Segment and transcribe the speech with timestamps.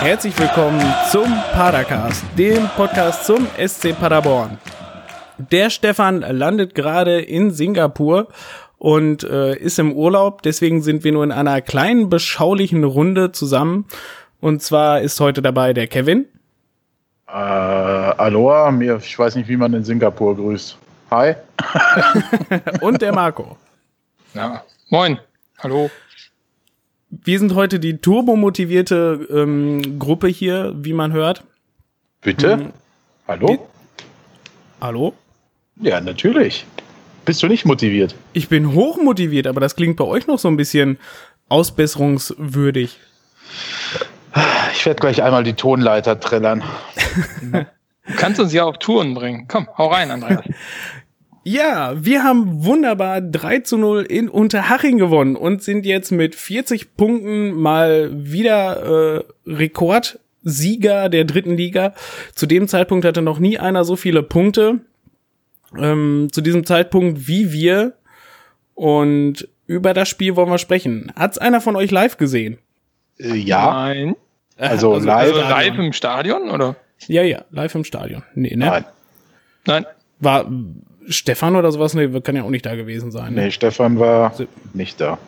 [0.00, 4.56] Herzlich willkommen zum Padercast, dem Podcast zum SC Paderborn.
[5.38, 8.28] Der Stefan landet gerade in Singapur
[8.78, 13.86] und äh, ist im Urlaub, deswegen sind wir nur in einer kleinen beschaulichen Runde zusammen.
[14.40, 16.26] Und zwar ist heute dabei der Kevin.
[17.26, 20.78] Äh, Aloha, mir, ich weiß nicht, wie man in Singapur grüßt.
[21.10, 21.34] Hi.
[22.80, 23.56] und der Marco.
[24.32, 25.18] Ja, moin.
[25.58, 25.90] Hallo.
[27.10, 31.42] Wir sind heute die turbomotivierte ähm, Gruppe hier, wie man hört.
[32.20, 32.58] Bitte?
[32.58, 32.72] Hm.
[33.26, 33.46] Hallo?
[33.48, 34.04] Die
[34.80, 35.14] Hallo?
[35.80, 36.66] Ja, natürlich.
[37.24, 38.14] Bist du nicht motiviert?
[38.32, 40.98] Ich bin hochmotiviert, aber das klingt bei euch noch so ein bisschen
[41.48, 42.98] ausbesserungswürdig.
[44.72, 46.62] Ich werde gleich einmal die Tonleiter trillern.
[47.42, 49.46] du kannst uns ja auf Touren bringen.
[49.48, 50.44] Komm, hau rein, Andreas.
[51.48, 56.94] Ja, wir haben wunderbar 3 zu 0 in Unterhaching gewonnen und sind jetzt mit 40
[56.94, 61.94] Punkten mal wieder äh, Rekordsieger der dritten Liga.
[62.34, 64.80] Zu dem Zeitpunkt hatte noch nie einer so viele Punkte.
[65.74, 67.94] Ähm, zu diesem Zeitpunkt wie wir.
[68.74, 71.10] Und über das Spiel wollen wir sprechen.
[71.16, 72.58] Hat's einer von euch live gesehen?
[73.18, 73.72] Äh, ja.
[73.72, 74.16] Nein.
[74.58, 76.76] Also, also live, also live im Stadion, oder?
[77.06, 78.22] Ja, ja, live im Stadion.
[78.34, 78.66] Nee, ne?
[78.66, 78.84] Nein.
[79.64, 79.86] Nein.
[80.20, 80.46] War
[81.08, 81.94] Stefan oder sowas?
[81.94, 83.34] Nee, kann ja auch nicht da gewesen sein.
[83.34, 83.44] Ne?
[83.44, 84.32] Nee, Stefan war
[84.74, 85.18] nicht da.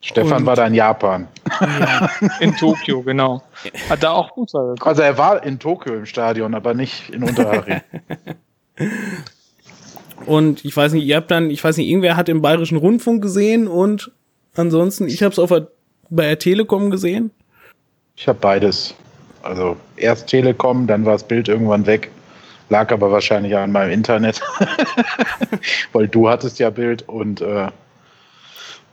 [0.00, 1.26] Stefan Und, war da in Japan.
[1.60, 2.10] Ja,
[2.40, 3.42] in Tokio, genau.
[3.90, 4.86] Hat da auch Fußball geguckt.
[4.86, 7.80] Also er war in Tokio im Stadion, aber nicht in Unterhaching.
[10.26, 13.22] und ich weiß nicht, ihr habt dann, ich weiß nicht, irgendwer hat im Bayerischen Rundfunk
[13.22, 14.12] gesehen und
[14.54, 15.68] ansonsten, ich habe es auf der,
[16.10, 17.32] bei der Telekom gesehen.
[18.16, 18.94] Ich habe beides.
[19.42, 22.10] Also erst Telekom, dann war das Bild irgendwann weg.
[22.70, 24.40] Lag aber wahrscheinlich an meinem Internet,
[25.92, 27.68] weil du hattest ja Bild und äh,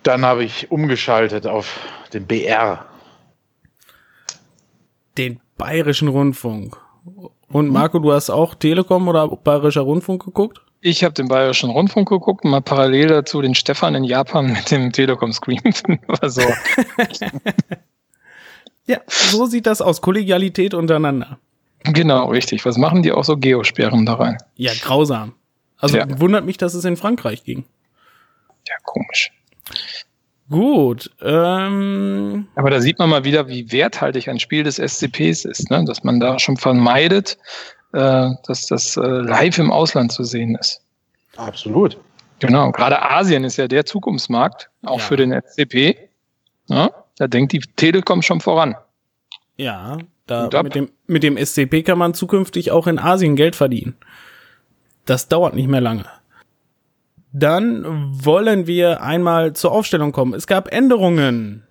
[0.03, 1.79] dann habe ich umgeschaltet auf
[2.13, 2.85] den BR.
[5.17, 6.77] Den Bayerischen Rundfunk.
[7.47, 10.61] Und Marco, du hast auch Telekom oder Bayerischer Rundfunk geguckt?
[10.81, 14.69] Ich habe den Bayerischen Rundfunk geguckt und mal parallel dazu den Stefan in Japan mit
[14.69, 15.61] dem Telekom-Screen.
[16.23, 16.41] so.
[18.85, 20.01] ja, so sieht das aus.
[20.01, 21.39] Kollegialität untereinander.
[21.93, 22.65] Genau, richtig.
[22.65, 24.37] Was machen die auch so Geosperren da rein?
[24.55, 25.33] Ja, grausam.
[25.77, 26.19] Also ja.
[26.19, 27.65] wundert mich, dass es in Frankreich ging.
[28.67, 29.31] Ja, komisch.
[30.49, 31.11] Gut.
[31.21, 35.83] Ähm Aber da sieht man mal wieder, wie werthaltig ein Spiel des SCPs ist, ne?
[35.85, 37.37] dass man da schon vermeidet,
[37.93, 40.81] äh, dass das äh, live im Ausland zu sehen ist.
[41.35, 41.97] Absolut.
[42.39, 42.71] Genau.
[42.71, 45.05] Gerade Asien ist ja der Zukunftsmarkt, auch ja.
[45.05, 45.97] für den SCP.
[46.67, 46.91] Ja?
[47.17, 48.75] Da denkt die Telekom schon voran.
[49.57, 53.95] Ja, da mit dem, mit dem SCP kann man zukünftig auch in Asien Geld verdienen.
[55.05, 56.05] Das dauert nicht mehr lange.
[57.31, 57.85] Dann
[58.23, 60.33] wollen wir einmal zur Aufstellung kommen.
[60.33, 61.63] Es gab Änderungen.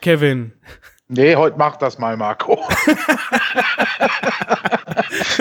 [0.00, 0.52] Kevin.
[1.08, 2.58] Nee, heute macht das mal Marco.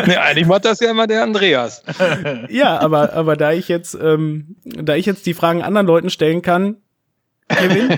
[0.06, 1.84] nee, eigentlich macht das ja immer der Andreas.
[2.50, 6.42] ja, aber, aber da ich jetzt, ähm, da ich jetzt die Fragen anderen Leuten stellen
[6.42, 6.78] kann,
[7.48, 7.98] Kevin.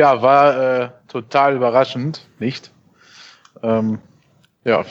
[0.00, 2.70] ja, war äh, total überraschend, nicht?
[3.62, 3.98] Ähm,
[4.64, 4.82] ja,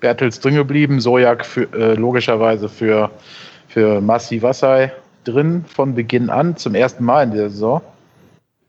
[0.00, 3.10] Bertels drin geblieben, Sojak für, äh, logischerweise für,
[3.66, 4.92] für Massi Wassai
[5.24, 7.80] drin von Beginn an, zum ersten Mal in der Saison.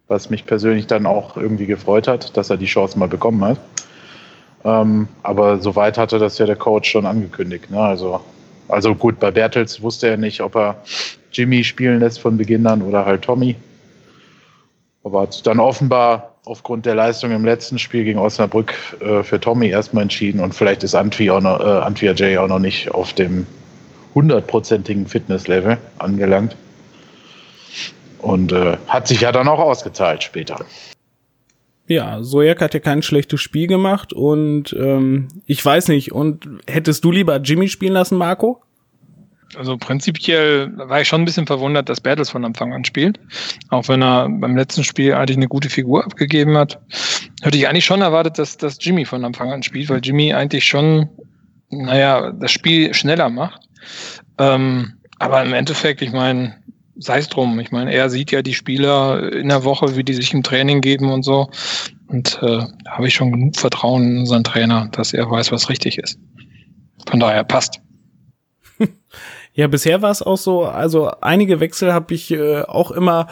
[0.08, 3.58] Was mich persönlich dann auch irgendwie gefreut hat, dass er die Chance mal bekommen hat.
[4.64, 7.70] Ähm, aber soweit hatte das ja der Coach schon angekündigt.
[7.70, 7.82] Ne?
[7.82, 8.22] Also,
[8.70, 10.78] also gut, bei Bertels wusste er nicht, ob er
[11.34, 13.58] Jimmy spielen lässt von Beginn an oder halt Tommy.
[15.08, 19.70] Aber hat dann offenbar aufgrund der Leistung im letzten Spiel gegen Osnabrück äh, für Tommy
[19.70, 23.48] erstmal entschieden und vielleicht ist Antwi auch noch, äh, Antwi auch noch nicht auf dem
[24.16, 26.58] hundertprozentigen Fitnesslevel angelangt.
[28.20, 30.60] Und äh, hat sich ja dann auch ausgezahlt später.
[31.88, 37.06] Ja, Sojak hat ja kein schlechtes Spiel gemacht und ähm, ich weiß nicht, und hättest
[37.06, 38.62] du lieber Jimmy spielen lassen, Marco?
[39.56, 43.20] Also prinzipiell war ich schon ein bisschen verwundert, dass Bertels von Anfang an spielt.
[43.70, 46.80] Auch wenn er beim letzten Spiel eigentlich eine gute Figur abgegeben hat.
[47.42, 50.66] Hätte ich eigentlich schon erwartet, dass, dass Jimmy von Anfang an spielt, weil Jimmy eigentlich
[50.66, 51.10] schon,
[51.70, 53.62] naja, das Spiel schneller macht.
[54.38, 56.56] Ähm, aber im Endeffekt, ich meine,
[57.00, 57.60] sei es drum.
[57.60, 60.82] Ich meine, er sieht ja die Spieler in der Woche, wie die sich im Training
[60.82, 61.50] geben und so.
[62.08, 65.70] Und äh, da habe ich schon genug Vertrauen in unseren Trainer, dass er weiß, was
[65.70, 66.20] richtig ist.
[67.10, 67.80] Von daher passt.
[69.58, 73.28] Ja, bisher war es auch so, also einige Wechsel habe ich äh, auch immer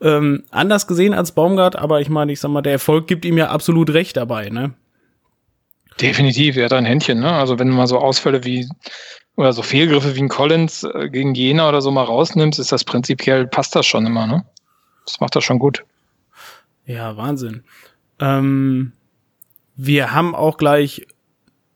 [0.00, 3.36] ähm, anders gesehen als Baumgart, aber ich meine, ich sag mal, der Erfolg gibt ihm
[3.36, 4.72] ja absolut recht dabei, ne?
[6.00, 7.30] Definitiv, er hat ein Händchen, ne?
[7.30, 8.66] Also wenn du mal so Ausfälle wie
[9.36, 12.84] oder so Fehlgriffe wie ein Collins äh, gegen Jena oder so mal rausnimmst, ist das
[12.84, 14.46] prinzipiell, passt das schon immer, ne?
[15.04, 15.84] Das macht das schon gut.
[16.86, 17.62] Ja, Wahnsinn.
[18.20, 18.92] Ähm,
[19.76, 21.06] wir haben auch gleich,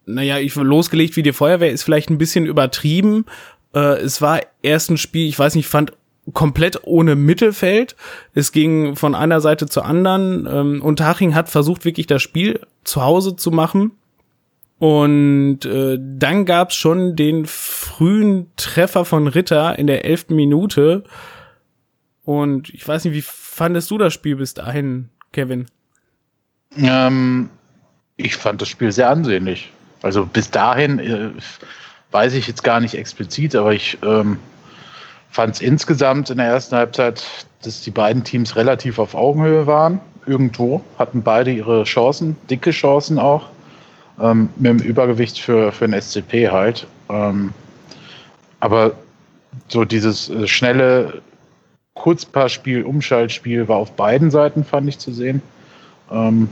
[0.07, 3.27] naja, ich losgelegt wie die Feuerwehr, ist vielleicht ein bisschen übertrieben.
[3.75, 5.93] Äh, es war erst ein Spiel, ich weiß nicht, fand
[6.33, 7.97] komplett ohne Mittelfeld.
[8.35, 10.47] Es ging von einer Seite zur anderen.
[10.51, 13.93] Ähm, und Haching hat versucht, wirklich das Spiel zu Hause zu machen.
[14.79, 21.05] Und äh, dann gab's schon den frühen Treffer von Ritter in der elften Minute.
[22.25, 25.67] Und ich weiß nicht, wie fandest du das Spiel bis dahin, Kevin?
[26.77, 27.51] Ähm,
[28.17, 29.71] ich fand das Spiel sehr ansehnlich.
[30.03, 31.31] Also bis dahin äh,
[32.13, 34.39] weiß ich jetzt gar nicht explizit, aber ich ähm,
[35.31, 37.25] fand es insgesamt in der ersten Halbzeit,
[37.63, 40.01] dass die beiden Teams relativ auf Augenhöhe waren.
[40.27, 43.49] Irgendwo hatten beide ihre Chancen, dicke Chancen auch,
[44.21, 46.87] ähm, mit dem Übergewicht für, für den SCP halt.
[47.09, 47.53] Ähm,
[48.61, 48.93] aber
[49.69, 51.23] so dieses äh, schnelle
[51.95, 55.43] Kurzpassspiel, Umschaltspiel war auf beiden Seiten, fand ich zu sehen.
[56.11, 56.49] Ähm,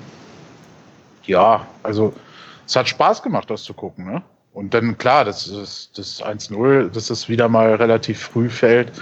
[1.24, 2.14] ja, also
[2.66, 4.06] es hat Spaß gemacht, das zu gucken.
[4.06, 4.22] Ne?
[4.52, 8.92] Und dann, klar, das ist das 1-0, dass das wieder mal relativ früh fällt,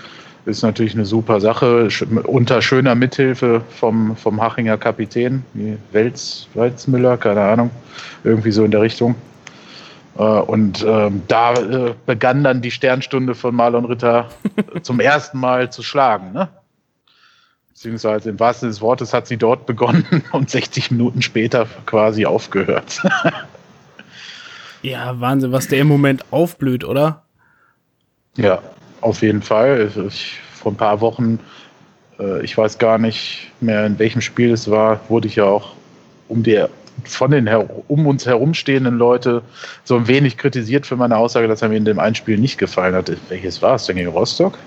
[0.45, 1.89] ist natürlich eine super Sache.
[2.25, 7.71] Unter schöner Mithilfe vom, vom Hachinger Kapitän, wie Welz, Welzmüller, keine Ahnung,
[8.25, 9.15] irgendwie so in der Richtung.
[10.17, 14.29] Äh, und ähm, da äh, begann dann die Sternstunde von Marlon Ritter
[14.83, 16.33] zum ersten Mal zu schlagen.
[16.33, 16.49] Ne?
[17.69, 22.27] Beziehungsweise im wahrsten Sinne des Wortes hat sie dort begonnen und 60 Minuten später quasi
[22.27, 23.03] aufgehört.
[24.83, 27.23] Ja, Wahnsinn, was der im Moment aufblüht, oder?
[28.37, 28.63] Ja,
[29.01, 29.91] auf jeden Fall.
[30.09, 31.41] Ich, vor ein paar Wochen,
[32.19, 35.73] äh, ich weiß gar nicht mehr, in welchem Spiel es war, wurde ich ja auch
[36.29, 36.65] um die,
[37.05, 39.43] von den um uns herumstehenden Leute
[39.85, 42.59] so ein wenig kritisiert für meine Aussage, dass er mir in dem einen Spiel nicht
[42.59, 43.11] gefallen hat.
[43.29, 44.59] Welches war es denn gegen Rostock?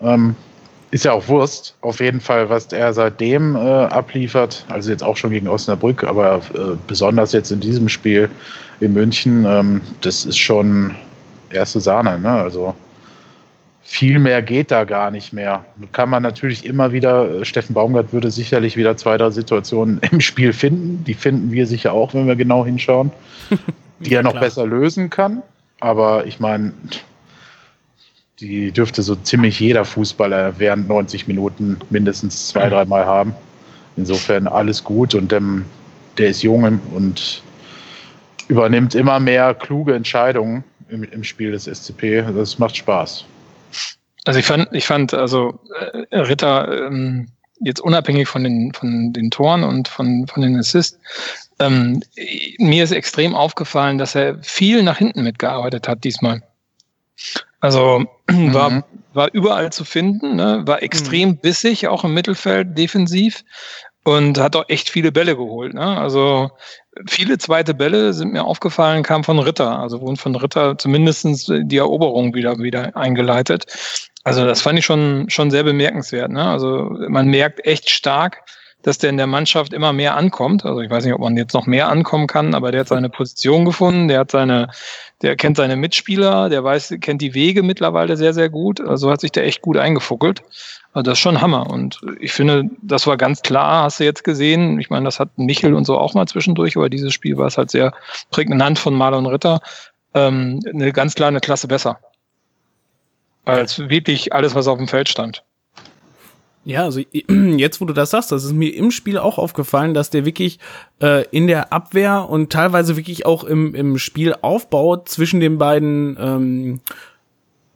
[0.00, 0.34] Ähm,
[0.90, 4.64] ist ja auch Wurst, auf jeden Fall, was er seitdem äh, abliefert.
[4.68, 8.28] Also jetzt auch schon gegen Osnabrück, aber äh, besonders jetzt in diesem Spiel
[8.80, 10.94] in München, ähm, das ist schon
[11.50, 12.18] erste Sahne.
[12.18, 12.30] Ne?
[12.30, 12.74] Also
[13.82, 15.64] viel mehr geht da gar nicht mehr.
[15.92, 20.20] Kann man natürlich immer wieder, äh, Steffen Baumgart würde sicherlich wieder zwei, drei Situationen im
[20.20, 21.04] Spiel finden.
[21.04, 23.12] Die finden wir sicher auch, wenn wir genau hinschauen,
[24.00, 24.42] die ja, er noch klar.
[24.44, 25.42] besser lösen kann.
[25.78, 26.72] Aber ich meine,
[28.40, 32.70] die dürfte so ziemlich jeder Fußballer während 90 Minuten mindestens zwei, mhm.
[32.70, 33.34] dreimal haben.
[33.96, 35.66] Insofern alles gut und dem,
[36.16, 37.42] der ist jung und
[38.48, 42.24] übernimmt immer mehr kluge Entscheidungen im, im Spiel des SCP.
[42.34, 43.24] Das macht Spaß.
[44.24, 45.60] Also ich fand, ich fand, also
[46.10, 47.28] äh, Ritter ähm,
[47.60, 50.98] jetzt unabhängig von den von den Toren und von von den Assists,
[51.58, 52.02] ähm,
[52.58, 56.42] mir ist extrem aufgefallen, dass er viel nach hinten mitgearbeitet hat diesmal.
[57.60, 58.54] Also mhm.
[58.54, 60.62] war, war überall zu finden, ne?
[60.66, 61.36] war extrem mhm.
[61.38, 63.44] bissig, auch im Mittelfeld defensiv
[64.04, 65.74] und hat auch echt viele Bälle geholt.
[65.74, 65.98] Ne?
[65.98, 66.50] Also
[67.06, 69.78] viele zweite Bälle sind mir aufgefallen, kamen von Ritter.
[69.78, 73.66] Also wurden von Ritter zumindestens die Eroberung wieder, wieder eingeleitet.
[74.24, 76.30] Also das fand ich schon, schon sehr bemerkenswert.
[76.30, 76.44] Ne?
[76.44, 78.42] Also man merkt echt stark,
[78.82, 80.64] dass der in der Mannschaft immer mehr ankommt.
[80.64, 83.10] Also ich weiß nicht, ob man jetzt noch mehr ankommen kann, aber der hat seine
[83.10, 84.70] Position gefunden, der hat seine,
[85.22, 88.80] der kennt seine Mitspieler, der weiß, kennt die Wege mittlerweile sehr, sehr gut.
[88.80, 90.42] Also hat sich der echt gut eingefuckelt.
[90.92, 91.68] Also das ist schon Hammer.
[91.68, 94.80] Und ich finde, das war ganz klar, hast du jetzt gesehen.
[94.80, 97.58] Ich meine, das hat Michel und so auch mal zwischendurch, aber dieses Spiel war es
[97.58, 97.92] halt sehr
[98.30, 99.60] prägnant von Marlon Ritter.
[100.14, 101.98] Ähm, eine ganz kleine Klasse besser.
[103.44, 105.44] Als wirklich alles, was auf dem Feld stand.
[106.64, 107.00] Ja, also
[107.56, 110.58] jetzt, wo du das sagst, das ist mir im Spiel auch aufgefallen, dass der wirklich
[111.00, 116.80] äh, in der Abwehr und teilweise wirklich auch im, im Spielaufbau zwischen den beiden ähm,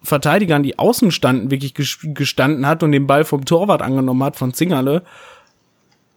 [0.03, 4.53] Verteidigern, die außen standen, wirklich gestanden hat und den Ball vom Torwart angenommen hat von
[4.53, 5.03] Zingerle.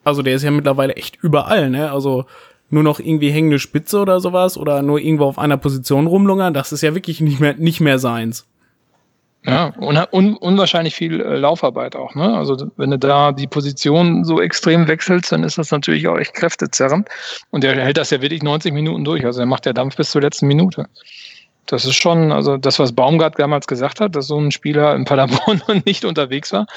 [0.04, 1.92] Also der ist ja mittlerweile echt überall, ne?
[1.92, 2.26] Also
[2.70, 6.74] nur noch irgendwie hängende Spitze oder sowas oder nur irgendwo auf einer Position rumlungern, das
[6.74, 8.46] ist ja wirklich nicht mehr, nicht mehr seins.
[9.48, 12.16] Ja, un un unwahrscheinlich viel äh, Laufarbeit auch.
[12.16, 12.36] Ne?
[12.38, 16.34] Also wenn du da die Position so extrem wechselst, dann ist das natürlich auch echt
[16.34, 17.08] kräftezerrend.
[17.52, 19.26] Und der hält das ja wirklich 90 Minuten durch.
[19.26, 20.90] Also er macht ja Dampf bis zur letzten Minute.
[21.66, 25.06] Das ist schon, also das, was Baumgart damals gesagt hat, dass so ein Spieler in
[25.06, 26.68] Paderborn nicht unterwegs war,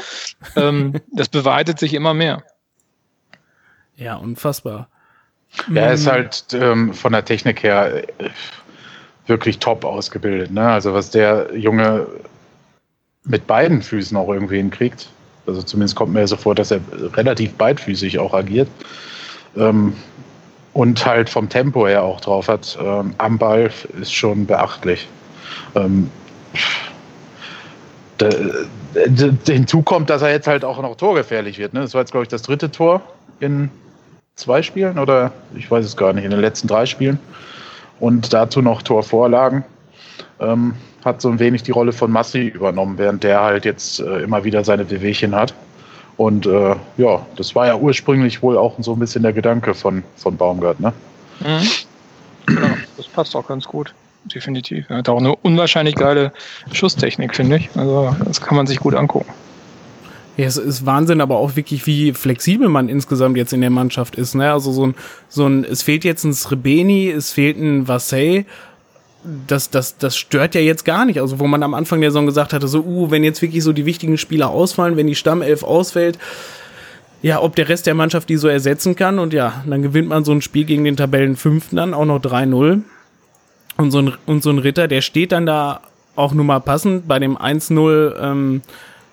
[0.55, 2.45] ähm, das bewahrheitet sich immer mehr.
[3.97, 4.89] Ja, unfassbar.
[5.75, 8.31] Ja, er ist halt ähm, von der Technik her äh,
[9.27, 10.53] wirklich top ausgebildet.
[10.53, 10.69] Ne?
[10.69, 12.07] Also was der Junge
[13.25, 15.09] mit beiden Füßen auch irgendwie hinkriegt.
[15.47, 16.81] Also zumindest kommt mir so vor, dass er
[17.15, 18.69] relativ beidfüßig auch agiert.
[19.57, 19.95] Ähm,
[20.73, 22.79] und halt vom Tempo her auch drauf hat.
[22.81, 25.09] Ähm, am Ball ist schon beachtlich.
[25.75, 26.11] Ähm,
[29.47, 31.75] hinzu kommt, dass er jetzt halt auch noch torgefährlich wird.
[31.75, 31.81] Ne?
[31.81, 33.03] Das war jetzt, glaube ich, das dritte Tor
[33.41, 33.71] in
[34.37, 37.19] zwei Spielen oder ich weiß es gar nicht, in den letzten drei Spielen.
[37.99, 39.65] Und dazu noch Torvorlagen.
[40.39, 40.75] Ähm,
[41.05, 44.45] hat so ein wenig die Rolle von Massi übernommen, während der halt jetzt äh, immer
[44.45, 45.55] wieder seine Wehwehchen hat.
[46.17, 50.03] Und äh, ja, das war ja ursprünglich wohl auch so ein bisschen der Gedanke von,
[50.17, 50.93] von Baumgart, ne?
[51.41, 51.69] Mhm.
[52.47, 53.95] Genau, das passt auch ganz gut.
[54.25, 54.85] Definitiv.
[54.91, 56.33] Er hat auch eine unwahrscheinlich geile
[56.73, 57.71] Schusstechnik, finde ich.
[57.75, 59.33] Also, das kann man sich gut angucken.
[60.37, 64.17] Ja, es ist Wahnsinn, aber auch wirklich, wie flexibel man insgesamt jetzt in der Mannschaft
[64.17, 64.35] ist.
[64.35, 64.51] Ne?
[64.51, 64.95] Also so ein,
[65.29, 68.47] so ein, es fehlt jetzt ein Srebeni, es fehlt ein Vassey.
[69.47, 71.21] Das, das, das stört ja jetzt gar nicht.
[71.21, 73.73] Also wo man am Anfang der Saison gesagt hatte, so, uh, wenn jetzt wirklich so
[73.73, 76.19] die wichtigen Spieler ausfallen, wenn die Stammelf ausfällt,
[77.23, 79.19] ja, ob der Rest der Mannschaft die so ersetzen kann.
[79.19, 82.83] Und ja, dann gewinnt man so ein Spiel gegen den Tabellenfünften dann auch noch 3-0.
[83.77, 85.81] Und so ein, und so ein Ritter, der steht dann da
[86.17, 88.63] auch nur mal passend bei dem 1-0, ähm,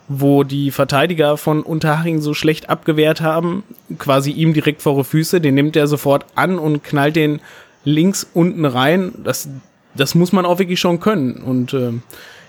[0.08, 3.64] wo die Verteidiger von Unterhaching so schlecht abgewehrt haben,
[3.98, 7.42] quasi ihm direkt vor die Füße, den nimmt er sofort an und knallt den
[7.84, 9.14] links unten rein.
[9.24, 9.50] Das,
[9.98, 11.36] das muss man auch wirklich schon können.
[11.36, 11.94] Und äh,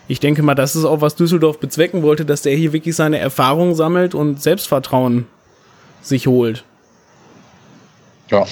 [0.07, 3.19] ich denke mal, das ist auch, was Düsseldorf bezwecken wollte, dass der hier wirklich seine
[3.19, 5.27] Erfahrung sammelt und Selbstvertrauen
[6.01, 6.65] sich holt.
[8.31, 8.47] Ja.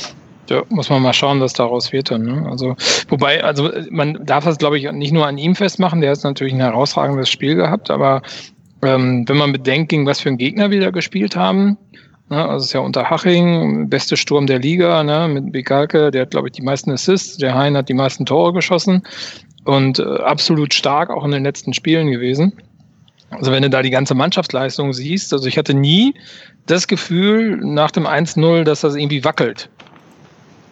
[0.49, 2.23] Ja, muss man mal schauen, was daraus wird dann.
[2.23, 2.47] Ne?
[2.49, 2.77] Also,
[3.09, 6.01] wobei, also man darf das, glaube ich, nicht nur an ihm festmachen.
[6.01, 8.23] Der hat natürlich ein herausragendes Spiel gehabt, aber
[8.83, 11.79] ähm, wenn man bedenkt, gegen was für einen Gegner wir da gespielt haben,
[12.29, 16.23] ne, also es ist ja unter Haching, beste Sturm der Liga, ne, mit Begalke, der
[16.23, 19.03] hat, glaube ich, die meisten Assists, der Hein hat die meisten Tore geschossen.
[19.65, 22.53] Und äh, absolut stark auch in den letzten Spielen gewesen.
[23.31, 26.15] Also wenn du da die ganze Mannschaftsleistung siehst, also ich hatte nie
[26.67, 29.69] das Gefühl nach dem 1-0, dass das irgendwie wackelt.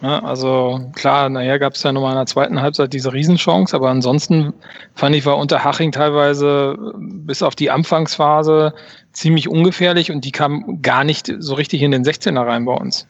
[0.01, 3.89] Ja, also klar, nachher gab es ja nochmal in der zweiten Halbzeit diese Riesenchance, aber
[3.89, 4.53] ansonsten
[4.93, 8.73] fand ich, war unter Haching teilweise bis auf die Anfangsphase
[9.15, 13.07] ziemlich ungefährlich und die kam gar nicht so richtig in den 16er rein bei uns.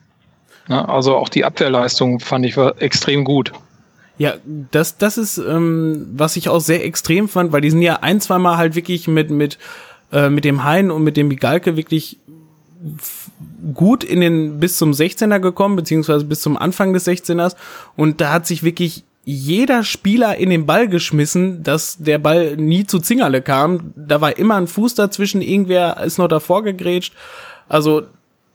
[0.68, 3.52] Ja, also auch die Abwehrleistung fand ich extrem gut.
[4.18, 4.36] Ja,
[4.72, 8.22] das, das ist, ähm, was ich auch sehr extrem fand, weil die sind ja ein,
[8.22, 9.58] zwei Mal halt wirklich mit, mit,
[10.12, 12.18] äh, mit dem Hein und mit dem Bigalke wirklich
[13.74, 17.56] gut in den bis zum 16er gekommen, beziehungsweise bis zum Anfang des 16ers.
[17.96, 22.86] Und da hat sich wirklich jeder Spieler in den Ball geschmissen, dass der Ball nie
[22.86, 23.92] zu Zingerle kam.
[23.96, 27.14] Da war immer ein Fuß dazwischen, irgendwer ist noch davor gegrätscht.
[27.68, 28.04] Also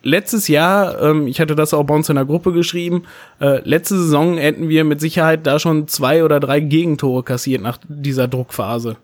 [0.02, 3.02] letztes Jahr, ähm, ich hatte das auch bei uns in der Gruppe geschrieben,
[3.40, 7.78] äh, letzte Saison hätten wir mit Sicherheit da schon zwei oder drei Gegentore kassiert nach
[7.88, 8.96] dieser Druckphase.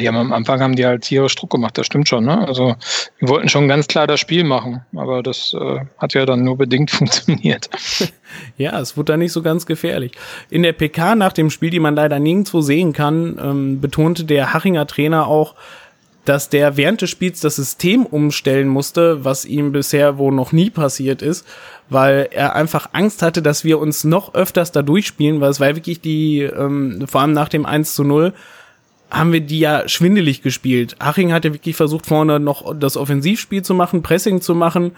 [0.00, 2.24] Die haben am Anfang haben die halt tierisch Druck gemacht, das stimmt schon.
[2.24, 2.46] Ne?
[2.48, 2.74] Also
[3.20, 6.56] die wollten schon ganz klar das Spiel machen, aber das äh, hat ja dann nur
[6.56, 7.68] bedingt funktioniert.
[8.56, 10.12] ja, es wurde da nicht so ganz gefährlich.
[10.48, 14.54] In der PK nach dem Spiel, die man leider nirgendwo sehen kann, ähm, betonte der
[14.54, 15.54] Hachinger Trainer auch,
[16.24, 20.70] dass der während des Spiels das System umstellen musste, was ihm bisher wohl noch nie
[20.70, 21.46] passiert ist,
[21.90, 25.76] weil er einfach Angst hatte, dass wir uns noch öfters da durchspielen, weil es war
[25.76, 28.32] wirklich die, ähm, vor allem nach dem 1 zu 0,
[29.14, 30.96] haben wir die ja schwindelig gespielt.
[31.00, 34.92] Haching hat ja wirklich versucht, vorne noch das Offensivspiel zu machen, Pressing zu machen.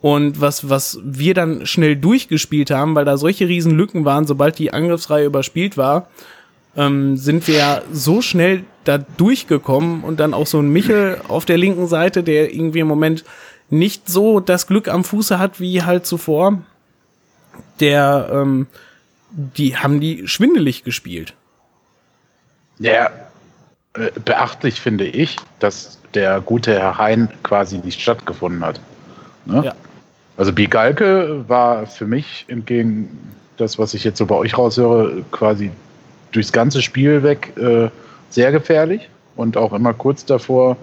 [0.00, 4.58] Und was, was wir dann schnell durchgespielt haben, weil da solche riesen Lücken waren, sobald
[4.58, 6.08] die Angriffsreihe überspielt war,
[6.76, 11.44] ähm, sind wir ja so schnell da durchgekommen und dann auch so ein Michel auf
[11.44, 13.24] der linken Seite, der irgendwie im Moment
[13.68, 16.62] nicht so das Glück am Fuße hat wie halt zuvor.
[17.80, 18.68] Der, ähm,
[19.30, 21.34] die haben die schwindelig gespielt.
[22.78, 23.10] Ja,
[24.24, 28.80] beachtlich finde ich, dass der gute Herr Hein quasi nicht stattgefunden hat.
[29.44, 29.62] Ne?
[29.64, 29.74] Ja.
[30.36, 35.70] Also Bigalke war für mich entgegen das, was ich jetzt so bei euch raushöre, quasi
[36.32, 37.88] durchs ganze Spiel weg äh,
[38.30, 40.76] sehr gefährlich und auch immer kurz davor,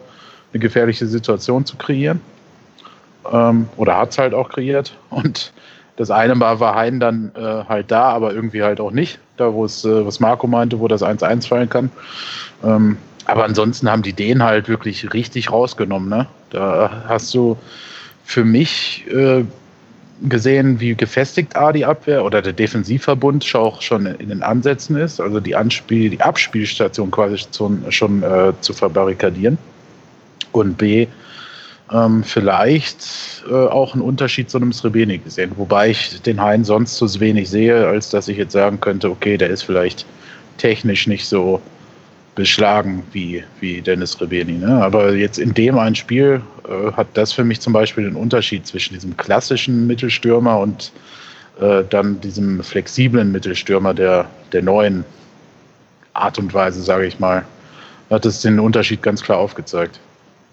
[0.51, 2.21] eine gefährliche Situation zu kreieren.
[3.31, 4.95] Ähm, oder hat es halt auch kreiert.
[5.09, 5.53] Und
[5.95, 9.19] das eine Mal war Hein dann äh, halt da, aber irgendwie halt auch nicht.
[9.37, 11.89] Da, wo es, äh, was Marco meinte, wo das 1-1 fallen kann.
[12.63, 16.09] Ähm, aber ansonsten haben die den halt wirklich richtig rausgenommen.
[16.09, 16.27] Ne?
[16.49, 17.57] Da hast du
[18.25, 19.43] für mich äh,
[20.29, 25.19] gesehen, wie gefestigt A die Abwehr oder der Defensivverbund auch schon in den Ansätzen ist,
[25.19, 29.57] also die, Anspiel, die Abspielstation quasi schon, schon äh, zu verbarrikadieren.
[30.51, 31.07] Und B,
[31.91, 36.97] ähm, vielleicht äh, auch einen Unterschied zu einem Srebeni gesehen, wobei ich den Hein sonst
[36.97, 40.05] so wenig sehe, als dass ich jetzt sagen könnte, okay, der ist vielleicht
[40.57, 41.61] technisch nicht so
[42.35, 44.53] beschlagen wie, wie Dennis Rebeni.
[44.53, 44.83] Ne?
[44.83, 48.65] Aber jetzt in dem ein Spiel äh, hat das für mich zum Beispiel den Unterschied
[48.65, 50.91] zwischen diesem klassischen Mittelstürmer und
[51.59, 55.05] äh, dann diesem flexiblen Mittelstürmer der, der neuen
[56.13, 57.45] Art und Weise, sage ich mal,
[58.09, 59.99] hat es den Unterschied ganz klar aufgezeigt.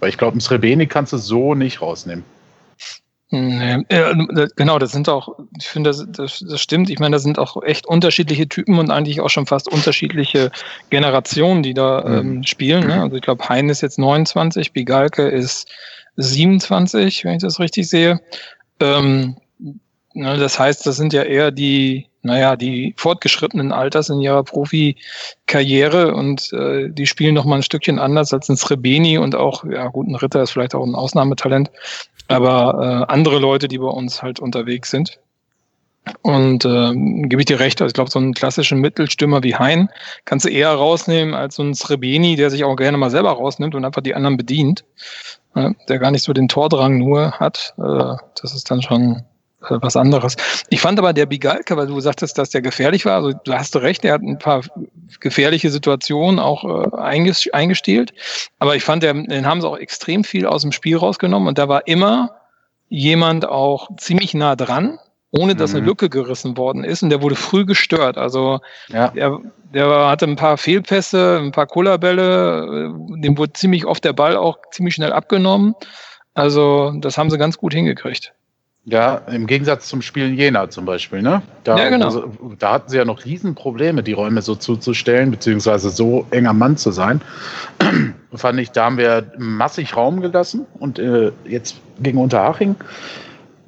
[0.01, 2.25] Weil ich glaube, ein Srebeni kannst du so nicht rausnehmen.
[3.33, 6.91] Nee, äh, genau, das sind auch, ich finde, das, das, das stimmt.
[6.91, 10.51] Ich meine, das sind auch echt unterschiedliche Typen und eigentlich auch schon fast unterschiedliche
[10.91, 12.19] Generationen, die da mhm.
[12.19, 12.89] ähm, spielen.
[12.89, 13.01] Ne?
[13.01, 15.69] Also ich glaube, Hein ist jetzt 29, Bigalke ist
[16.17, 18.21] 27, wenn ich das richtig sehe.
[18.81, 19.37] Ähm,
[20.13, 26.15] ne, das heißt, das sind ja eher die, naja, die fortgeschrittenen Alters in ihrer Profikarriere
[26.15, 29.89] und äh, die spielen noch mal ein Stückchen anders als ein Srebeni und auch, ja
[29.89, 31.71] gut, ein Ritter ist vielleicht auch ein Ausnahmetalent,
[32.29, 35.19] aber äh, andere Leute, die bei uns halt unterwegs sind.
[36.23, 36.93] Und äh,
[37.29, 39.91] gebe ich dir recht, also ich glaube, so einen klassischen Mittelstürmer wie Hein
[40.25, 43.75] kannst du eher rausnehmen als so einen Srebeni, der sich auch gerne mal selber rausnimmt
[43.75, 44.85] und einfach die anderen bedient,
[45.55, 47.75] äh, der gar nicht so den Tordrang nur hat.
[47.79, 49.25] Äh, das ist dann schon
[49.69, 50.37] was anderes.
[50.71, 53.75] Ich fand aber der Bigalka, weil du sagtest, dass der gefährlich war, also da hast
[53.75, 54.63] du recht, er hat ein paar
[55.21, 58.13] gefährliche Situationen auch äh, eingestielt,
[58.59, 61.69] aber ich fand, den haben sie auch extrem viel aus dem Spiel rausgenommen und da
[61.69, 62.31] war immer
[62.89, 64.99] jemand auch ziemlich nah dran,
[65.31, 65.89] ohne dass eine mhm.
[65.89, 68.19] Lücke gerissen worden ist und der wurde früh gestört.
[68.19, 69.09] Also ja.
[69.09, 69.39] der,
[69.73, 74.37] der hatte ein paar Fehlpässe, ein paar Kullerbälle, äh, dem wurde ziemlich oft der Ball
[74.37, 75.75] auch ziemlich schnell abgenommen.
[76.35, 78.33] Also das haben sie ganz gut hingekriegt.
[78.87, 81.43] Ja, im Gegensatz zum Spiel in Jena zum Beispiel, ne?
[81.65, 82.07] Da, ja, genau.
[82.07, 86.77] Also, da hatten sie ja noch Riesenprobleme, die Räume so zuzustellen, beziehungsweise so enger Mann
[86.77, 87.21] zu sein.
[88.35, 92.77] Fand ich, da haben wir massig Raum gelassen und äh, jetzt gegen Unterhaching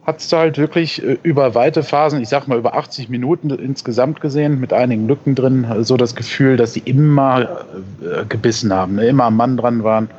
[0.04, 4.21] hat es halt wirklich äh, über weite Phasen, ich sag mal über 80 Minuten insgesamt
[4.21, 7.66] gesehen, mit einigen Lücken drin, so das Gefühl, dass sie immer
[8.02, 9.07] äh, gebissen haben, ne?
[9.07, 10.11] immer am Mann dran waren.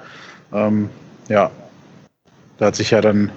[0.53, 0.89] Ähm,
[1.29, 1.51] ja,
[2.57, 3.31] da hat sich ja dann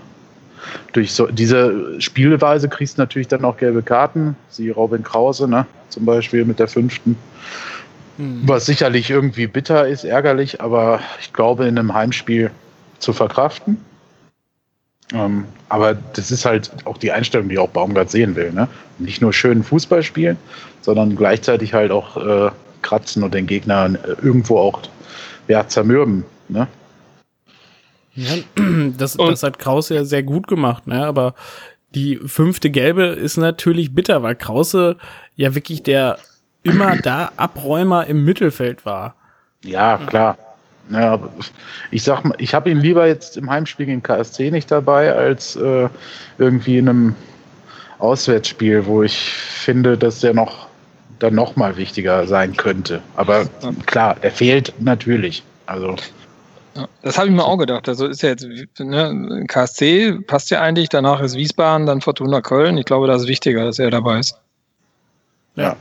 [0.93, 4.37] durch so, diese Spielweise kriegst du natürlich dann auch gelbe Karten.
[4.49, 5.67] Sie Robin Krause, ne?
[5.89, 7.17] Zum Beispiel mit der fünften.
[8.19, 8.43] Mhm.
[8.45, 12.50] Was sicherlich irgendwie bitter ist, ärgerlich, aber ich glaube, in einem Heimspiel
[12.99, 13.79] zu verkraften.
[15.13, 18.52] Ähm, aber das ist halt auch die Einstellung, die auch Baumgart sehen will.
[18.52, 18.69] Ne?
[18.99, 20.37] Nicht nur schönen Fußball spielen,
[20.81, 22.50] sondern gleichzeitig halt auch äh,
[22.83, 24.81] kratzen und den Gegner äh, irgendwo auch
[25.49, 26.25] ja, zermürben.
[26.49, 26.67] Ne?
[28.17, 28.35] Ja,
[28.99, 31.07] das, das hat Krause ja sehr gut gemacht, ne?
[31.07, 31.35] Aber
[31.95, 34.97] die fünfte Gelbe ist natürlich bitter, weil Krause
[35.37, 36.19] ja wirklich der
[36.63, 39.15] immer da Abräumer im Mittelfeld war.
[39.65, 40.37] Ja, klar.
[40.91, 41.19] Ja,
[41.91, 45.57] ich sag mal, ich habe ihn lieber jetzt im Heimspiel gegen KSC nicht dabei, als
[45.57, 45.89] äh,
[46.39, 47.15] irgendwie in einem
[47.99, 50.69] Auswärtsspiel, wo ich finde, dass der noch
[51.19, 53.02] dann noch mal wichtiger sein könnte.
[53.17, 53.47] Aber
[53.87, 55.43] klar, er fehlt natürlich.
[55.65, 55.97] Also
[56.76, 57.89] ja, das habe ich mir auch gedacht.
[57.89, 58.47] Also ist ja jetzt,
[58.78, 62.76] ne, KSC passt ja eigentlich, danach ist Wiesbaden, dann Fortuna Köln.
[62.76, 64.39] Ich glaube, das ist wichtiger, dass er dabei ist.
[65.54, 65.76] Ja.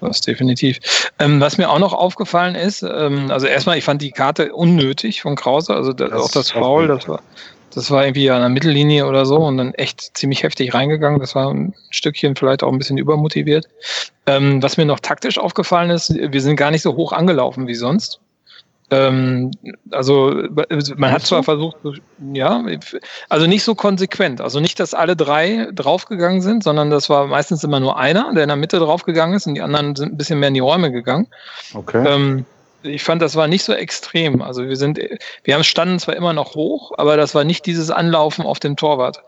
[0.00, 0.78] Das ist definitiv.
[1.18, 5.22] Ähm, was mir auch noch aufgefallen ist, ähm, also erstmal, ich fand die Karte unnötig
[5.22, 7.22] von Krause, also das, das auch das Foul, das war,
[7.74, 11.20] das war irgendwie an der Mittellinie oder so und dann echt ziemlich heftig reingegangen.
[11.20, 13.68] Das war ein Stückchen vielleicht auch ein bisschen übermotiviert.
[14.26, 17.74] Ähm, was mir noch taktisch aufgefallen ist, wir sind gar nicht so hoch angelaufen wie
[17.74, 18.20] sonst.
[18.90, 19.50] Ähm,
[19.90, 20.32] also
[20.96, 21.76] man hat zwar versucht,
[22.32, 22.64] ja,
[23.28, 24.40] also nicht so konsequent.
[24.40, 28.44] Also nicht, dass alle drei draufgegangen sind, sondern das war meistens immer nur einer, der
[28.44, 30.92] in der Mitte draufgegangen ist und die anderen sind ein bisschen mehr in die Räume
[30.92, 31.26] gegangen.
[31.74, 32.04] Okay.
[32.06, 32.46] Ähm,
[32.82, 34.40] ich fand, das war nicht so extrem.
[34.40, 35.00] Also wir sind,
[35.42, 38.76] wir haben standen zwar immer noch hoch, aber das war nicht dieses Anlaufen auf dem
[38.76, 39.20] Torwart.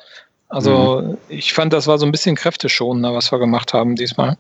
[0.49, 1.19] Also mhm.
[1.29, 4.37] ich fand, das war so ein bisschen kräfteschonender, was wir gemacht haben diesmal.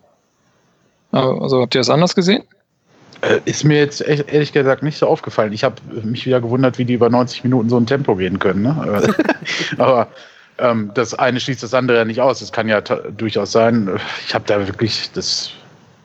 [1.11, 2.45] Also habt ihr das anders gesehen?
[3.23, 5.53] Äh, ist mir jetzt ehrlich gesagt nicht so aufgefallen.
[5.53, 8.63] Ich habe mich wieder gewundert, wie die über 90 Minuten so ein Tempo gehen können.
[8.63, 9.15] Ne?
[9.79, 10.09] Aber
[10.59, 12.41] ähm, das eine schließt das andere ja nicht aus.
[12.41, 13.91] Es kann ja durchaus sein.
[14.27, 15.51] Ich habe da wirklich das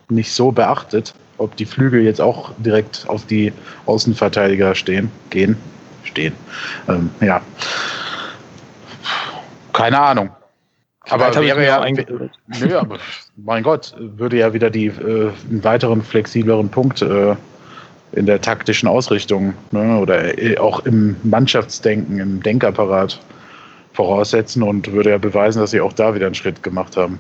[0.10, 3.54] nicht so beachtet, ob die Flügel jetzt auch direkt auf die
[3.86, 5.56] Außenverteidiger stehen, gehen,
[6.04, 6.34] stehen.
[6.88, 7.42] Ähm, ja.
[9.72, 10.30] Keine Ahnung.
[11.10, 11.86] Aber wäre ja,
[12.60, 12.98] nö, aber
[13.36, 17.36] mein Gott, würde ja wieder die äh, einen weiteren flexibleren Punkt äh,
[18.14, 23.20] in der taktischen Ausrichtung ne, oder äh, auch im Mannschaftsdenken, im Denkapparat
[23.92, 27.20] voraussetzen und würde ja beweisen, dass sie auch da wieder einen Schritt gemacht haben.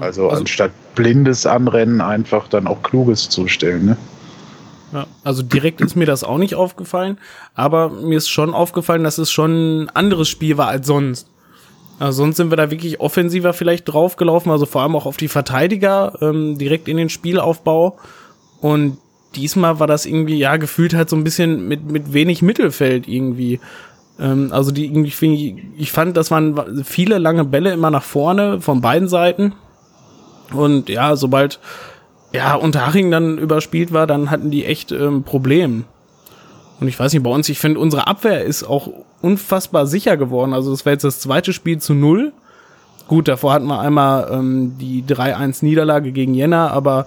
[0.00, 3.86] Also, also anstatt blindes Anrennen einfach dann auch kluges zustellen.
[3.86, 3.96] Ne?
[4.92, 7.18] Ja, also direkt ist mir das auch nicht aufgefallen,
[7.54, 11.28] aber mir ist schon aufgefallen, dass es schon ein anderes Spiel war als sonst.
[11.98, 15.28] Also sonst sind wir da wirklich offensiver vielleicht draufgelaufen, also vor allem auch auf die
[15.28, 17.98] Verteidiger, ähm, direkt in den Spielaufbau.
[18.60, 18.98] Und
[19.34, 23.60] diesmal war das irgendwie, ja, gefühlt halt so ein bisschen mit, mit wenig Mittelfeld irgendwie.
[24.18, 28.80] Ähm, also die irgendwie, ich fand, das waren viele lange Bälle immer nach vorne von
[28.80, 29.52] beiden Seiten.
[30.52, 31.60] Und ja, sobald
[32.32, 35.84] ja, Unterhaching dann überspielt war, dann hatten die echt ähm, Problem.
[36.80, 38.88] Und ich weiß nicht, bei uns, ich finde, unsere Abwehr ist auch
[39.24, 40.52] unfassbar sicher geworden.
[40.52, 42.32] Also es war jetzt das zweite Spiel zu null.
[43.08, 47.06] Gut, davor hatten wir einmal ähm, die 3-1-Niederlage gegen Jena, aber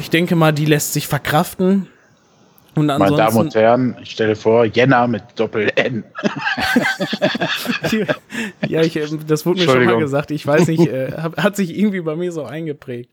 [0.00, 1.88] ich denke mal, die lässt sich verkraften.
[2.74, 6.04] Und ansonsten, Meine Damen und Herren, ich stelle vor, Jena mit Doppel-N.
[8.66, 10.30] ja, ich, ähm, das wurde mir schon mal gesagt.
[10.32, 13.10] Ich weiß nicht, äh, hat sich irgendwie bei mir so eingeprägt.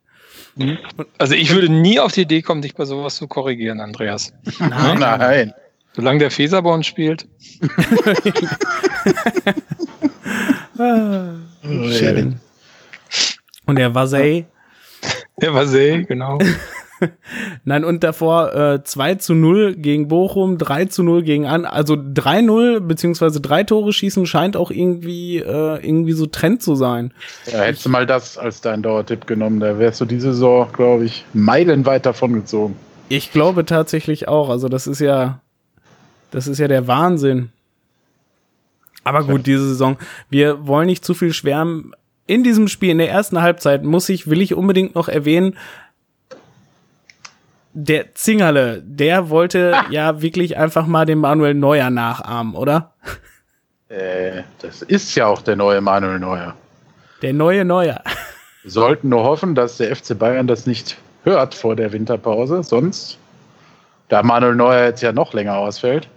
[0.55, 0.77] Mhm.
[1.17, 4.33] Also ich würde nie auf die Idee kommen, dich bei sowas zu korrigieren, Andreas.
[4.59, 4.99] Nein.
[4.99, 5.53] Nein.
[5.93, 7.27] Solange der Feser bei uns spielt.
[11.91, 12.39] schön.
[13.65, 14.45] Und der Vasey.
[15.41, 16.39] Der Vasey, genau.
[17.65, 21.95] Nein, und davor äh, 2 zu 0 gegen Bochum, 3 zu 0 gegen an, also
[21.95, 27.13] 3-0 beziehungsweise drei Tore schießen scheint auch irgendwie äh, irgendwie so Trend zu sein.
[27.51, 31.05] Ja, hättest du mal das als dein Dauertipp genommen, da wärst du diese Saison, glaube
[31.05, 32.75] ich, meilenweit davon gezogen.
[33.09, 35.41] Ich glaube tatsächlich auch, also das ist ja
[36.31, 37.51] das ist ja der Wahnsinn.
[39.03, 39.97] Aber gut, diese Saison,
[40.29, 41.93] wir wollen nicht zu viel schwärmen.
[42.27, 45.57] In diesem Spiel, in der ersten Halbzeit, muss ich, will ich unbedingt noch erwähnen,
[47.73, 49.85] der Zingerle, der wollte ah.
[49.89, 52.93] ja wirklich einfach mal den Manuel Neuer nachahmen, oder?
[53.89, 56.55] Äh, das ist ja auch der neue Manuel Neuer.
[57.21, 58.01] Der neue Neuer.
[58.61, 63.17] Wir sollten nur hoffen, dass der FC Bayern das nicht hört vor der Winterpause, sonst,
[64.09, 66.07] da Manuel Neuer jetzt ja noch länger ausfällt,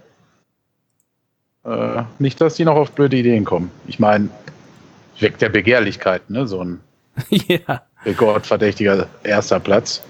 [1.65, 3.71] äh, nicht, dass die noch auf blöde Ideen kommen.
[3.87, 4.29] Ich meine,
[5.19, 6.47] weg der Begehrlichkeit, ne?
[6.47, 6.79] So ein
[7.29, 7.81] ja.
[8.05, 10.01] rekordverdächtiger erster Platz.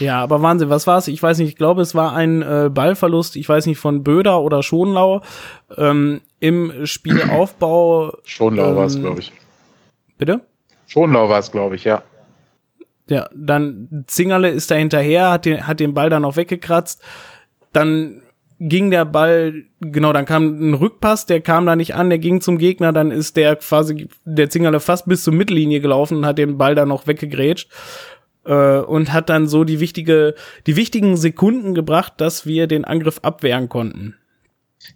[0.00, 1.06] Ja, aber Wahnsinn, was war's?
[1.06, 4.40] Ich weiß nicht, ich glaube, es war ein äh, Ballverlust, ich weiß nicht, von Böder
[4.40, 5.22] oder Schonlau
[5.76, 8.18] ähm, im Spielaufbau.
[8.24, 9.32] Schonlau ähm, war es, glaube ich.
[10.18, 10.40] Bitte?
[10.88, 12.02] Schonlau war es, glaube ich, ja.
[13.08, 17.02] Ja, dann Zingerle ist da hinterher, hat den, hat den Ball dann noch weggekratzt.
[17.72, 18.22] Dann
[18.60, 22.40] ging der Ball, genau, dann kam ein Rückpass, der kam da nicht an, der ging
[22.40, 26.38] zum Gegner, dann ist der quasi, der Zingerle fast bis zur Mittellinie gelaufen und hat
[26.38, 27.70] den Ball dann noch weggegrätscht
[28.44, 30.34] äh, und hat dann so die wichtige,
[30.66, 34.16] die wichtigen Sekunden gebracht, dass wir den Angriff abwehren konnten.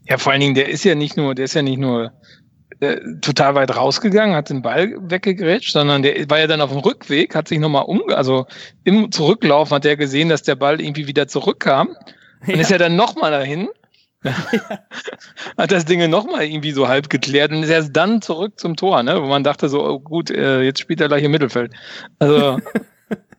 [0.05, 2.12] Ja, vor allen Dingen, der ist ja nicht nur, der ist ja nicht nur
[2.81, 6.79] äh, total weit rausgegangen, hat den Ball weggegrätscht, sondern der war ja dann auf dem
[6.79, 8.47] Rückweg, hat sich nochmal um, also
[8.85, 11.97] im Zurücklaufen hat er gesehen, dass der Ball irgendwie wieder zurückkam.
[12.46, 12.61] Und ja.
[12.61, 13.68] ist ja dann nochmal dahin.
[14.24, 14.35] Ja.
[15.57, 19.03] hat das Ding nochmal irgendwie so halb geklärt und ist erst dann zurück zum Tor,
[19.03, 19.22] ne?
[19.22, 21.72] wo man dachte so, oh gut, äh, jetzt spielt er gleich im Mittelfeld.
[22.18, 22.59] Also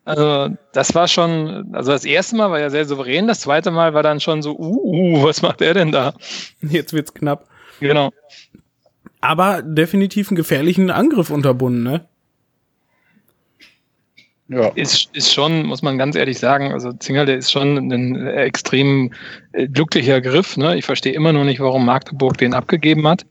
[0.10, 3.94] Also das war schon, also das erste Mal war ja sehr souverän, das zweite Mal
[3.94, 6.16] war dann schon so, uh, uh was macht er denn da?
[6.62, 7.48] Jetzt wird's knapp.
[7.80, 8.10] Genau.
[9.22, 12.08] Aber definitiv einen gefährlichen Angriff unterbunden, ne?
[14.50, 14.70] Ja.
[14.70, 19.12] Ist, ist schon, muss man ganz ehrlich sagen, also Zingerle ist schon ein extrem
[19.54, 20.58] äh, glücklicher Griff.
[20.58, 20.76] Ne?
[20.76, 23.28] Ich verstehe immer noch nicht, warum Magdeburg den abgegeben hat.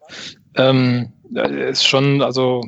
[0.57, 2.63] Ähm, ist schon, also.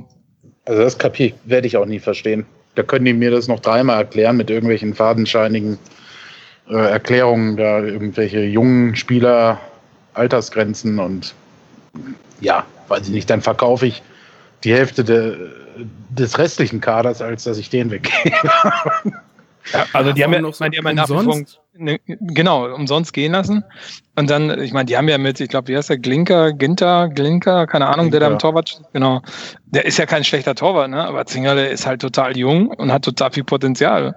[0.65, 2.45] Also das kapier werde ich auch nie verstehen.
[2.75, 5.79] Da können die mir das noch dreimal erklären mit irgendwelchen fadenscheinigen
[6.69, 9.61] äh, Erklärungen, da irgendwelche jungen Spieler,
[10.15, 11.35] Altersgrenzen und
[12.41, 14.03] ja, weiß ich nicht, dann verkaufe ich
[14.65, 15.37] die Hälfte de,
[16.11, 18.37] des restlichen Kaders, als dass ich den weggebe.
[19.73, 21.43] Ja, also die haben ja, noch so die haben ja nach wie vor,
[21.77, 23.64] ne, genau, umsonst gehen lassen.
[24.16, 27.09] Und dann, ich meine, die haben ja mit, ich glaube, wie heißt der, Glinker, Ginter,
[27.09, 28.21] Glinker, keine Ahnung, Glinker.
[28.21, 29.23] der da im Torwart, genau.
[29.66, 31.05] Der ist ja kein schlechter Torwart, ne?
[31.05, 34.14] Aber Zingerle ist halt total jung und hat total viel Potenzial.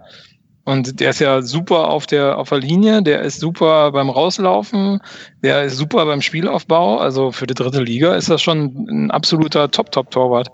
[0.66, 5.02] Und der ist ja super auf der, auf der Linie, der ist super beim Rauslaufen,
[5.44, 7.00] der ist super beim Spielaufbau.
[7.00, 10.50] Also für die dritte Liga ist das schon ein absoluter Top-Top-Torwart.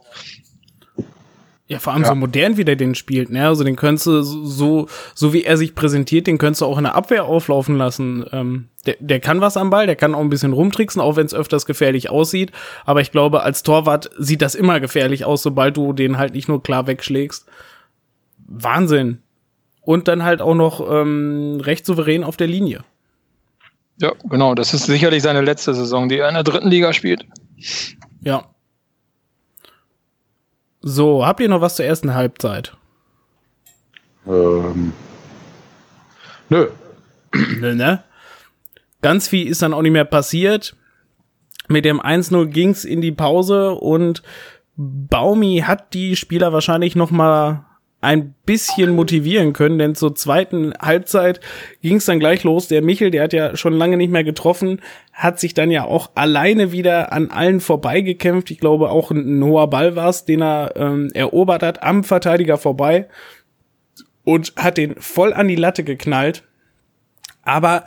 [1.69, 2.09] Ja, vor allem ja.
[2.09, 3.45] so modern, wie der den spielt, ne?
[3.45, 6.83] Also den könntest du so, so wie er sich präsentiert, den könntest du auch in
[6.83, 8.25] der Abwehr auflaufen lassen.
[8.31, 11.27] Ähm, der, der kann was am Ball, der kann auch ein bisschen rumtricksen, auch wenn
[11.27, 12.51] es öfters gefährlich aussieht.
[12.85, 16.47] Aber ich glaube, als Torwart sieht das immer gefährlich aus, sobald du den halt nicht
[16.47, 17.45] nur klar wegschlägst.
[18.47, 19.19] Wahnsinn.
[19.81, 22.83] Und dann halt auch noch ähm, recht souverän auf der Linie.
[24.01, 24.55] Ja, genau.
[24.55, 27.27] Das ist sicherlich seine letzte Saison, die er in der dritten Liga spielt.
[28.21, 28.45] Ja,
[30.81, 32.75] so, habt ihr noch was zur ersten Halbzeit?
[34.27, 34.93] Ähm.
[36.49, 36.67] Nö.
[37.33, 38.03] Nö, ne?
[39.01, 40.75] Ganz viel ist dann auch nicht mehr passiert.
[41.67, 44.23] Mit dem 1-0 ging's in die Pause und
[44.75, 47.65] Baumi hat die Spieler wahrscheinlich noch mal
[48.01, 51.41] ein bisschen motivieren können, denn zur zweiten Halbzeit
[51.81, 52.69] ging es dann gleich los.
[52.69, 54.81] Der Michel, der hat ja schon lange nicht mehr getroffen,
[55.11, 58.51] hat sich dann ja auch alleine wieder an allen vorbeigekämpft.
[58.51, 62.57] Ich glaube, auch ein hoher Ball war es, den er ähm, erobert hat, am Verteidiger
[62.57, 63.09] vorbei
[64.23, 66.43] und hat den voll an die Latte geknallt.
[67.43, 67.83] Aber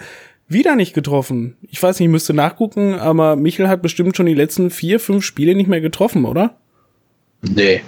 [0.47, 1.57] wieder nicht getroffen.
[1.63, 5.25] Ich weiß nicht, ich müsste nachgucken, aber Michel hat bestimmt schon die letzten vier, fünf
[5.25, 6.59] Spiele nicht mehr getroffen, oder?
[7.41, 7.83] Nee.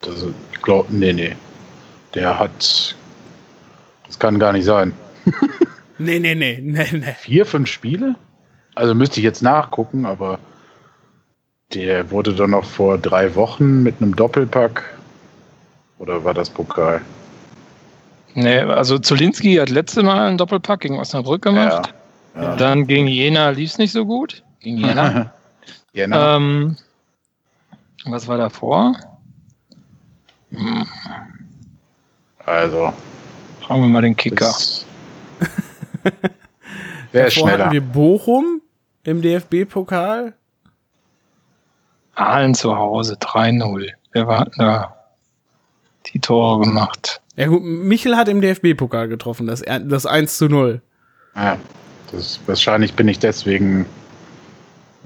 [0.00, 0.26] Das,
[0.58, 1.36] ich glaube, nee, nee.
[2.14, 2.96] Der hat.
[4.06, 4.92] Das kann gar nicht sein.
[5.98, 7.14] nee, nee, nee, nee, nee.
[7.20, 8.16] Vier, fünf Spiele?
[8.74, 10.38] Also müsste ich jetzt nachgucken, aber
[11.74, 14.84] der wurde doch noch vor drei Wochen mit einem Doppelpack.
[15.98, 17.02] Oder war das Pokal?
[18.34, 21.94] Nee, also Zolinski hat letzte Mal einen Doppelpack gegen Osnabrück gemacht.
[22.34, 22.56] Ja, ja.
[22.56, 24.42] Dann gegen Jena lief es nicht so gut.
[24.60, 25.32] Gegen Jena.
[25.92, 26.36] Jena.
[26.36, 26.76] Ähm,
[28.06, 28.96] was war davor?
[30.50, 30.86] Hm.
[32.44, 32.92] Also.
[33.60, 34.54] Fragen wir mal den Kicker.
[37.12, 37.64] Wer ist schneller?
[37.64, 38.60] hatten wir Bochum
[39.04, 40.34] im DFB-Pokal.
[42.14, 43.90] Aalen zu Hause 3-0.
[44.12, 44.94] Wer war da?
[46.06, 47.20] Die Tore gemacht.
[47.36, 50.80] Ja gut, Michel hat im DFB-Pokal getroffen, das, das 1 zu 0.
[51.36, 51.58] Ja,
[52.10, 53.86] das, wahrscheinlich bin ich deswegen.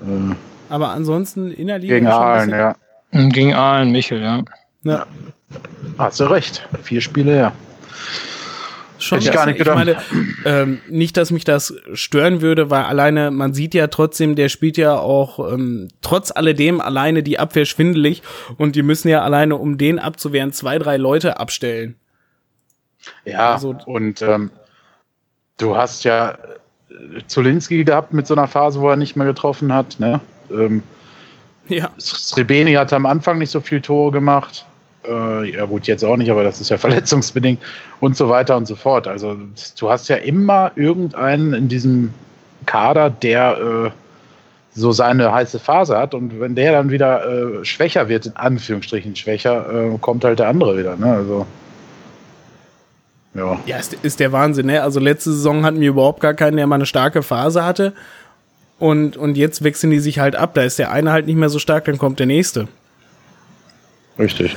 [0.01, 0.35] Äh,
[0.71, 1.91] Aber ansonsten innerlich.
[1.91, 2.77] Gegen Aalen, ja.
[3.11, 4.43] Gegen Aalen, Michel, ja.
[4.85, 5.07] Ja.
[5.99, 6.67] Hast du recht.
[6.83, 7.53] Vier Spiele, ja.
[8.99, 9.79] Schon Hätte ich gar nicht gedacht.
[9.89, 14.37] Ich meine, ähm, nicht, dass mich das stören würde, weil alleine, man sieht ja trotzdem,
[14.37, 18.23] der spielt ja auch ähm, trotz alledem alleine die Abwehr schwindelig
[18.59, 21.97] und die müssen ja alleine, um den abzuwehren, zwei, drei Leute abstellen.
[23.25, 24.53] Ja, also, und ähm,
[25.59, 29.73] du hast ja äh, Zulinski gehabt mit so einer Phase, wo er nicht mehr getroffen
[29.73, 29.99] hat.
[29.99, 30.21] Ne?
[30.53, 30.85] Ähm,
[31.67, 31.91] ja.
[31.99, 34.65] Srebeni hat am Anfang nicht so viel Tore gemacht.
[35.07, 37.61] Äh, ja gut, jetzt auch nicht, aber das ist ja verletzungsbedingt
[38.01, 39.07] und so weiter und so fort.
[39.09, 39.37] Also
[39.79, 42.13] du hast ja immer irgendeinen in diesem
[42.67, 43.91] Kader, der äh,
[44.75, 49.17] so seine heiße Phase hat und wenn der dann wieder äh, schwächer wird, in Anführungsstrichen
[49.17, 50.97] schwächer, äh, kommt halt der andere wieder.
[50.97, 51.07] Ne?
[51.07, 51.47] Also
[53.35, 53.59] ja.
[53.67, 54.83] Ja, ist, ist der Wahnsinn, ne?
[54.83, 57.95] Also letzte Saison hatten wir überhaupt gar keinen, der mal eine starke Phase hatte.
[58.79, 60.55] Und, und jetzt wechseln die sich halt ab.
[60.55, 62.69] Da ist der eine halt nicht mehr so stark, dann kommt der nächste.
[64.19, 64.57] Richtig.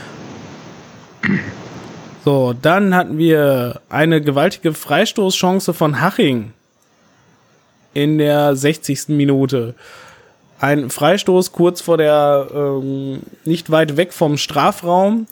[2.24, 6.54] So, dann hatten wir eine gewaltige Freistoßchance von Haching
[7.94, 9.10] in der 60.
[9.10, 9.76] Minute.
[10.60, 15.28] Ein Freistoß kurz vor der, ähm, nicht weit weg vom Strafraum.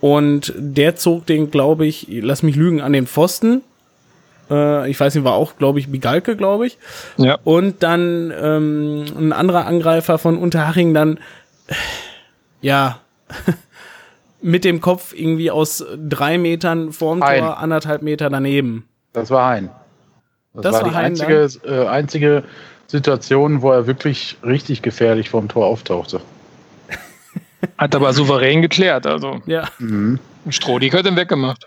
[0.00, 3.62] Und der zog den, glaube ich, lass mich lügen, an den Pfosten.
[4.50, 6.78] Äh, ich weiß nicht, war auch, glaube ich, Bigalke, glaube ich.
[7.16, 7.38] Ja.
[7.44, 11.18] Und dann ähm, ein anderer Angreifer von Unterhaching dann,
[12.60, 13.00] ja,
[14.44, 17.42] mit dem Kopf irgendwie aus drei Metern vorm Tor, ein.
[17.42, 18.86] anderthalb Meter daneben.
[19.14, 19.70] Das war ein.
[20.52, 22.44] Das, das war, war die einzige, äh, einzige
[22.86, 26.20] Situation, wo er wirklich richtig gefährlich vorm Tor auftauchte.
[27.78, 29.40] Hat aber souverän geklärt, also.
[29.46, 29.66] Ja.
[29.78, 30.18] Mhm.
[30.50, 31.64] Strohdig hat ihn weggemacht.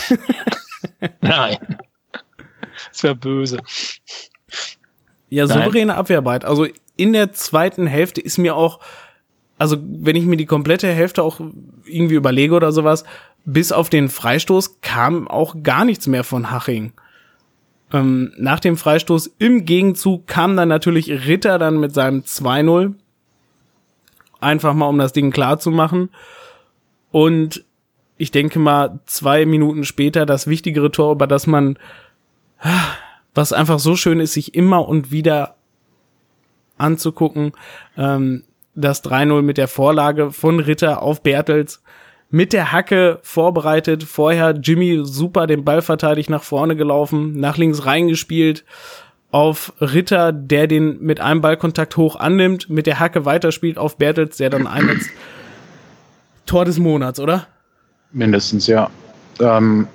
[1.20, 1.58] Nein.
[2.90, 3.58] Das wäre böse.
[5.28, 5.96] Ja, souveräne Nein.
[5.96, 6.46] Abwehrarbeit.
[6.46, 8.80] Also in der zweiten Hälfte ist mir auch,
[9.58, 11.40] also wenn ich mir die komplette Hälfte auch
[11.84, 13.04] irgendwie überlege oder sowas,
[13.44, 16.92] bis auf den Freistoß kam auch gar nichts mehr von Haching.
[17.92, 22.94] Ähm, nach dem Freistoß im Gegenzug kam dann natürlich Ritter dann mit seinem 2-0
[24.40, 26.10] Einfach mal, um das Ding klar zu machen.
[27.10, 27.64] Und
[28.18, 31.78] ich denke mal, zwei Minuten später das wichtigere Tor, über das man,
[33.34, 35.56] was einfach so schön ist, sich immer und wieder
[36.76, 37.52] anzugucken.
[37.96, 38.44] Ähm,
[38.76, 41.82] das 3-0 mit der Vorlage von Ritter auf Bertels
[42.30, 44.04] mit der Hacke vorbereitet.
[44.04, 48.64] Vorher Jimmy super den Ball verteidigt nach vorne gelaufen, nach links reingespielt
[49.32, 54.36] auf Ritter, der den mit einem Ballkontakt hoch annimmt, mit der Hacke weiterspielt auf Bertels,
[54.36, 55.10] der dann einnetzt.
[56.46, 57.46] Tor des Monats, oder?
[58.12, 58.88] Mindestens, ja.
[59.40, 59.88] Ähm,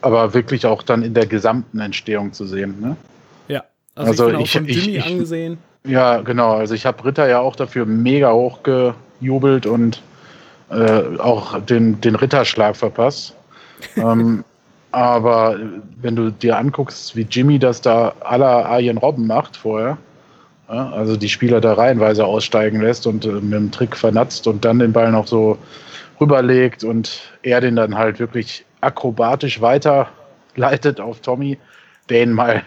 [0.00, 2.96] aber wirklich auch dann in der gesamten Entstehung zu sehen, ne?
[3.46, 3.64] Ja.
[3.94, 5.58] Also, also ich, ich, ich, angesehen.
[5.88, 6.52] Ja, genau.
[6.52, 10.02] Also ich habe Ritter ja auch dafür mega hoch gejubelt und
[10.70, 13.34] äh, auch den, den Ritterschlag verpasst.
[13.96, 14.44] ähm,
[14.92, 15.58] aber
[16.00, 19.96] wenn du dir anguckst, wie Jimmy das da aller Arjen Robben macht vorher,
[20.68, 24.66] ja, also die Spieler da reihenweise aussteigen lässt und äh, mit dem Trick vernatzt und
[24.66, 25.56] dann den Ball noch so
[26.20, 31.56] rüberlegt und er den dann halt wirklich akrobatisch weiterleitet auf Tommy,
[32.10, 32.62] den mal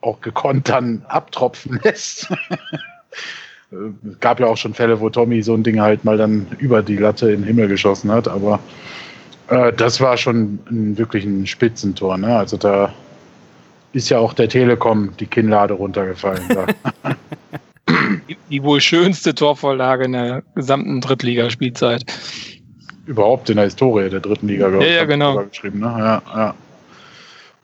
[0.00, 2.28] auch gekonnt dann abtropfen lässt.
[3.70, 6.82] Es gab ja auch schon Fälle, wo Tommy so ein Ding halt mal dann über
[6.82, 8.60] die Latte in den Himmel geschossen hat, aber
[9.48, 12.18] Äh, das war schon ein, wirklich ein Spitzentor.
[12.18, 12.36] Ne?
[12.36, 12.92] Also da
[13.92, 16.42] ist ja auch der Telekom die Kinnlade runtergefallen.
[18.28, 22.04] die, die wohl schönste Torvorlage in der gesamten Drittligaspielzeit.
[23.06, 24.90] Überhaupt in der Historie der dritten Liga, glaube ich.
[24.90, 25.44] Ja, ja, genau.
[25.44, 25.86] Geschrieben, ne?
[25.98, 26.54] ja, ja.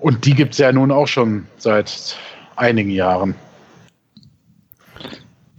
[0.05, 2.19] Und die gibt es ja nun auch schon seit
[2.57, 3.35] einigen Jahren.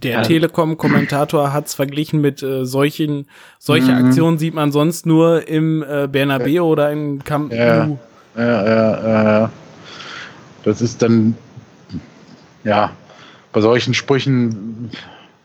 [0.04, 0.22] Der.
[0.22, 3.26] Telekom-Kommentator hat es verglichen mit äh, solchen,
[3.58, 4.06] solche mhm.
[4.06, 7.58] Aktionen sieht man sonst nur im äh, Bernabeu oder im Camp Nou.
[7.58, 7.98] Ja,
[8.36, 9.52] ja, ja, ja.
[10.62, 11.36] Das ist dann,
[12.62, 12.92] ja,
[13.52, 14.92] bei solchen Sprüchen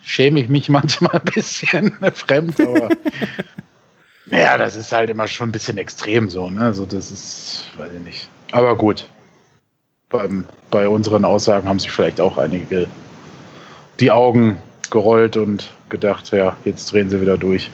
[0.04, 2.90] schäme ich mich manchmal ein bisschen fremd, aber
[4.28, 6.62] ja, das ist halt immer schon ein bisschen extrem so, ne?
[6.62, 8.30] Also das ist, weiß ich nicht.
[8.52, 9.08] Aber gut.
[10.10, 12.88] Beim, bei unseren Aussagen haben sich vielleicht auch einige
[14.00, 14.58] die Augen
[14.90, 17.72] gerollt und gedacht, ja, jetzt drehen sie wieder durch.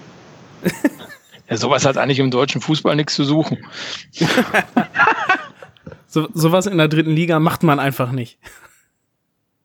[1.49, 3.57] ja, sowas hat eigentlich im deutschen Fußball nichts zu suchen.
[6.07, 8.37] so, sowas in der dritten Liga macht man einfach nicht.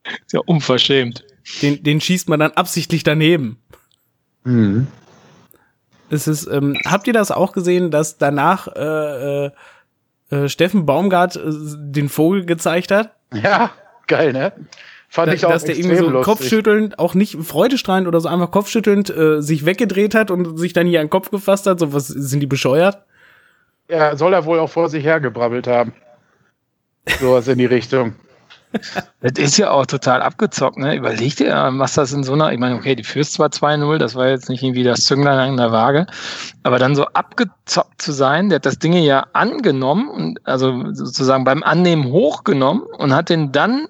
[0.03, 1.25] Ist ja unverschämt.
[1.61, 3.57] Den, den schießt man dann absichtlich daneben.
[4.43, 4.87] Mhm.
[6.09, 9.51] Es ist, ähm, habt ihr das auch gesehen, dass danach äh, äh,
[10.33, 13.15] äh Steffen Baumgart äh, den Vogel gezeigt hat?
[13.33, 13.71] Ja,
[14.07, 14.53] geil, ne?
[15.09, 16.25] Fand da, ich auch dass der irgendwie so lustig.
[16.25, 20.87] kopfschüttelnd, auch nicht freudestrahlend oder so einfach kopfschüttelnd äh, sich weggedreht hat und sich dann
[20.87, 21.79] hier an den Kopf gefasst hat.
[21.79, 23.03] So was sind die bescheuert?
[23.89, 25.93] Ja, soll er wohl auch vor sich hergebrabbelt haben.
[27.19, 28.15] Sowas in die Richtung.
[29.21, 30.95] Das ist ja auch total abgezockt, ne?
[30.95, 34.15] Überleg dir, was das in so einer, ich meine, okay, die führst zwar 2-0, das
[34.15, 36.07] war jetzt nicht irgendwie das Zünglein an der Waage,
[36.63, 41.43] aber dann so abgezockt zu sein, der hat das Ding ja angenommen und also sozusagen
[41.45, 43.87] beim Annehmen hochgenommen und hat den dann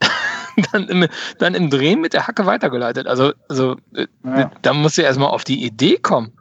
[0.72, 1.06] dann im,
[1.38, 3.06] dann im Drehen mit der Hacke weitergeleitet.
[3.06, 4.50] Also, also äh, ja.
[4.62, 6.32] da musst du erstmal auf die Idee kommen.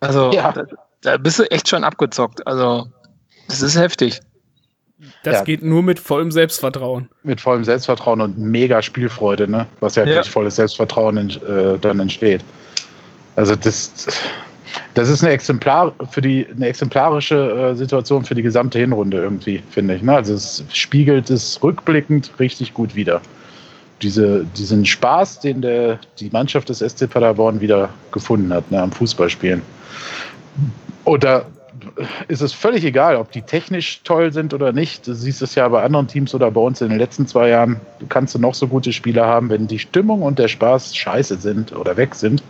[0.00, 0.52] Also, ja.
[0.52, 0.64] da,
[1.00, 2.46] da bist du echt schon abgezockt.
[2.46, 2.88] Also,
[3.48, 4.20] das ist heftig.
[5.22, 5.44] Das ja.
[5.44, 7.08] geht nur mit vollem Selbstvertrauen.
[7.22, 9.66] Mit vollem Selbstvertrauen und mega Spielfreude, ne?
[9.80, 10.14] Was ja, ja.
[10.14, 12.42] durch volles Selbstvertrauen äh, dann entsteht.
[13.34, 14.06] Also das,
[14.94, 19.62] das ist eine Exemplar für die eine exemplarische äh, Situation für die gesamte Hinrunde irgendwie,
[19.70, 20.02] finde ich.
[20.02, 20.14] Ne?
[20.14, 23.20] Also es spiegelt es rückblickend richtig gut wider.
[24.00, 28.92] Diese, diesen Spaß, den der, die Mannschaft des SC Paderborn wieder gefunden hat ne, am
[28.92, 29.62] Fußballspielen.
[31.04, 31.46] Oder
[32.28, 35.06] ist es völlig egal, ob die technisch toll sind oder nicht.
[35.06, 37.80] Du siehst es ja bei anderen Teams oder bei uns in den letzten zwei Jahren.
[37.98, 41.74] Du kannst noch so gute Spieler haben, wenn die Stimmung und der Spaß scheiße sind
[41.74, 42.42] oder weg sind,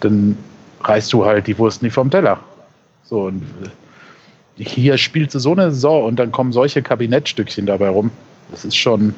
[0.00, 0.36] dann
[0.82, 2.38] reißt du halt die Wurst nicht vom Teller.
[3.04, 3.42] So, und
[4.56, 8.10] hier spielst du so eine Saison und dann kommen solche Kabinettstückchen dabei rum.
[8.50, 9.14] Das ist schon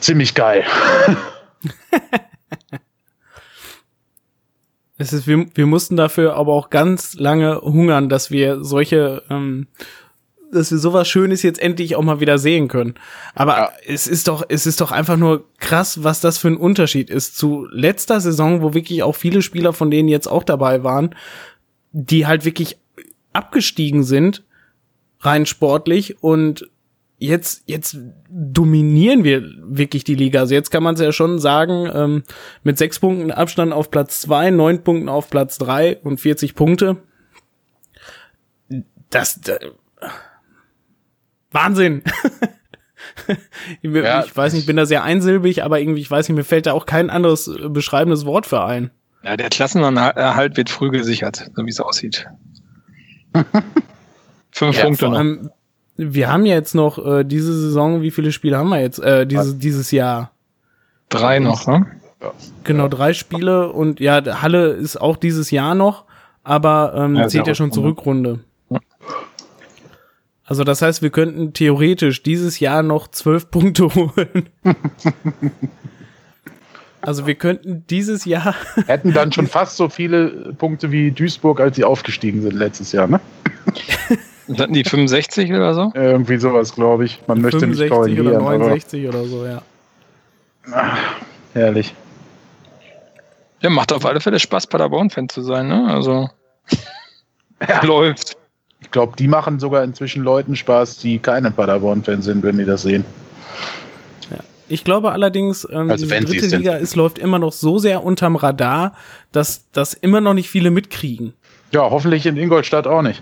[0.00, 0.64] ziemlich geil.
[5.00, 9.66] Es ist, wir, wir mussten dafür aber auch ganz lange hungern, dass wir solche, ähm,
[10.52, 12.94] dass wir sowas Schönes jetzt endlich auch mal wieder sehen können.
[13.34, 13.72] Aber ja.
[13.86, 17.38] es ist doch, es ist doch einfach nur krass, was das für ein Unterschied ist
[17.38, 21.14] zu letzter Saison, wo wirklich auch viele Spieler von denen jetzt auch dabei waren,
[21.92, 22.76] die halt wirklich
[23.32, 24.44] abgestiegen sind,
[25.20, 26.68] rein sportlich und
[27.20, 30.40] jetzt, jetzt dominieren wir wirklich die Liga.
[30.40, 32.24] Also jetzt kann man es ja schon sagen, ähm,
[32.64, 36.96] mit sechs Punkten Abstand auf Platz zwei, neun Punkten auf Platz drei und 40 Punkte.
[39.10, 39.58] Das, das
[41.50, 42.02] Wahnsinn.
[43.82, 46.36] ich, ja, ich weiß nicht, ich bin da sehr einsilbig, aber irgendwie, ich weiß nicht,
[46.36, 48.90] mir fällt da auch kein anderes äh, beschreibendes Wort für ein.
[49.22, 52.26] Ja, der Klassenerhalt wird früh gesichert, so wie es aussieht.
[54.52, 55.18] Fünf ja, Punkte noch.
[55.18, 55.50] Allem,
[56.00, 58.98] wir haben jetzt noch äh, diese Saison, wie viele Spiele haben wir jetzt?
[58.98, 60.30] Äh, dieses, dieses Jahr?
[61.08, 61.86] Drei noch, ne?
[62.64, 66.04] Genau, drei Spiele und ja, Halle ist auch dieses Jahr noch,
[66.44, 68.40] aber ähm, ja, zählt ja schon zur Rückrunde.
[70.44, 74.48] Also das heißt, wir könnten theoretisch dieses Jahr noch zwölf Punkte holen.
[77.00, 78.54] also wir könnten dieses Jahr
[78.86, 83.06] hätten dann schon fast so viele Punkte wie Duisburg, als sie aufgestiegen sind letztes Jahr,
[83.06, 83.20] ne?
[84.58, 85.92] Hatten die 65 oder so?
[85.94, 87.20] Irgendwie sowas, glaube ich.
[87.26, 88.26] Man möchte nicht korrigieren.
[88.28, 89.62] oder 69 oder so, ja.
[90.72, 90.98] Ach,
[91.54, 91.94] herrlich.
[93.60, 95.86] Ja, macht auf alle Fälle Spaß, Paderborn-Fan zu sein, ne?
[95.92, 96.30] Also,
[97.68, 97.84] ja.
[97.84, 98.36] läuft.
[98.80, 102.82] Ich glaube, die machen sogar inzwischen Leuten Spaß, die keine Paderborn-Fan sind, wenn die das
[102.82, 103.04] sehen.
[104.70, 108.36] Ich glaube allerdings, ähm, also die dritte Liga ist, läuft immer noch so sehr unterm
[108.36, 108.94] Radar,
[109.32, 111.34] dass das immer noch nicht viele mitkriegen.
[111.72, 113.20] Ja, hoffentlich in Ingolstadt auch nicht.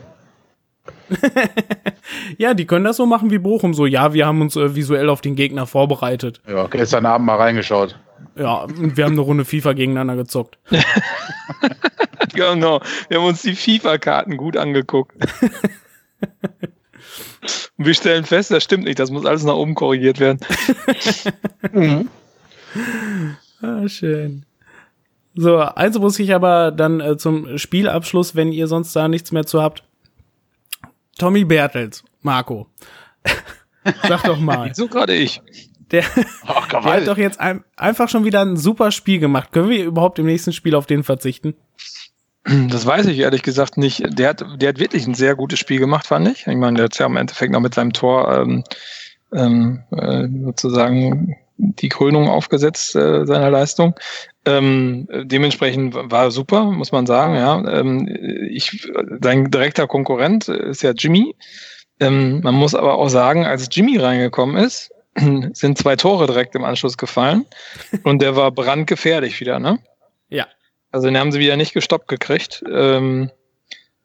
[2.39, 3.75] ja, die können das so machen wie Bochum.
[3.75, 6.41] So, ja, wir haben uns äh, visuell auf den Gegner vorbereitet.
[6.49, 7.99] Ja, gestern Abend mal reingeschaut.
[8.37, 10.59] Ja, und wir haben eine Runde FIFA gegeneinander gezockt.
[12.35, 12.81] genau.
[13.09, 15.17] Wir haben uns die FIFA-Karten gut angeguckt.
[17.79, 20.41] Und wir stellen fest, das stimmt nicht, das muss alles nach oben korrigiert werden.
[21.73, 22.09] mhm.
[23.61, 24.45] ah, schön.
[25.35, 29.47] So, also muss ich aber dann äh, zum Spielabschluss, wenn ihr sonst da nichts mehr
[29.47, 29.85] zu habt.
[31.19, 32.69] Tommy Bertels, Marco.
[34.07, 34.75] Sag doch mal.
[34.75, 35.43] so gerade ich.
[35.91, 36.05] Der,
[36.47, 39.53] Ach, der hat doch jetzt ein, einfach schon wieder ein super Spiel gemacht.
[39.53, 41.55] Können wir überhaupt im nächsten Spiel auf den verzichten?
[42.45, 44.03] Das weiß ich ehrlich gesagt nicht.
[44.19, 46.47] Der hat, der hat wirklich ein sehr gutes Spiel gemacht, fand ich.
[46.47, 48.65] Ich meine, der hat ja im Endeffekt noch mit seinem Tor ähm,
[49.33, 53.95] ähm, äh, sozusagen die Krönung aufgesetzt äh, seiner Leistung.
[54.47, 57.35] Ähm, dementsprechend war super, muss man sagen.
[57.35, 58.09] Ja, ähm,
[58.51, 58.89] ich,
[59.21, 61.35] sein direkter Konkurrent ist ja Jimmy.
[62.01, 64.91] Ähm, man muss aber auch sagen, als Jimmy reingekommen ist,
[65.53, 67.45] sind zwei Tore direkt im Anschluss gefallen
[68.05, 69.79] und der war brandgefährlich wieder, ne?
[70.29, 70.47] Ja.
[70.91, 72.63] Also den haben sie wieder nicht gestoppt gekriegt.
[72.71, 73.31] Ähm,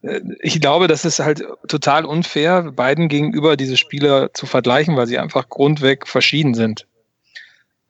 [0.02, 5.06] äh, ich glaube, das ist halt total unfair, beiden gegenüber diese Spieler zu vergleichen, weil
[5.06, 6.86] sie einfach grundweg verschieden sind.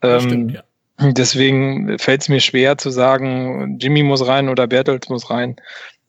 [0.05, 0.62] Ähm, stimmt, ja.
[1.00, 5.57] Deswegen fällt es mir schwer zu sagen, Jimmy muss rein oder Bertels muss rein.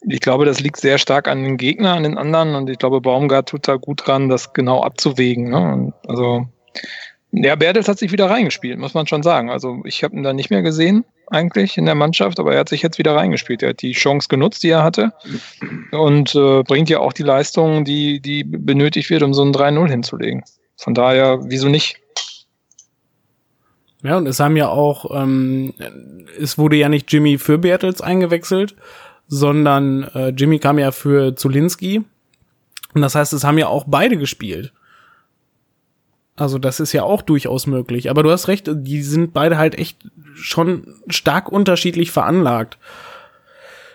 [0.07, 3.01] Ich glaube, das liegt sehr stark an den Gegner, an den anderen und ich glaube,
[3.01, 5.49] Baumgart tut da gut dran, das genau abzuwägen.
[5.49, 5.91] Ne?
[6.07, 6.47] Also
[7.31, 9.49] ja, Bertels hat sich wieder reingespielt, muss man schon sagen.
[9.49, 12.69] Also ich habe ihn da nicht mehr gesehen eigentlich in der Mannschaft, aber er hat
[12.69, 13.63] sich jetzt wieder reingespielt.
[13.63, 15.13] Er hat die Chance genutzt, die er hatte
[15.91, 19.89] und äh, bringt ja auch die Leistung, die, die benötigt wird, um so ein 3-0
[19.89, 20.43] hinzulegen.
[20.77, 21.97] Von daher, wieso nicht?
[24.05, 25.73] Ja, und es haben ja auch, ähm,
[26.39, 28.75] es wurde ja nicht Jimmy für Bertels eingewechselt,
[29.27, 32.03] sondern äh, Jimmy kam ja für Zulinski.
[32.93, 34.73] Und das heißt, es haben ja auch beide gespielt.
[36.35, 38.11] Also das ist ja auch durchaus möglich.
[38.11, 39.97] Aber du hast recht, die sind beide halt echt
[40.35, 42.77] schon stark unterschiedlich veranlagt.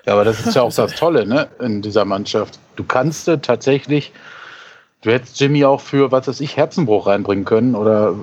[0.06, 2.58] Ja, aber das ist ja auch das Tolle, ne, in dieser Mannschaft.
[2.74, 4.12] Du kannst tatsächlich,
[5.02, 8.16] du hättest Jimmy auch für, was weiß ich, Herzenbruch reinbringen können oder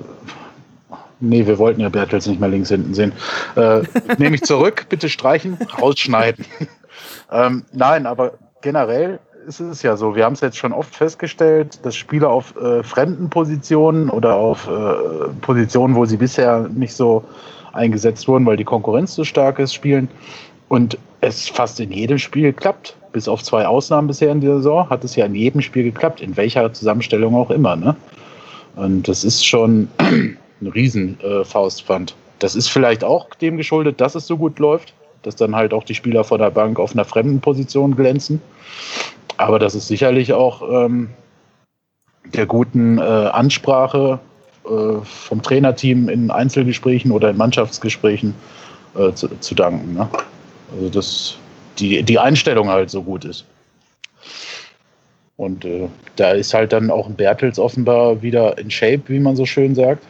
[1.20, 3.12] Nee, wir wollten ja Bertels nicht mehr links hinten sehen.
[3.56, 3.82] Äh,
[4.18, 6.44] Nehme ich zurück, bitte streichen, rausschneiden.
[7.32, 11.84] ähm, nein, aber generell ist es ja so, wir haben es jetzt schon oft festgestellt,
[11.84, 17.24] dass Spieler auf äh, fremden Positionen oder auf äh, Positionen, wo sie bisher nicht so
[17.72, 20.08] eingesetzt wurden, weil die Konkurrenz so stark ist, spielen.
[20.68, 22.94] Und es fast in jedem Spiel klappt.
[23.12, 26.20] Bis auf zwei Ausnahmen bisher in der Saison hat es ja in jedem Spiel geklappt,
[26.20, 27.74] in welcher Zusammenstellung auch immer.
[27.74, 27.96] Ne?
[28.76, 29.88] Und das ist schon
[30.60, 32.10] ein Riesenfaustpfand.
[32.10, 35.74] Äh, das ist vielleicht auch dem geschuldet, dass es so gut läuft, dass dann halt
[35.74, 38.40] auch die Spieler vor der Bank auf einer fremden Position glänzen.
[39.36, 41.10] Aber das ist sicherlich auch ähm,
[42.32, 44.18] der guten äh, Ansprache
[44.64, 48.34] äh, vom Trainerteam in Einzelgesprächen oder in Mannschaftsgesprächen
[48.96, 49.94] äh, zu, zu, danken.
[49.94, 50.08] Ne?
[50.72, 51.38] Also dass
[51.78, 53.44] die, die Einstellung halt so gut ist.
[55.36, 59.46] Und äh, da ist halt dann auch Bertels offenbar wieder in Shape, wie man so
[59.46, 60.04] schön sagt.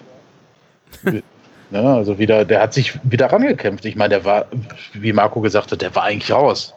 [1.70, 3.84] ja, also wieder, der hat sich wieder rangekämpft.
[3.84, 4.46] Ich meine, der war,
[4.92, 6.74] wie Marco gesagt hat, der war eigentlich raus.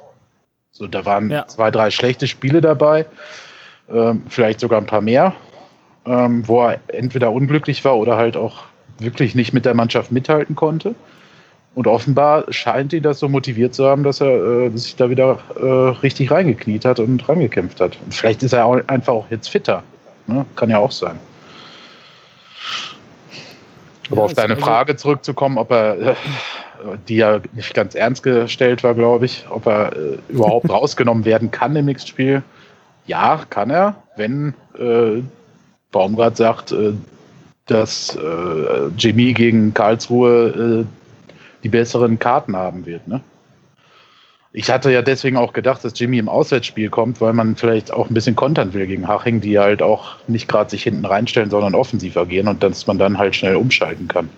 [0.71, 1.47] So, da waren ja.
[1.47, 3.05] zwei, drei schlechte Spiele dabei,
[3.89, 5.33] ähm, vielleicht sogar ein paar mehr,
[6.05, 8.63] ähm, wo er entweder unglücklich war oder halt auch
[8.97, 10.95] wirklich nicht mit der Mannschaft mithalten konnte.
[11.73, 15.39] Und offenbar scheint ihn das so motiviert zu haben, dass er äh, sich da wieder
[15.55, 15.65] äh,
[16.01, 17.97] richtig reingekniet hat und rangekämpft hat.
[18.03, 19.83] Und vielleicht ist er auch einfach auch jetzt fitter.
[20.27, 20.45] Ne?
[20.55, 21.17] Kann ja auch sein.
[24.11, 26.15] Aber ja, auf deine also Frage zurückzukommen, ob er äh,
[27.07, 31.51] die ja nicht ganz ernst gestellt war, glaube ich, ob er äh, überhaupt rausgenommen werden
[31.51, 32.43] kann im Mixed-Spiel.
[33.07, 35.21] Ja, kann er, wenn äh,
[35.91, 36.93] Baumgart sagt, äh,
[37.67, 40.85] dass äh, Jimmy gegen Karlsruhe äh,
[41.63, 43.07] die besseren Karten haben wird.
[43.07, 43.21] Ne?
[44.53, 48.09] Ich hatte ja deswegen auch gedacht, dass Jimmy im Auswärtsspiel kommt, weil man vielleicht auch
[48.09, 51.73] ein bisschen kontern will gegen Haching, die halt auch nicht gerade sich hinten reinstellen, sondern
[51.73, 54.29] offensiv agieren und dass man dann halt schnell umschalten kann.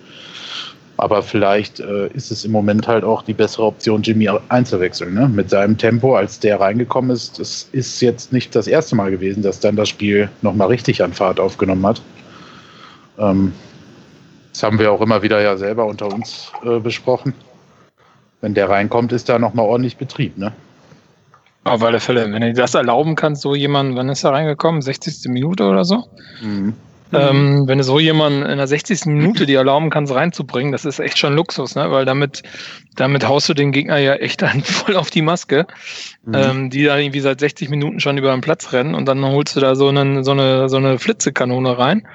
[0.96, 5.14] Aber vielleicht äh, ist es im Moment halt auch die bessere Option, Jimmy einzuwechseln.
[5.14, 5.28] Ne?
[5.28, 9.42] Mit seinem Tempo, als der reingekommen ist, das ist jetzt nicht das erste Mal gewesen,
[9.42, 12.00] dass dann das Spiel nochmal richtig an Fahrt aufgenommen hat.
[13.18, 13.52] Ähm,
[14.52, 17.34] das haben wir auch immer wieder ja selber unter uns äh, besprochen.
[18.44, 20.36] Wenn der reinkommt, ist da nochmal ordentlich Betrieb.
[20.36, 20.52] Ne?
[21.64, 24.82] Auf alle Fälle, wenn du das erlauben kannst, so jemand, wann ist er reingekommen?
[24.82, 25.30] 60.
[25.30, 26.04] Minute oder so?
[26.42, 26.74] Mhm.
[27.14, 29.06] Ähm, wenn du so jemanden in der 60.
[29.06, 31.90] Minute die erlauben kannst, reinzubringen, das ist echt schon Luxus, ne?
[31.90, 32.42] Weil damit,
[32.96, 35.66] damit haust du den Gegner ja echt dann voll auf die Maske,
[36.26, 36.34] mhm.
[36.34, 39.56] ähm, die da irgendwie seit 60 Minuten schon über den Platz rennen und dann holst
[39.56, 42.06] du da so, einen, so eine, so eine Flitzekanone rein.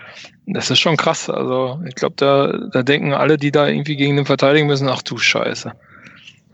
[0.46, 1.28] Das ist schon krass.
[1.28, 5.02] Also ich glaube, da, da denken alle, die da irgendwie gegen den verteidigen müssen, ach
[5.02, 5.74] du Scheiße.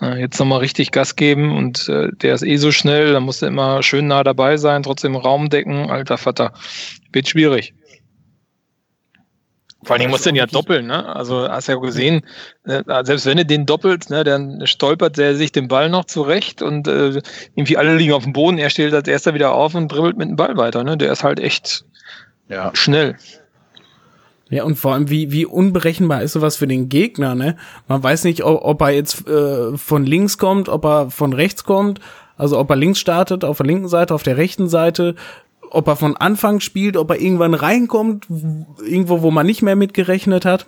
[0.02, 3.48] Jetzt nochmal richtig Gas geben und äh, der ist eh so schnell, da muss er
[3.48, 6.52] immer schön nah dabei sein, trotzdem Raum decken, alter Vater.
[7.14, 7.74] Wird schwierig.
[9.86, 11.16] Vor allen Dingen muss den ja doppeln, ne?
[11.16, 12.26] Also hast ja gesehen,
[12.66, 16.62] äh, selbst wenn du den doppelt, ne, dann stolpert er sich den Ball noch zurecht
[16.62, 17.22] und äh,
[17.56, 20.28] irgendwie alle liegen auf dem Boden, er steht als erster wieder auf und dribbelt mit
[20.28, 20.98] dem Ball weiter, ne?
[20.98, 21.86] Der ist halt echt
[22.50, 22.72] ja.
[22.74, 23.16] schnell.
[24.50, 27.58] Ja, und vor allem, wie, wie unberechenbar ist sowas für den Gegner, ne?
[27.88, 31.64] Man weiß nicht, ob, ob er jetzt äh, von links kommt, ob er von rechts
[31.64, 32.00] kommt,
[32.38, 35.16] also ob er links startet, auf der linken Seite, auf der rechten Seite,
[35.72, 38.28] ob er von Anfang spielt, ob er irgendwann reinkommt,
[38.86, 40.68] irgendwo, wo man nicht mehr mitgerechnet hat.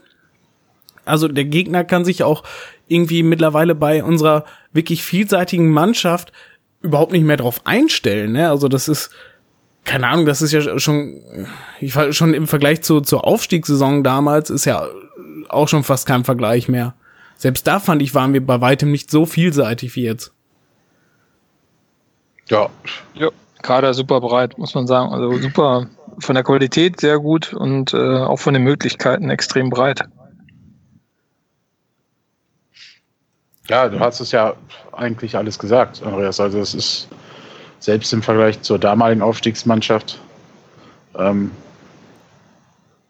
[1.05, 2.43] Also der Gegner kann sich auch
[2.87, 6.31] irgendwie mittlerweile bei unserer wirklich vielseitigen Mannschaft
[6.81, 8.33] überhaupt nicht mehr drauf einstellen.
[8.33, 8.49] Ne?
[8.49, 9.11] Also das ist,
[9.87, 11.47] keine Ahnung, das ist ja schon,
[11.79, 14.85] ich war schon im Vergleich zu, zur Aufstiegssaison damals, ist ja
[15.49, 16.93] auch schon fast kein Vergleich mehr.
[17.37, 20.33] Selbst da fand ich, waren wir bei weitem nicht so vielseitig wie jetzt.
[22.49, 22.69] Ja.
[23.13, 23.29] Ja.
[23.61, 25.13] Kader super breit, muss man sagen.
[25.13, 25.87] Also super
[26.19, 30.01] von der Qualität sehr gut und äh, auch von den Möglichkeiten extrem breit.
[33.69, 34.53] Ja, du hast es ja
[34.91, 36.39] eigentlich alles gesagt, Andreas.
[36.39, 37.07] Also es ist
[37.79, 40.19] selbst im Vergleich zur damaligen Aufstiegsmannschaft,
[41.17, 41.51] ähm,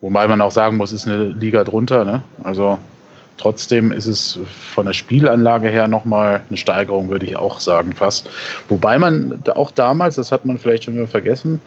[0.01, 2.05] wobei man auch sagen muss, ist eine Liga drunter.
[2.05, 2.23] Ne?
[2.43, 2.77] Also
[3.37, 4.39] Trotzdem ist es
[4.73, 8.29] von der Spielanlage her nochmal eine Steigerung, würde ich auch sagen, fast.
[8.67, 11.61] Wobei man auch damals, das hat man vielleicht schon wieder vergessen,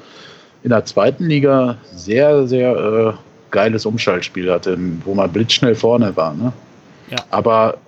[0.65, 3.13] in der zweiten Liga sehr, sehr äh,
[3.53, 6.35] geiles Umschaltspiel hatte, wo man blitzschnell vorne war.
[6.35, 6.53] Ne?
[7.11, 7.19] Ja.
[7.31, 7.79] Aber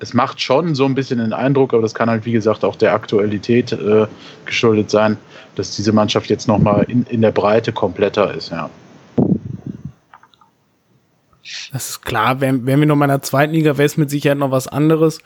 [0.00, 2.76] es macht schon so ein bisschen den Eindruck, aber das kann halt, wie gesagt, auch
[2.76, 4.06] der Aktualität äh,
[4.46, 5.18] geschuldet sein,
[5.54, 8.70] dass diese Mannschaft jetzt nochmal in, in der Breite kompletter ist, ja.
[11.72, 14.10] Das ist klar, wären, wären wir noch mal in der zweiten Liga, wäre es mit
[14.10, 15.20] Sicherheit noch was anderes.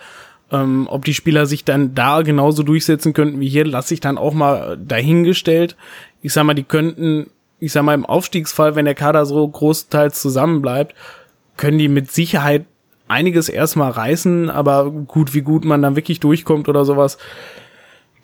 [0.50, 4.18] Ähm, ob die Spieler sich dann da genauso durchsetzen könnten wie hier, lasse ich dann
[4.18, 5.76] auch mal dahingestellt.
[6.20, 10.20] Ich sag mal, die könnten, ich sag mal, im Aufstiegsfall, wenn der Kader so großteils
[10.20, 10.94] zusammenbleibt,
[11.56, 12.66] können die mit Sicherheit
[13.08, 17.18] einiges erstmal reißen, aber gut, wie gut man dann wirklich durchkommt oder sowas,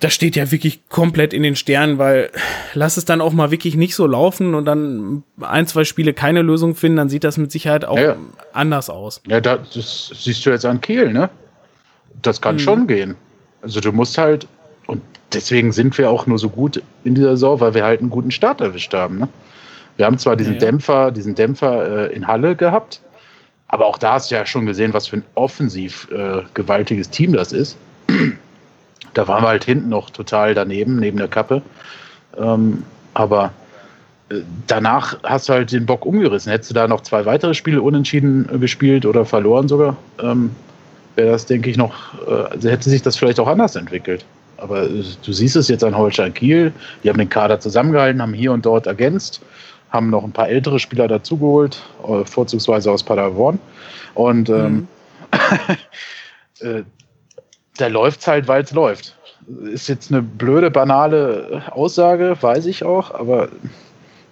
[0.01, 2.31] das steht ja wirklich komplett in den Sternen, weil
[2.72, 6.41] lass es dann auch mal wirklich nicht so laufen und dann ein, zwei Spiele keine
[6.41, 8.16] Lösung finden, dann sieht das mit Sicherheit auch ja.
[8.53, 9.20] anders aus.
[9.26, 11.28] Ja, das siehst du jetzt an Kiel, ne?
[12.22, 12.59] Das kann hm.
[12.61, 13.14] schon gehen.
[13.62, 14.47] Also du musst halt,
[14.87, 15.03] und
[15.35, 18.31] deswegen sind wir auch nur so gut in dieser Saison, weil wir halt einen guten
[18.31, 19.18] Start erwischt haben.
[19.18, 19.28] Ne?
[19.97, 20.66] Wir haben zwar diesen ja, ja.
[20.66, 23.03] Dämpfer, diesen Dämpfer äh, in Halle gehabt,
[23.72, 27.32] aber auch da hast du ja schon gesehen, was für ein offensiv äh, gewaltiges Team
[27.32, 27.76] das ist.
[29.12, 31.62] Da waren wir halt hinten noch total daneben, neben der Kappe.
[32.38, 33.52] Ähm, aber
[34.28, 34.36] äh,
[34.68, 36.52] danach hast du halt den Bock umgerissen.
[36.52, 40.52] Hättest du da noch zwei weitere Spiele unentschieden äh, gespielt oder verloren sogar, ähm,
[41.16, 41.92] wäre das, denke ich, noch,
[42.24, 44.24] äh, hätte sich das vielleicht auch anders entwickelt.
[44.58, 48.52] Aber du siehst es jetzt an Holstein Kiel, die haben den Kader zusammengehalten, haben hier
[48.52, 49.40] und dort ergänzt,
[49.91, 53.59] haben noch ein paar ältere Spieler dazugeholt, äh, vorzugsweise aus Paderborn.
[54.14, 54.88] Und ähm,
[56.62, 56.84] mhm.
[57.76, 59.16] da läuft es halt, weil es läuft.
[59.72, 63.49] Ist jetzt eine blöde, banale Aussage, weiß ich auch, aber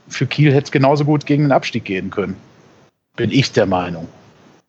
[0.08, 2.36] für Kiel hätte es genauso gut gegen den Abstieg gehen können.
[3.16, 4.08] Bin ich der Meinung.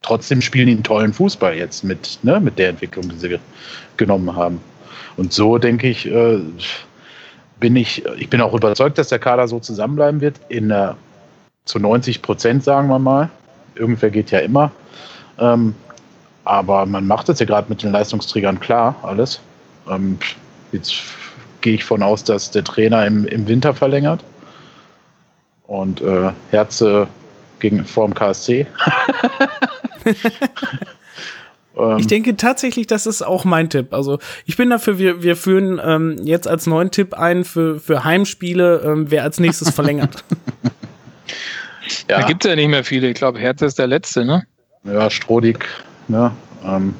[0.02, 3.40] Trotzdem spielen die einen tollen Fußball jetzt mit, ne, mit der Entwicklung, die sie ge
[3.98, 4.62] genommen haben.
[5.18, 6.40] Und so denke ich, äh,
[7.60, 10.39] bin ich, ich bin auch überzeugt, dass der Kader so zusammenbleiben wird.
[10.49, 10.95] In der,
[11.66, 13.30] zu 90 Prozent, sagen wir mal.
[13.76, 14.72] Irgendwer geht ja immer.
[15.38, 15.76] Ähm,
[16.43, 19.39] aber man macht es ja gerade mit den Leistungsträgern klar, alles.
[19.89, 20.18] Ähm,
[20.72, 20.95] jetzt
[21.62, 24.24] gehe ich von aus, dass der Trainer im, im Winter verlängert.
[25.68, 27.07] Und äh, Herze
[27.60, 28.66] gegen vorm KSC.
[31.80, 33.94] Ähm, ich denke tatsächlich, das ist auch mein Tipp.
[33.94, 38.04] Also ich bin dafür, wir, wir führen ähm, jetzt als neuen Tipp ein für, für
[38.04, 40.24] Heimspiele, ähm, wer als nächstes verlängert.
[42.10, 42.20] ja.
[42.20, 43.08] Da gibt es ja nicht mehr viele.
[43.08, 44.44] Ich glaube, Herz ist der letzte, ne?
[44.84, 45.66] Ja, Strodig
[46.10, 46.32] Ne?
[46.66, 46.96] Ähm,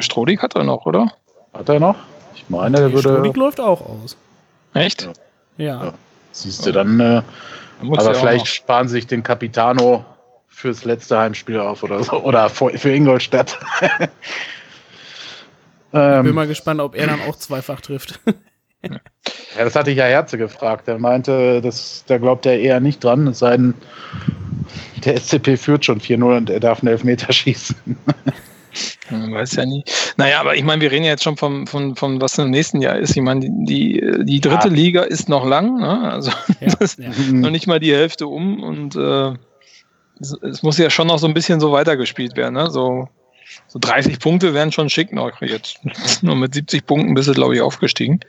[0.00, 1.12] Strodig hat er noch, oder?
[1.52, 1.96] Hat er noch?
[2.34, 3.10] Ich meine, der würde.
[3.10, 4.16] Strodig läuft auch aus.
[4.72, 5.10] Echt?
[5.58, 5.84] Ja.
[5.84, 5.94] ja.
[6.30, 6.98] Siehst du, dann.
[7.00, 7.22] Äh,
[7.80, 10.04] aber vielleicht sparen sich den Capitano
[10.52, 12.22] fürs letzte Heimspiel auf oder so.
[12.22, 13.58] Oder für Ingolstadt.
[13.80, 14.08] ich
[15.90, 18.20] bin ähm, mal gespannt, ob er dann auch zweifach trifft.
[18.84, 19.00] ja,
[19.56, 20.86] das hatte ich ja Herze gefragt.
[20.86, 23.74] Er meinte, das, da glaubt er eher nicht dran, es sei denn,
[25.04, 27.76] der SCP führt schon 4-0 und er darf einen Elfmeter schießen.
[29.10, 29.84] Man weiß ja nie.
[30.16, 32.80] Naja, aber ich meine, wir reden ja jetzt schon vom, vom, vom was im nächsten
[32.80, 33.16] Jahr ist.
[33.16, 34.74] Ich meine, die, die, dritte ja.
[34.74, 36.12] Liga ist noch lang, ne?
[36.12, 36.30] also
[36.60, 37.32] ja, ja.
[37.32, 39.34] noch nicht mal die Hälfte um und äh,
[40.22, 42.54] es, es, muss ja schon noch so ein bisschen so weitergespielt werden.
[42.54, 42.70] Ne?
[42.70, 43.08] So,
[43.68, 45.80] so 30 Punkte wären schon schick noch jetzt.
[46.22, 48.20] Nur mit 70 Punkten bist du, glaube ich, aufgestiegen.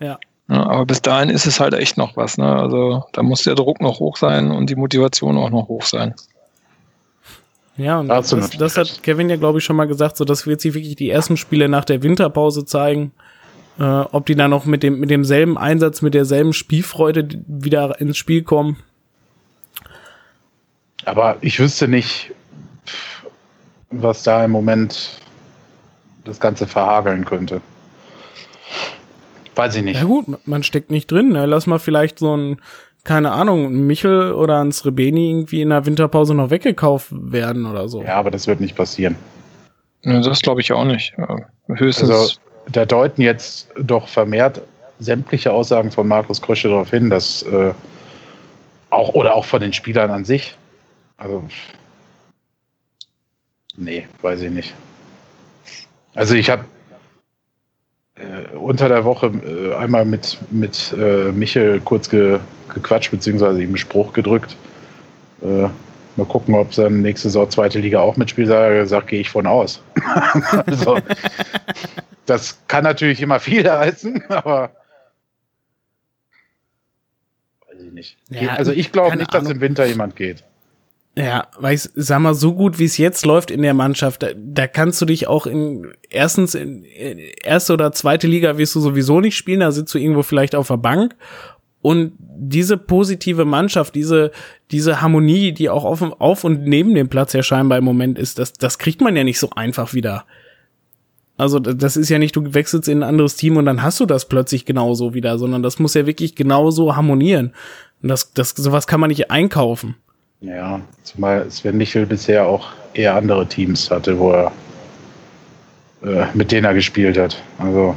[0.00, 0.18] Ja.
[0.48, 0.66] ja.
[0.66, 2.36] Aber bis dahin ist es halt echt noch was.
[2.36, 2.46] Ne?
[2.46, 6.14] Also da muss der Druck noch hoch sein und die Motivation auch noch hoch sein.
[7.76, 8.28] Ja, und das,
[8.58, 11.08] das, hat Kevin ja, glaube ich, schon mal gesagt, so das wird sich wirklich die
[11.08, 13.12] ersten Spiele nach der Winterpause zeigen.
[13.78, 18.18] Äh, ob die dann noch mit dem mit demselben Einsatz, mit derselben Spielfreude wieder ins
[18.18, 18.76] Spiel kommen.
[21.04, 22.32] Aber ich wüsste nicht,
[23.90, 25.20] was da im Moment
[26.24, 27.60] das Ganze verhageln könnte.
[29.54, 29.98] Weiß ich nicht.
[30.00, 31.30] Ja gut, man steckt nicht drin.
[31.30, 31.46] Ne?
[31.46, 32.60] Lass mal vielleicht so ein,
[33.04, 37.88] keine Ahnung, ein Michel oder ein Srebeni irgendwie in der Winterpause noch weggekauft werden oder
[37.88, 38.02] so.
[38.02, 39.16] Ja, aber das wird nicht passieren.
[40.02, 41.14] Ja, das glaube ich auch nicht.
[41.68, 42.10] Höchstens.
[42.10, 42.34] Also,
[42.70, 44.62] da deuten jetzt doch vermehrt
[44.98, 47.72] sämtliche Aussagen von Markus Krösche darauf hin, dass äh,
[48.90, 50.56] auch oder auch von den Spielern an sich.
[51.20, 51.44] Also
[53.76, 54.74] nee, weiß ich nicht.
[56.14, 56.64] Also ich habe
[58.14, 62.40] äh, unter der Woche äh, einmal mit, mit äh, Michel kurz ge,
[62.72, 64.56] gequatscht, beziehungsweise ihm einen Spruch gedrückt.
[65.42, 65.68] Äh,
[66.16, 68.48] mal gucken, ob dann nächste Saison zweite Liga auch mitspielt.
[68.48, 69.82] Da gesagt, gehe ich von aus.
[70.66, 70.98] also,
[72.24, 74.70] das kann natürlich immer viel heißen, aber
[77.68, 78.16] weiß ich nicht.
[78.30, 79.44] Ja, also ich glaube nicht, Ahnung.
[79.44, 80.44] dass im Winter jemand geht.
[81.20, 84.28] Ja, weil ich sag mal, so gut wie es jetzt läuft in der Mannschaft, da,
[84.34, 88.80] da kannst du dich auch in erstens in, in erste oder zweite Liga wirst du
[88.80, 91.14] sowieso nicht spielen, da sitzt du irgendwo vielleicht auf der Bank.
[91.82, 94.30] Und diese positive Mannschaft, diese,
[94.70, 98.38] diese Harmonie, die auch auf, auf und neben dem Platz ja scheinbar im Moment ist,
[98.38, 100.24] das, das kriegt man ja nicht so einfach wieder.
[101.36, 104.06] Also das ist ja nicht, du wechselst in ein anderes Team und dann hast du
[104.06, 107.52] das plötzlich genauso wieder, sondern das muss ja wirklich genauso harmonieren.
[108.02, 109.96] Und das, das, sowas kann man nicht einkaufen.
[110.40, 114.52] Ja, zumal Sven Michel bisher auch eher andere Teams hatte, wo er
[116.02, 117.42] äh, mit denen er gespielt hat.
[117.58, 117.96] Also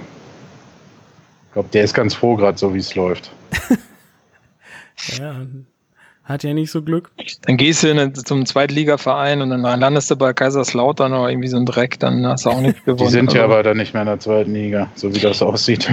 [1.47, 3.31] ich glaube, der ist ganz froh gerade so, wie es läuft.
[5.17, 5.45] ja,
[6.25, 7.11] hat ja nicht so Glück.
[7.43, 11.57] Dann gehst du in, zum Zweitligaverein und dann landest du bei Kaiserslautern oder irgendwie so
[11.57, 13.07] ein Dreck, dann hast du auch nicht gewonnen.
[13.07, 15.41] Die sind ja also aber dann nicht mehr in der zweiten Liga, so wie das
[15.41, 15.89] aussieht.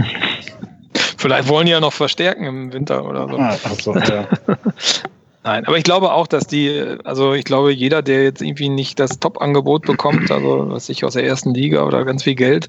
[1.17, 3.37] Vielleicht wollen die ja noch verstärken im Winter oder so.
[3.39, 4.27] Ah, ach so ja.
[5.43, 9.01] Nein, aber ich glaube auch, dass die, also ich glaube, jeder, der jetzt irgendwie nicht
[9.01, 12.69] das Top-Angebot bekommt, also was ich aus der ersten Liga oder ganz viel Geld,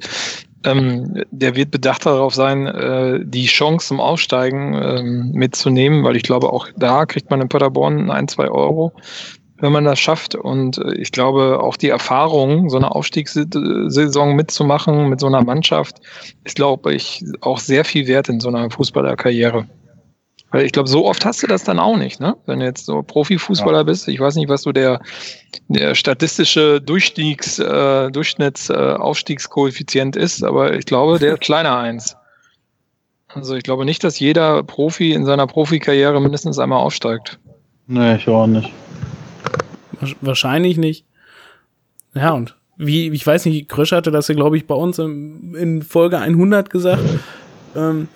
[0.64, 6.24] ähm, der wird bedacht darauf sein, äh, die Chance zum Aufsteigen ähm, mitzunehmen, weil ich
[6.24, 8.94] glaube, auch da kriegt man in Paderborn ein, zwei Euro,
[9.58, 10.36] wenn man das schafft.
[10.36, 15.98] Und äh, ich glaube, auch die Erfahrung, so eine Aufstiegssaison mitzumachen mit so einer Mannschaft,
[16.46, 19.68] ist, glaube ich, auch sehr viel wert in so einer Fußballerkarriere.
[20.52, 22.36] Weil ich glaube, so oft hast du das dann auch nicht, ne?
[22.46, 23.84] Wenn du jetzt so Profifußballer ja.
[23.84, 25.00] bist, ich weiß nicht, was so der,
[25.70, 32.18] der statistische Durchstiegs, äh, Durchschnittsaufstiegskoeffizient äh, ist, aber ich glaube, der ist kleiner eins.
[33.30, 37.40] Also ich glaube nicht, dass jeder Profi in seiner Profikarriere mindestens einmal aufsteigt.
[37.88, 38.74] Nee, ich auch nicht.
[40.20, 41.06] Wahrscheinlich nicht.
[42.14, 45.56] Ja, und wie, ich weiß nicht, Krösch hatte das ja, glaube ich, bei uns in,
[45.56, 47.04] in Folge 100 gesagt.
[47.76, 48.08] Ähm,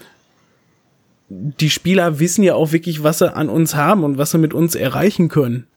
[1.29, 4.53] die Spieler wissen ja auch wirklich, was sie an uns haben und was sie mit
[4.53, 5.67] uns erreichen können.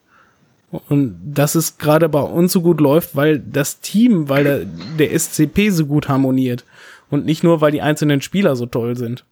[0.70, 4.60] Und dass es gerade bei uns so gut läuft, weil das Team, weil der,
[4.98, 6.64] der SCP so gut harmoniert.
[7.08, 9.24] Und nicht nur, weil die einzelnen Spieler so toll sind.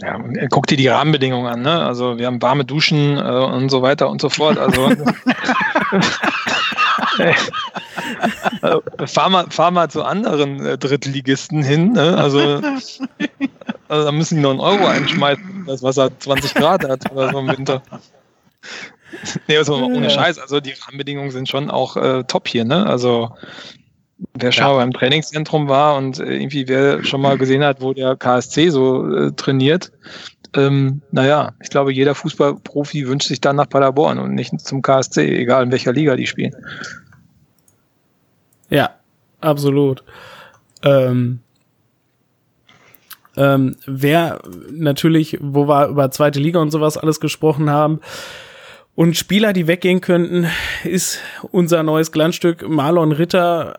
[0.00, 0.16] Ja,
[0.50, 1.82] guck dir die Rahmenbedingungen an, ne?
[1.82, 4.58] Also wir haben warme Duschen äh, und so weiter und so fort.
[4.58, 4.92] Also
[8.60, 11.92] also, fahr, mal, fahr mal zu anderen äh, Drittligisten hin.
[11.92, 12.16] Ne?
[12.16, 12.60] Also,
[13.88, 17.38] also da müssen die noch einen Euro einschmeißen, das Wasser 20 Grad hat oder so
[17.38, 17.82] im Winter.
[19.46, 20.38] Nee, also ohne Scheiß.
[20.38, 22.84] Also die Rahmenbedingungen sind schon auch äh, top hier, ne?
[22.84, 23.30] Also
[24.34, 24.72] wer schon ja.
[24.72, 28.70] mal beim Trainingszentrum war und äh, irgendwie wer schon mal gesehen hat, wo der KSC
[28.70, 29.92] so äh, trainiert,
[30.54, 35.38] ähm, naja, ich glaube, jeder Fußballprofi wünscht sich dann nach Paderborn und nicht zum KSC,
[35.38, 36.54] egal in welcher Liga die spielen.
[38.70, 38.90] Ja,
[39.40, 40.02] absolut.
[40.82, 41.40] Ähm,
[43.36, 48.00] ähm, wer natürlich, wo wir über zweite Liga und sowas alles gesprochen haben,
[48.96, 50.48] und Spieler, die weggehen könnten,
[50.82, 51.20] ist
[51.52, 53.76] unser neues Glanzstück Marlon Ritter.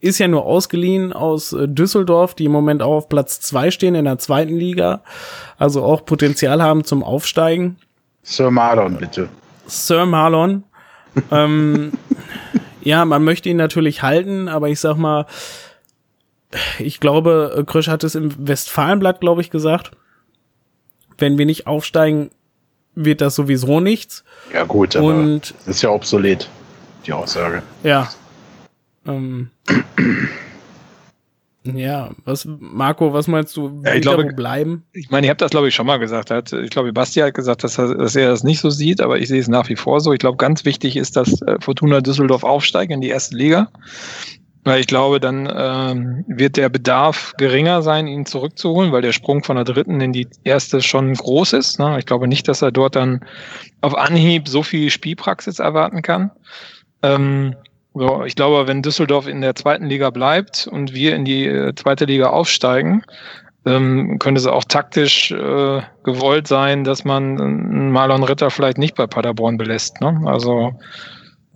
[0.00, 3.94] Ist ja nur ausgeliehen aus äh, Düsseldorf, die im Moment auch auf Platz zwei stehen
[3.94, 5.02] in der zweiten Liga.
[5.58, 7.76] Also auch Potenzial haben zum Aufsteigen.
[8.24, 9.28] Sir Marlon, bitte.
[9.66, 10.64] Sir Marlon.
[11.30, 11.92] ähm,
[12.80, 15.26] ja, man möchte ihn natürlich halten, aber ich sag mal,
[16.78, 19.92] ich glaube, Krösch hat es im Westfalenblatt, glaube ich, gesagt.
[21.16, 22.30] Wenn wir nicht aufsteigen,
[22.94, 24.24] wird das sowieso nichts.
[24.52, 26.48] Ja, gut, aber und, ist ja obsolet,
[27.06, 27.62] die Aussage.
[27.82, 28.08] Ja.
[29.06, 29.50] Ähm,
[31.64, 33.82] ja, was, Marco, was meinst du?
[33.84, 34.84] Ja, ich glaube, bleiben?
[34.92, 36.30] Ich meine, ich habe das, glaube ich, schon mal gesagt.
[36.30, 39.18] Hat, ich glaube, Basti hat gesagt, dass er, dass er das nicht so sieht, aber
[39.18, 40.12] ich sehe es nach wie vor so.
[40.12, 43.70] Ich glaube, ganz wichtig ist, dass äh, Fortuna Düsseldorf aufsteigt in die erste Liga.
[44.64, 49.42] Weil ich glaube, dann ähm, wird der Bedarf geringer sein, ihn zurückzuholen, weil der Sprung
[49.42, 51.78] von der dritten in die erste schon groß ist.
[51.78, 51.98] Ne?
[51.98, 53.20] Ich glaube nicht, dass er dort dann
[53.80, 56.32] auf Anhieb so viel Spielpraxis erwarten kann.
[57.02, 57.54] Ähm,
[57.94, 61.74] so, ich glaube, wenn Düsseldorf in der zweiten Liga bleibt und wir in die äh,
[61.74, 63.02] zweite Liga aufsteigen,
[63.64, 69.06] ähm, könnte es auch taktisch äh, gewollt sein, dass man Marlon Ritter vielleicht nicht bei
[69.06, 70.00] Paderborn belässt.
[70.00, 70.20] Ne?
[70.26, 70.74] Also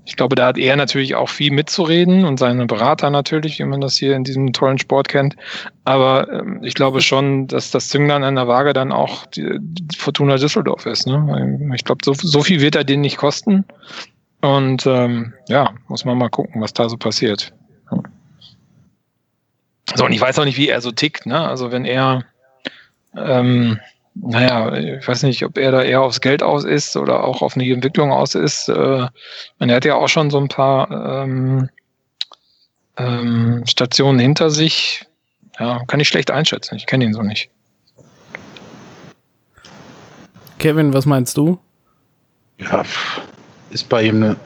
[0.04, 3.80] ich glaube, da hat er natürlich auch viel mitzureden und seine Berater natürlich, wie man
[3.80, 5.36] das hier in diesem tollen Sport kennt.
[5.84, 9.96] Aber ähm, ich glaube schon, dass das Zünglein an der Waage dann auch die, die
[9.96, 11.06] Fortuna Düsseldorf ist.
[11.06, 11.70] Ne?
[11.74, 13.64] Ich glaube, so, so viel wird er den nicht kosten.
[14.40, 17.52] Und ähm, ja, muss man mal gucken, was da so passiert.
[19.94, 21.26] So, und ich weiß auch nicht, wie er so tickt.
[21.26, 21.38] Ne?
[21.38, 22.24] Also wenn er
[23.16, 23.78] ähm,
[24.14, 27.54] naja, ich weiß nicht, ob er da eher aufs Geld aus ist oder auch auf
[27.54, 28.68] eine Entwicklung aus ist.
[28.68, 29.06] Äh,
[29.58, 31.70] er hat ja auch schon so ein paar ähm,
[32.98, 35.06] ähm, Stationen hinter sich.
[35.58, 36.76] Ja, kann ich schlecht einschätzen.
[36.76, 37.50] Ich kenne ihn so nicht.
[40.58, 41.58] Kevin, was meinst du?
[42.58, 42.84] Ja,
[43.70, 44.36] ist bei ihm eine.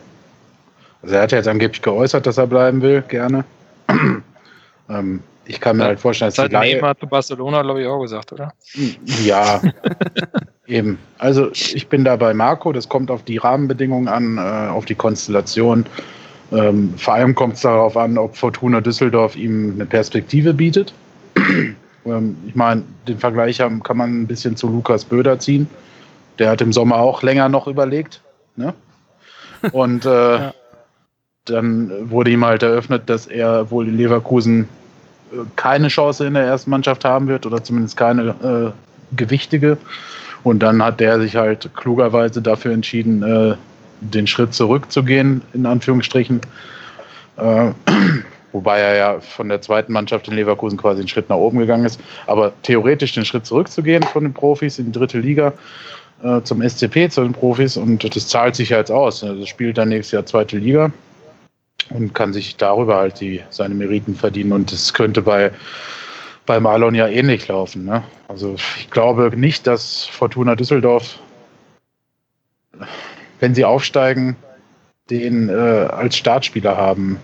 [1.03, 3.45] Also er hat ja jetzt angeblich geäußert, dass er bleiben will, gerne.
[4.89, 7.86] ähm, ich kann mir ja, halt vorstellen, dass das hat Neymar zu Barcelona, glaube ich,
[7.86, 8.53] auch gesagt, oder?
[9.24, 9.61] Ja,
[10.66, 10.99] eben.
[11.18, 14.94] Also ich bin da bei Marco, das kommt auf die Rahmenbedingungen an, äh, auf die
[14.94, 15.86] Konstellation.
[16.53, 20.92] Ähm, vor allem kommt es darauf an, ob Fortuna Düsseldorf ihm eine Perspektive bietet.
[22.07, 25.68] ähm, ich meine, den Vergleich haben, kann man ein bisschen zu Lukas Böder ziehen.
[26.38, 28.20] Der hat im Sommer auch länger noch überlegt.
[28.57, 28.74] Ne?
[29.72, 30.55] Und äh, ja.
[31.47, 34.68] dann wurde ihm halt eröffnet, dass er wohl in Leverkusen
[35.57, 39.77] keine Chance in der ersten Mannschaft haben wird oder zumindest keine äh, gewichtige.
[40.43, 43.57] Und dann hat der sich halt klugerweise dafür entschieden, äh,
[44.01, 46.41] den Schritt zurückzugehen, in Anführungsstrichen.
[47.37, 47.70] Äh,
[48.53, 51.85] wobei er ja von der zweiten Mannschaft in Leverkusen quasi einen Schritt nach oben gegangen
[51.85, 52.01] ist.
[52.27, 55.53] Aber theoretisch den Schritt zurückzugehen von den Profis in die dritte Liga
[56.22, 57.77] äh, zum SCP, zu den Profis.
[57.77, 59.24] Und das zahlt sich ja jetzt aus.
[59.24, 60.93] Also das spielt dann nächstes Jahr zweite Liga
[61.91, 64.53] und kann sich darüber halt die, seine Meriten verdienen.
[64.53, 65.53] Und das könnte bei,
[66.45, 67.84] bei Marlon ja ähnlich laufen.
[67.84, 68.03] Ne?
[68.28, 71.18] Also ich glaube nicht, dass Fortuna Düsseldorf,
[73.41, 74.37] wenn sie aufsteigen,
[75.11, 77.18] den äh, als Startspieler haben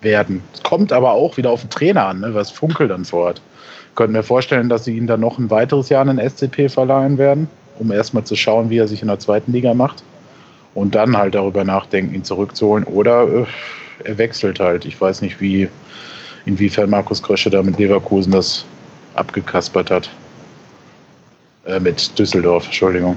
[0.00, 0.42] werden.
[0.54, 3.40] Es kommt aber auch wieder auf den Trainer an, ne, was Funkel dann vorhat.
[3.96, 7.18] Könnten wir vorstellen, dass sie ihn dann noch ein weiteres Jahr in den SCP verleihen
[7.18, 7.48] werden,
[7.78, 10.04] um erstmal zu schauen, wie er sich in der zweiten Liga macht
[10.76, 12.84] und dann halt darüber nachdenken, ihn zurückzuholen.
[12.84, 13.44] Oder äh,
[14.04, 14.84] er wechselt halt.
[14.84, 15.68] Ich weiß nicht, wie,
[16.44, 18.64] inwiefern Markus Krösche da mit Leverkusen das
[19.14, 20.10] abgekaspert hat.
[21.64, 23.16] Äh, mit Düsseldorf, Entschuldigung.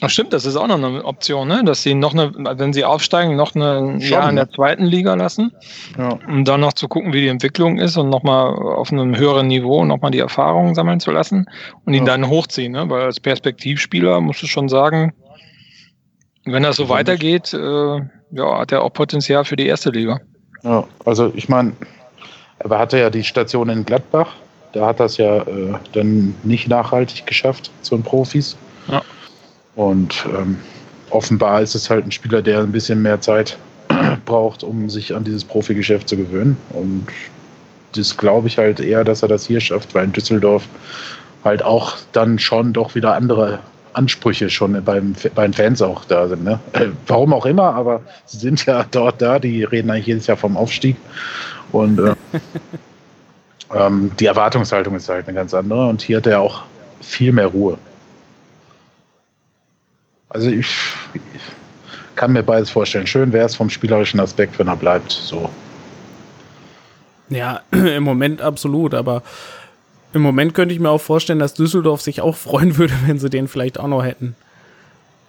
[0.00, 1.64] Ach stimmt, das ist auch noch eine Option, ne?
[1.64, 5.52] dass sie noch eine, wenn sie aufsteigen, noch ein Jahr in der zweiten Liga lassen,
[5.98, 6.18] ja.
[6.28, 9.84] um dann noch zu gucken, wie die Entwicklung ist und nochmal auf einem höheren Niveau
[9.84, 11.46] nochmal die Erfahrungen sammeln zu lassen
[11.84, 12.12] und ihn ja.
[12.12, 12.88] dann hochziehen, ne?
[12.88, 15.12] weil als Perspektivspieler musst du schon sagen,
[16.46, 20.20] wenn das so weitergeht, äh, ja, hat er auch Potenzial für die erste Liga.
[20.62, 21.72] Ja, also ich meine,
[22.58, 24.34] er hatte ja die Station in Gladbach.
[24.72, 28.56] Da hat das ja äh, dann nicht nachhaltig geschafft zu den Profis.
[28.88, 29.02] Ja.
[29.74, 30.58] Und ähm,
[31.10, 33.58] offenbar ist es halt ein Spieler, der ein bisschen mehr Zeit
[34.24, 36.56] braucht, um sich an dieses Profigeschäft zu gewöhnen.
[36.70, 37.06] Und
[37.94, 40.64] das glaube ich halt eher, dass er das hier schafft, weil in Düsseldorf
[41.44, 43.60] halt auch dann schon doch wieder andere
[43.96, 46.44] Ansprüche schon beim, bei den Fans auch da sind.
[46.44, 46.60] Ne?
[46.72, 50.36] Äh, warum auch immer, aber sie sind ja dort da, die reden eigentlich jedes Jahr
[50.36, 50.96] vom Aufstieg.
[51.72, 52.14] Und äh,
[53.74, 56.62] ähm, die Erwartungshaltung ist halt eine ganz andere und hier hat er auch
[57.00, 57.78] viel mehr Ruhe.
[60.28, 60.68] Also ich,
[61.14, 61.22] ich
[62.14, 63.06] kann mir beides vorstellen.
[63.06, 65.12] Schön wäre es vom spielerischen Aspekt, wenn er bleibt.
[65.12, 65.48] So.
[67.28, 69.22] Ja, im Moment absolut, aber
[70.16, 73.30] im Moment könnte ich mir auch vorstellen, dass Düsseldorf sich auch freuen würde, wenn sie
[73.30, 74.34] den vielleicht auch noch hätten.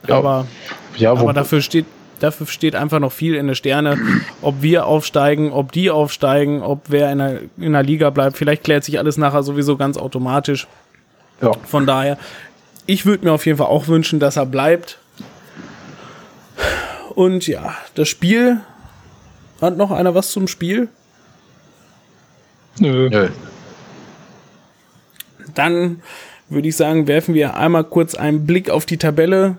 [0.07, 0.15] Ja.
[0.15, 0.47] Aber,
[0.95, 1.85] ja, aber dafür steht
[2.19, 3.99] dafür steht einfach noch viel in der Sterne,
[4.41, 8.37] ob wir aufsteigen, ob die aufsteigen, ob wer in der, in der Liga bleibt.
[8.37, 10.67] Vielleicht klärt sich alles nachher sowieso ganz automatisch.
[11.41, 11.51] Ja.
[11.67, 12.17] Von daher,
[12.87, 14.97] ich würde mir auf jeden Fall auch wünschen, dass er bleibt.
[17.13, 18.61] Und ja, das Spiel.
[19.61, 20.87] Hat noch einer was zum Spiel?
[22.79, 23.09] Nö.
[23.09, 23.29] Nö.
[25.57, 26.01] Dann
[26.49, 29.57] würde ich sagen, werfen wir einmal kurz einen Blick auf die Tabelle.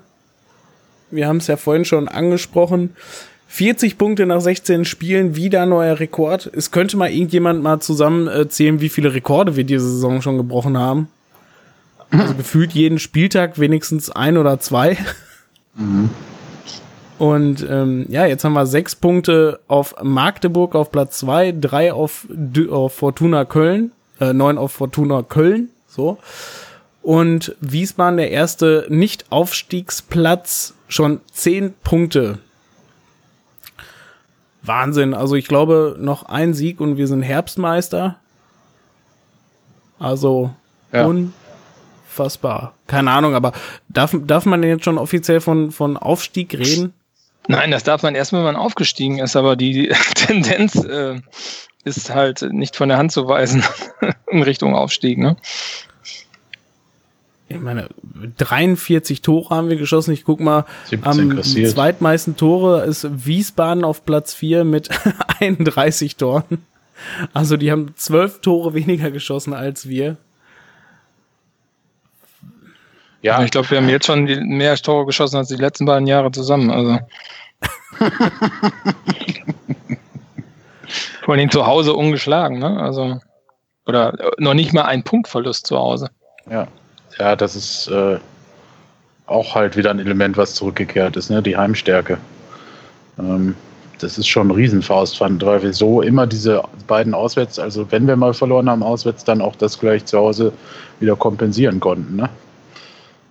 [1.11, 2.95] Wir haben es ja vorhin schon angesprochen.
[3.49, 6.51] 40 Punkte nach 16 Spielen, wieder neuer Rekord.
[6.55, 11.09] Es könnte mal irgendjemand mal zusammenzählen, wie viele Rekorde wir diese Saison schon gebrochen haben.
[12.11, 14.99] Also gefühlt jeden Spieltag wenigstens ein oder zwei.
[15.75, 16.11] Mhm.
[17.19, 22.27] Und ähm, ja, jetzt haben wir sechs Punkte auf Magdeburg auf Platz zwei, drei auf,
[22.71, 23.91] auf Fortuna Köln,
[24.21, 26.19] äh, neun auf Fortuna Köln, so.
[27.03, 32.39] Und Wiesbaden der erste Nicht-Aufstiegsplatz, schon zehn Punkte.
[34.63, 35.15] Wahnsinn.
[35.15, 38.17] Also ich glaube, noch ein Sieg und wir sind Herbstmeister.
[39.99, 40.51] Also
[40.93, 41.07] ja.
[41.07, 42.75] unfassbar.
[42.87, 43.53] Keine Ahnung, aber
[43.89, 46.93] darf, darf man denn jetzt schon offiziell von, von Aufstieg reden?
[47.49, 51.21] Nein, das darf man erst, wenn man aufgestiegen ist, aber die Tendenz äh,
[51.85, 53.65] ist halt nicht von der Hand zu weisen
[54.31, 55.19] in Richtung Aufstieg.
[55.19, 55.37] Ne?
[57.51, 57.89] Ich meine,
[58.37, 60.13] 43 Tore haben wir geschossen.
[60.13, 60.67] Ich guck mal,
[61.01, 61.71] am kassiert.
[61.71, 64.91] zweitmeisten Tore ist Wiesbaden auf Platz 4 mit
[65.41, 66.67] 31 Toren.
[67.33, 70.19] Also die haben zwölf Tore weniger geschossen als wir.
[73.23, 76.31] Ja, ich glaube, wir haben jetzt schon mehr Tore geschossen als die letzten beiden Jahre
[76.31, 76.71] zusammen.
[76.71, 76.99] Also.
[81.25, 82.79] Vor allem zu Hause ungeschlagen, ne?
[82.79, 83.21] Also.
[83.87, 86.11] Oder noch nicht mal ein Punktverlust zu Hause.
[86.51, 86.69] Ja,
[87.19, 88.19] ja das ist äh,
[89.27, 91.43] auch halt wieder ein Element, was zurückgekehrt ist, ne?
[91.43, 92.19] Die Heimstärke.
[93.19, 93.55] Ähm,
[94.01, 98.17] das ist schon ein Riesenfaustpfand, weil wir so immer diese beiden Auswärts, also wenn wir
[98.17, 100.53] mal verloren haben auswärts, dann auch das gleich zu Hause
[101.01, 102.17] wieder kompensieren konnten.
[102.17, 102.29] Ne?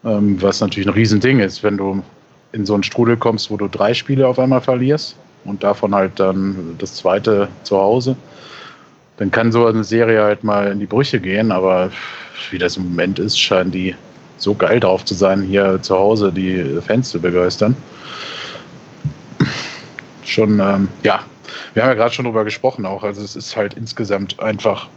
[0.04, 2.04] Ähm, was natürlich ein Riesending ist, wenn du
[2.52, 5.16] in so einen Strudel kommst, wo du drei Spiele auf einmal verlierst
[5.46, 8.16] und davon halt dann das zweite zu Hause,
[9.18, 11.92] dann kann so eine Serie halt mal in die Brüche gehen, aber
[12.52, 13.96] wie das im Moment ist, scheinen die
[14.38, 17.76] so geil drauf zu sein, hier zu Hause die Fans zu begeistern.
[20.24, 21.24] Schon, ähm, ja,
[21.74, 24.88] wir haben ja gerade schon drüber gesprochen auch, also es ist halt insgesamt einfach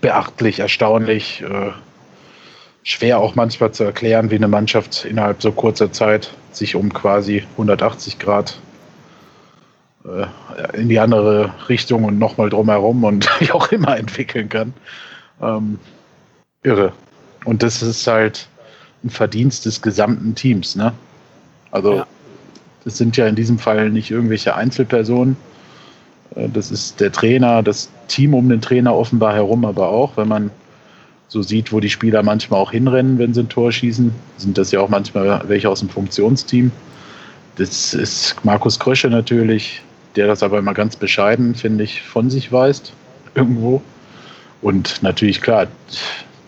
[0.00, 1.70] beachtlich, erstaunlich, äh,
[2.82, 7.44] schwer auch manchmal zu erklären, wie eine Mannschaft innerhalb so kurzer Zeit sich um quasi
[7.52, 8.58] 180 Grad
[10.04, 10.26] äh,
[10.78, 14.74] in die andere Richtung und nochmal drumherum und wie auch immer entwickeln kann.
[15.40, 15.78] Ähm,
[16.62, 16.92] irre.
[17.44, 18.48] Und das ist halt
[19.02, 20.76] ein Verdienst des gesamten Teams.
[20.76, 20.92] Ne?
[21.70, 22.06] Also ja.
[22.84, 25.36] das sind ja in diesem Fall nicht irgendwelche Einzelpersonen.
[26.34, 30.28] Äh, das ist der Trainer, das Team um den Trainer offenbar herum, aber auch, wenn
[30.28, 30.50] man
[31.28, 34.70] so sieht, wo die Spieler manchmal auch hinrennen, wenn sie ein Tor schießen, sind das
[34.70, 36.70] ja auch manchmal welche aus dem Funktionsteam.
[37.56, 39.82] Das ist Markus Krösche natürlich,
[40.16, 42.92] der das aber immer ganz bescheiden, finde ich, von sich weist,
[43.34, 43.82] irgendwo.
[44.62, 45.66] Und natürlich, klar,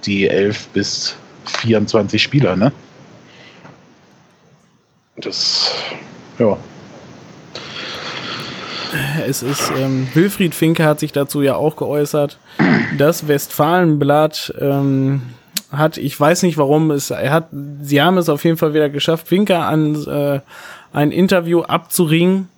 [0.05, 2.73] die 11 bis 24 Spieler, ne?
[5.17, 5.73] Das,
[6.39, 6.57] ja.
[9.27, 12.39] Es ist, ähm, Wilfried Finke hat sich dazu ja auch geäußert.
[12.97, 15.23] Das Westfalenblatt ähm,
[15.71, 17.49] hat, ich weiß nicht warum, es, er hat,
[17.83, 20.41] sie haben es auf jeden Fall wieder geschafft, Finke an äh,
[20.93, 22.49] ein Interview abzuringen.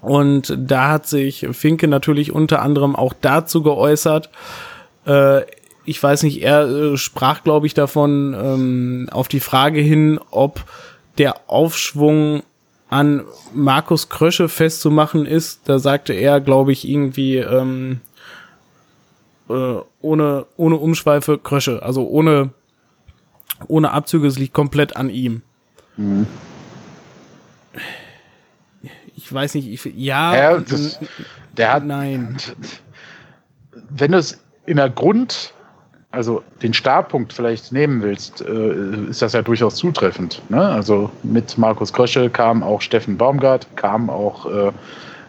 [0.00, 4.30] Und da hat sich Finke natürlich unter anderem auch dazu geäußert.
[5.06, 5.42] Äh,
[5.84, 10.64] ich weiß nicht, er äh, sprach, glaube ich, davon ähm, auf die Frage hin, ob
[11.18, 12.42] der Aufschwung
[12.88, 13.24] an
[13.54, 15.68] Markus Krösche festzumachen ist.
[15.68, 18.00] Da sagte er, glaube ich, irgendwie ähm,
[19.48, 22.50] äh, ohne, ohne Umschweife Krösche, also ohne,
[23.66, 25.42] ohne Abzüge, es liegt komplett an ihm.
[25.96, 26.26] Mhm.
[29.30, 30.34] Ich weiß nicht, ich, ja.
[30.34, 30.98] ja das,
[31.56, 31.84] der hat.
[31.84, 32.36] Nein.
[33.90, 35.54] Wenn du es in der Grund
[36.10, 40.42] also den Startpunkt vielleicht nehmen willst, äh, ist das ja durchaus zutreffend.
[40.48, 40.60] Ne?
[40.60, 44.72] Also mit Markus Krösche kam auch Steffen Baumgart, kam auch äh,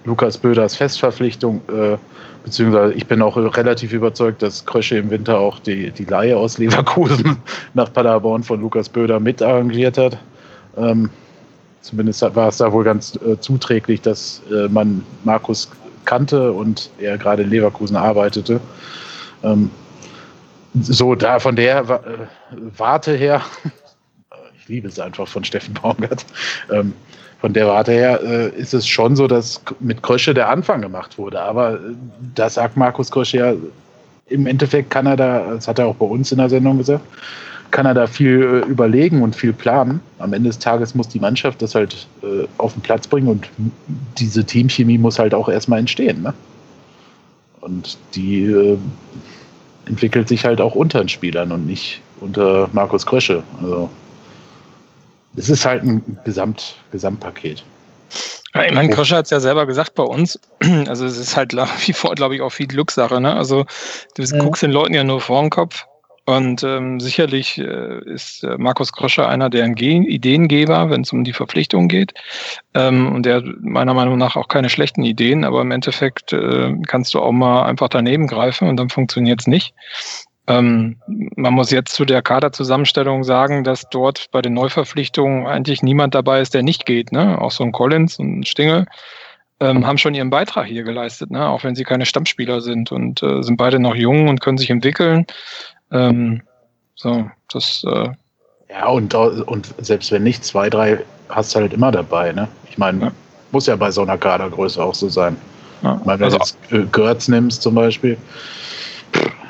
[0.05, 1.97] Lukas Böders Festverpflichtung, äh,
[2.43, 6.57] beziehungsweise ich bin auch relativ überzeugt, dass Krösche im Winter auch die, die Laie aus
[6.57, 7.37] Leverkusen
[7.75, 10.17] nach Paderborn von Lukas Böder mit arrangiert hat.
[10.75, 11.11] Ähm,
[11.81, 15.69] zumindest war es da wohl ganz äh, zuträglich, dass äh, man Markus
[16.05, 18.59] kannte und er gerade in Leverkusen arbeitete.
[19.43, 19.69] Ähm,
[20.79, 21.99] so, da von der äh,
[22.77, 23.41] Warte her,
[24.59, 26.25] ich liebe es einfach von Steffen Baumgart,
[26.71, 26.93] ähm,
[27.39, 31.17] von der Warte her äh, ist es schon so, dass mit Krösche der Anfang gemacht
[31.17, 31.41] wurde.
[31.41, 31.77] Aber äh,
[32.35, 33.53] da sagt Markus Krösche ja,
[34.27, 37.03] im Endeffekt kann er da, das hat er auch bei uns in der Sendung gesagt,
[37.71, 40.01] kann er da viel äh, überlegen und viel planen.
[40.19, 43.49] Am Ende des Tages muss die Mannschaft das halt äh, auf den Platz bringen und
[44.17, 46.21] diese Teamchemie muss halt auch erstmal entstehen.
[46.21, 46.33] Ne?
[47.61, 48.77] Und die äh,
[49.85, 53.43] entwickelt sich halt auch unter den Spielern und nicht unter Markus Krösche.
[53.61, 53.89] Also
[55.35, 57.63] es ist halt ein Gesamt, Gesamtpaket.
[58.53, 60.39] Ja, ich meine, Kroscher hat es ja selber gesagt bei uns.
[60.87, 61.53] Also es ist halt
[61.85, 63.21] wie vor, glaube ich, auch viel Glückssache.
[63.21, 63.33] Ne?
[63.33, 63.65] Also
[64.15, 64.37] du ja.
[64.39, 65.85] guckst den Leuten ja nur vor den Kopf.
[66.25, 71.33] Und ähm, sicherlich äh, ist äh, Markus Kroscher einer der Ideengeber, wenn es um die
[71.33, 72.13] Verpflichtung geht.
[72.75, 76.75] Ähm, und der hat meiner Meinung nach auch keine schlechten Ideen, aber im Endeffekt äh,
[76.85, 79.73] kannst du auch mal einfach daneben greifen und dann funktioniert es nicht.
[80.47, 86.13] Ähm, man muss jetzt zu der Kaderzusammenstellung sagen, dass dort bei den Neuverpflichtungen eigentlich niemand
[86.13, 87.11] dabei ist, der nicht geht.
[87.11, 87.39] Ne?
[87.41, 88.85] Auch so ein Collins und ein Stingel
[89.59, 91.47] ähm, haben schon ihren Beitrag hier geleistet, ne?
[91.47, 94.71] auch wenn sie keine Stammspieler sind und äh, sind beide noch jung und können sich
[94.71, 95.25] entwickeln.
[95.91, 96.41] Ähm,
[96.95, 97.83] so, das.
[97.85, 98.09] Äh,
[98.69, 102.31] ja, und, und selbst wenn nicht, zwei, drei hast du halt immer dabei.
[102.31, 102.47] Ne?
[102.69, 103.11] Ich meine, ja.
[103.51, 105.35] muss ja bei so einer Kadergröße auch so sein.
[105.83, 105.97] Ja.
[105.99, 108.17] Ich meine, wenn also, du jetzt Götz nimmst zum Beispiel,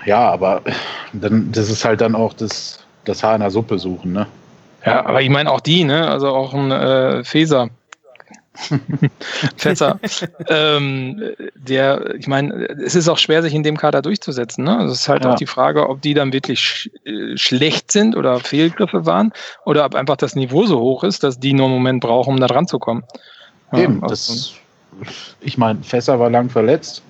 [0.05, 0.61] ja, aber
[1.13, 4.27] dann, das ist halt dann auch das, das Haar in der Suppe suchen, ne?
[4.85, 6.07] Ja, aber ich meine auch die, ne?
[6.07, 7.69] Also auch ein äh, Feser.
[9.57, 9.99] Fässer.
[10.47, 11.21] ähm,
[11.55, 14.65] der, ich meine, es ist auch schwer, sich in dem Kader durchzusetzen.
[14.65, 14.77] Ne?
[14.77, 15.31] Also es ist halt ja.
[15.31, 19.31] auch die Frage, ob die dann wirklich sch äh, schlecht sind oder Fehlgriffe waren
[19.65, 22.39] oder ob einfach das Niveau so hoch ist, dass die nur einen Moment brauchen, um
[22.39, 23.03] da dran zu kommen.
[23.73, 24.53] Eben, also das,
[25.39, 27.01] ich meine, Fässer war lang verletzt.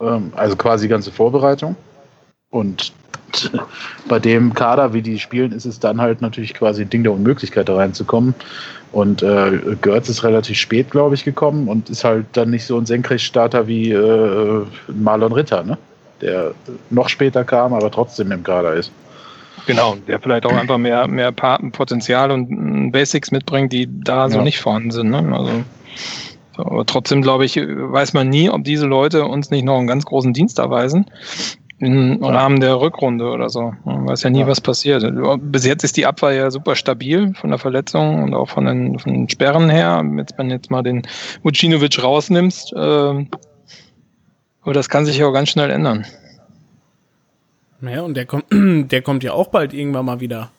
[0.00, 1.76] Ähm, also quasi die ganze Vorbereitung.
[2.50, 2.92] Und
[4.08, 7.12] bei dem Kader, wie die spielen, ist es dann halt natürlich quasi ein Ding der
[7.12, 8.34] Unmöglichkeit, da reinzukommen.
[8.92, 12.78] Und äh, Götz ist relativ spät, glaube ich, gekommen und ist halt dann nicht so
[12.78, 15.76] ein Senkrechtstarter wie äh, Marlon Ritter, ne?
[16.20, 16.52] der
[16.90, 18.90] noch später kam, aber trotzdem im Kader ist.
[19.66, 24.44] Genau, der vielleicht auch einfach mehr, mehr Potenzial und Basics mitbringt, die da so ja.
[24.44, 25.10] nicht vorhanden sind.
[25.10, 25.18] Ne?
[25.30, 25.50] Also,
[26.56, 30.06] aber trotzdem, glaube ich, weiß man nie, ob diese Leute uns nicht noch einen ganz
[30.06, 31.04] großen Dienst erweisen
[31.80, 33.72] im Rahmen der Rückrunde oder so.
[33.84, 34.46] Man weiß ja nie, ja.
[34.46, 35.04] was passiert.
[35.42, 38.98] Bis jetzt ist die Abwehr ja super stabil von der Verletzung und auch von den,
[38.98, 40.04] von den Sperren her.
[40.16, 41.02] Jetzt, wenn du jetzt mal den
[41.42, 43.26] Vucinovic rausnimmst, äh,
[44.62, 46.04] aber das kann sich ja auch ganz schnell ändern.
[47.80, 50.50] Ja, und der kommt, der kommt ja auch bald irgendwann mal wieder.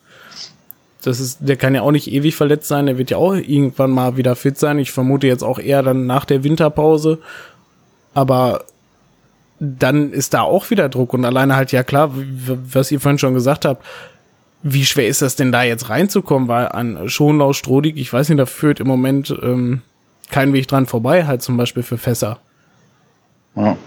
[1.01, 3.91] Das ist, der kann ja auch nicht ewig verletzt sein, der wird ja auch irgendwann
[3.91, 4.79] mal wieder fit sein.
[4.79, 7.19] Ich vermute jetzt auch eher dann nach der Winterpause.
[8.13, 8.65] Aber
[9.59, 13.33] dann ist da auch wieder Druck und alleine halt, ja klar, was ihr vorhin schon
[13.33, 13.85] gesagt habt,
[14.61, 18.39] wie schwer ist das denn da jetzt reinzukommen, weil an Schonlau, Strodig, ich weiß nicht,
[18.39, 19.81] da führt im Moment ähm,
[20.29, 22.39] kein Weg dran vorbei, halt zum Beispiel für Fässer.
[23.55, 23.77] Ja.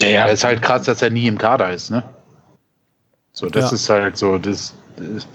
[0.00, 2.02] Ja, ja, ist halt krass, dass er nie im Kader ist, ne?
[3.32, 3.74] So, das ja.
[3.76, 5.26] ist halt so, das, das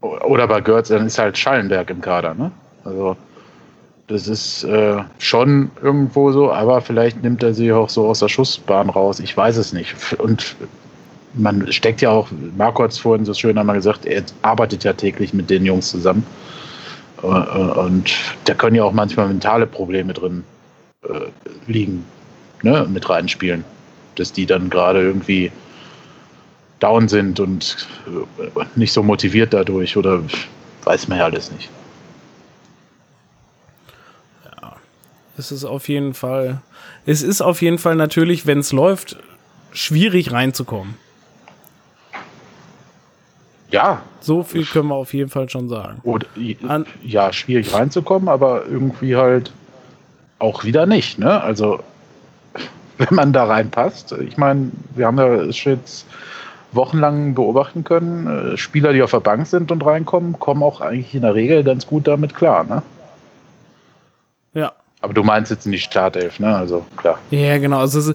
[0.00, 2.52] oder bei Götz, dann ist halt Schallenberg im Kader, ne?
[2.84, 3.16] Also,
[4.08, 8.28] das ist äh, schon irgendwo so, aber vielleicht nimmt er sie auch so aus der
[8.28, 9.20] Schussbahn raus.
[9.20, 9.94] Ich weiß es nicht.
[10.18, 10.56] Und
[11.34, 14.92] man steckt ja auch, Marco hat es vorhin so schön einmal gesagt, er arbeitet ja
[14.92, 16.26] täglich mit den Jungs zusammen.
[17.22, 18.12] Äh, äh, und
[18.44, 20.44] da können ja auch manchmal mentale Probleme drin
[21.04, 21.26] äh,
[21.66, 22.04] liegen,
[22.62, 23.64] ne, mit reinspielen.
[24.16, 25.50] Dass die dann gerade irgendwie
[26.80, 30.20] down sind und äh, nicht so motiviert dadurch oder
[30.84, 31.70] weiß man ja alles nicht.
[35.36, 36.60] Es ist auf jeden Fall,
[37.06, 39.16] es ist auf jeden Fall natürlich, wenn es läuft,
[39.72, 40.94] schwierig reinzukommen.
[43.70, 44.02] Ja.
[44.20, 46.00] So viel können wir auf jeden Fall schon sagen.
[46.04, 46.26] Oder,
[47.02, 49.52] ja, schwierig reinzukommen, aber irgendwie halt
[50.38, 51.18] auch wieder nicht.
[51.18, 51.40] Ne?
[51.40, 51.80] Also,
[52.98, 56.06] wenn man da reinpasst, ich meine, wir haben ja jetzt
[56.72, 61.14] wochenlang beobachten können, äh, Spieler, die auf der Bank sind und reinkommen, kommen auch eigentlich
[61.14, 62.64] in der Regel ganz gut damit klar.
[62.64, 62.82] Ne?
[64.54, 64.72] Ja.
[65.02, 66.56] Aber du meinst jetzt nicht Startelf, ne?
[66.56, 67.18] Also klar.
[67.30, 67.78] Ja, genau.
[67.78, 68.14] Also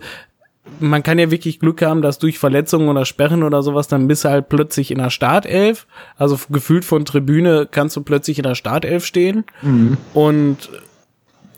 [0.80, 4.24] man kann ja wirklich Glück haben, dass durch Verletzungen oder Sperren oder sowas, dann bist
[4.26, 5.86] du halt plötzlich in der Startelf.
[6.18, 9.44] Also gefühlt von Tribüne kannst du plötzlich in der Startelf stehen.
[9.62, 9.98] Mhm.
[10.14, 10.70] Und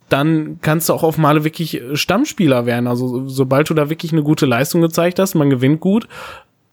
[0.10, 2.88] dann kannst du auch auf Male wirklich Stammspieler werden.
[2.88, 6.08] Also sobald du da wirklich eine gute Leistung gezeigt hast, man gewinnt gut,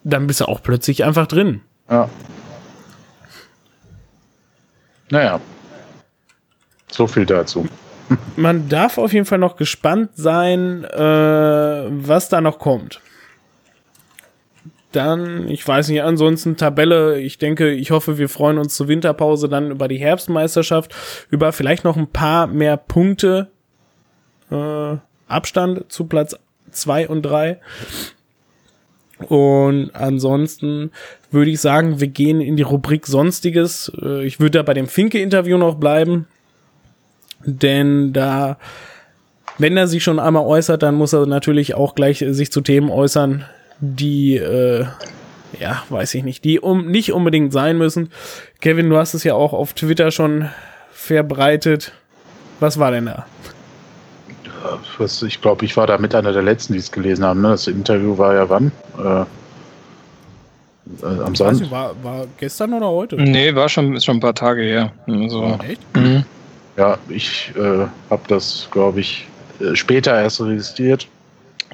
[0.03, 1.61] dann bist du auch plötzlich einfach drin.
[1.91, 2.09] Ja.
[5.11, 5.41] Naja.
[6.91, 7.69] So viel dazu
[8.37, 13.01] man darf auf jeden Fall noch gespannt sein, äh, was da noch kommt.
[14.93, 19.49] Dann, ich weiß nicht, ansonsten Tabelle, ich denke, ich hoffe, wir freuen uns zur Winterpause
[19.49, 20.95] dann über die Herbstmeisterschaft,
[21.31, 23.51] über vielleicht noch ein paar mehr Punkte
[24.51, 24.97] äh,
[25.29, 26.37] Abstand zu Platz
[26.71, 27.61] zwei und drei.
[29.29, 30.91] Und ansonsten
[31.31, 33.91] würde ich sagen, wir gehen in die Rubrik Sonstiges.
[34.01, 36.27] Äh, ich würde da bei dem Finke-Interview noch bleiben.
[37.47, 38.59] Denn da,
[39.59, 42.91] wenn er sich schon einmal äußert, dann muss er natürlich auch gleich sich zu Themen
[42.91, 43.45] äußern,
[43.81, 44.87] die, äh,
[45.61, 48.11] ja, weiß ich nicht, die um nicht unbedingt sein müssen.
[48.61, 50.49] Kevin, du hast es ja auch auf Twitter schon
[50.93, 51.93] verbreitet.
[52.59, 53.27] Was war denn da?
[54.99, 57.43] Was, ich glaube, ich war da mit einer der letzten, die es gelesen haben.
[57.43, 57.51] Ne?
[57.51, 58.73] Das Interview war ja wann?
[58.99, 59.21] Äh,
[61.03, 61.71] äh, am Sand?
[61.71, 63.17] War, war gestern oder heute?
[63.17, 64.93] Nee, war schon, ist schon ein paar Tage her.
[65.07, 65.97] Also, Echt?
[65.97, 66.25] Mhm.
[66.77, 69.27] Ja, ich äh, habe das, glaube ich,
[69.61, 71.09] äh, später erst registriert,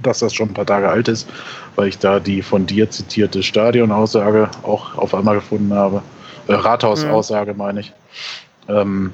[0.03, 1.29] dass das schon ein paar Tage alt ist,
[1.77, 6.03] weil ich da die von dir zitierte Stadionaussage auch auf einmal gefunden habe.
[6.47, 7.93] Äh, Rathausaussage meine ich.
[8.69, 9.13] Ähm,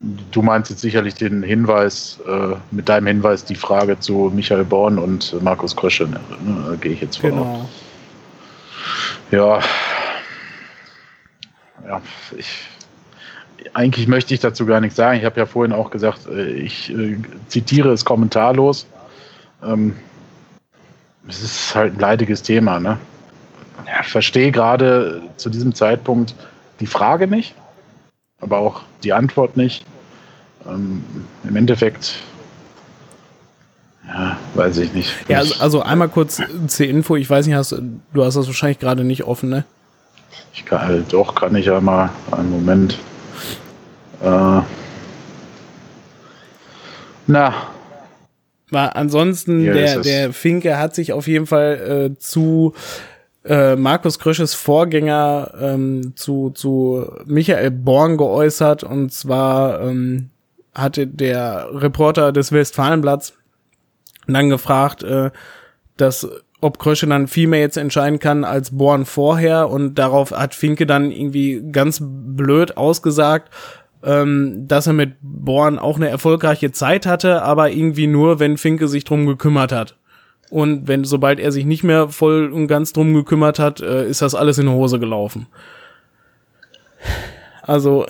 [0.00, 4.98] du meinst jetzt sicherlich den Hinweis, äh, mit deinem Hinweis die Frage zu Michael Born
[4.98, 6.20] und Markus Krösche, ne?
[6.42, 7.30] ne gehe ich jetzt vor.
[7.30, 7.68] Genau.
[9.30, 9.60] Ja.
[11.86, 12.00] Ja,
[12.36, 12.46] ich,
[13.72, 15.18] eigentlich möchte ich dazu gar nichts sagen.
[15.18, 17.16] Ich habe ja vorhin auch gesagt, äh, ich äh,
[17.48, 18.86] zitiere es kommentarlos.
[19.64, 19.96] Ähm,
[21.28, 22.78] es ist halt ein leidiges Thema.
[22.78, 22.98] Ne?
[24.02, 26.34] Ich verstehe gerade zu diesem Zeitpunkt
[26.80, 27.54] die Frage nicht,
[28.40, 29.84] aber auch die Antwort nicht.
[30.66, 31.04] Ähm,
[31.48, 32.14] Im Endeffekt,
[34.06, 35.12] ja, weiß ich nicht.
[35.28, 37.16] Ja, also, also einmal kurz zur Info.
[37.16, 39.64] Ich weiß nicht, hast, du hast das wahrscheinlich gerade nicht offen, ne?
[40.52, 42.98] Ich kann, halt, doch, kann ich ja mal einen Moment.
[44.22, 44.60] Äh,
[47.26, 47.54] na.
[48.70, 52.72] War ansonsten, der, der Finke hat sich auf jeden Fall äh, zu
[53.44, 58.82] äh, Markus Krösches Vorgänger ähm, zu, zu Michael Born geäußert.
[58.82, 60.30] Und zwar ähm,
[60.74, 63.34] hatte der Reporter des Westfalenblatts
[64.26, 65.30] dann gefragt, äh,
[65.96, 66.26] dass
[66.60, 70.86] ob Krösche dann viel mehr jetzt entscheiden kann als Born vorher und darauf hat Finke
[70.86, 73.50] dann irgendwie ganz blöd ausgesagt,
[74.04, 78.88] ähm, dass er mit Born auch eine erfolgreiche Zeit hatte, aber irgendwie nur, wenn Finke
[78.88, 79.96] sich drum gekümmert hat.
[80.50, 84.22] Und wenn, sobald er sich nicht mehr voll und ganz drum gekümmert hat, äh, ist
[84.22, 85.46] das alles in die Hose gelaufen.
[87.62, 88.06] Also,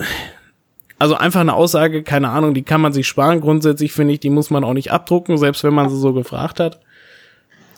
[0.99, 3.39] also einfach eine Aussage, keine Ahnung, die kann man sich sparen.
[3.39, 6.59] Grundsätzlich finde ich, die muss man auch nicht abdrucken, selbst wenn man sie so gefragt
[6.59, 6.81] hat.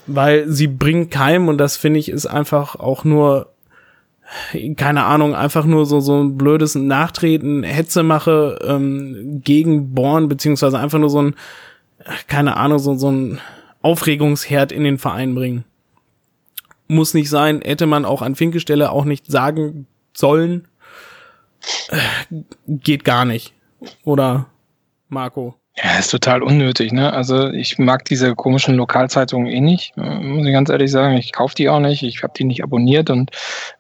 [0.08, 3.54] Weil sie bringt keinem und das finde ich ist einfach auch nur
[4.76, 10.80] keine Ahnung, einfach nur so, so ein blödes Nachtreten, Hetze mache ähm, gegen Born, beziehungsweise
[10.80, 11.36] einfach nur so ein,
[12.28, 13.40] keine Ahnung, so, so ein
[13.82, 15.64] Aufregungsherd in den Verein bringen.
[16.88, 20.68] Muss nicht sein, hätte man auch an Finkestelle auch nicht sagen sollen.
[21.90, 23.54] Äh, geht gar nicht.
[24.04, 24.48] Oder
[25.10, 25.56] Marco?
[25.84, 27.14] Ja, ist total unnötig, ne?
[27.14, 31.18] Also ich mag diese komischen Lokalzeitungen eh nicht, äh, muss ich ganz ehrlich sagen.
[31.18, 33.30] Ich kaufe die auch nicht, ich habe die nicht abonniert und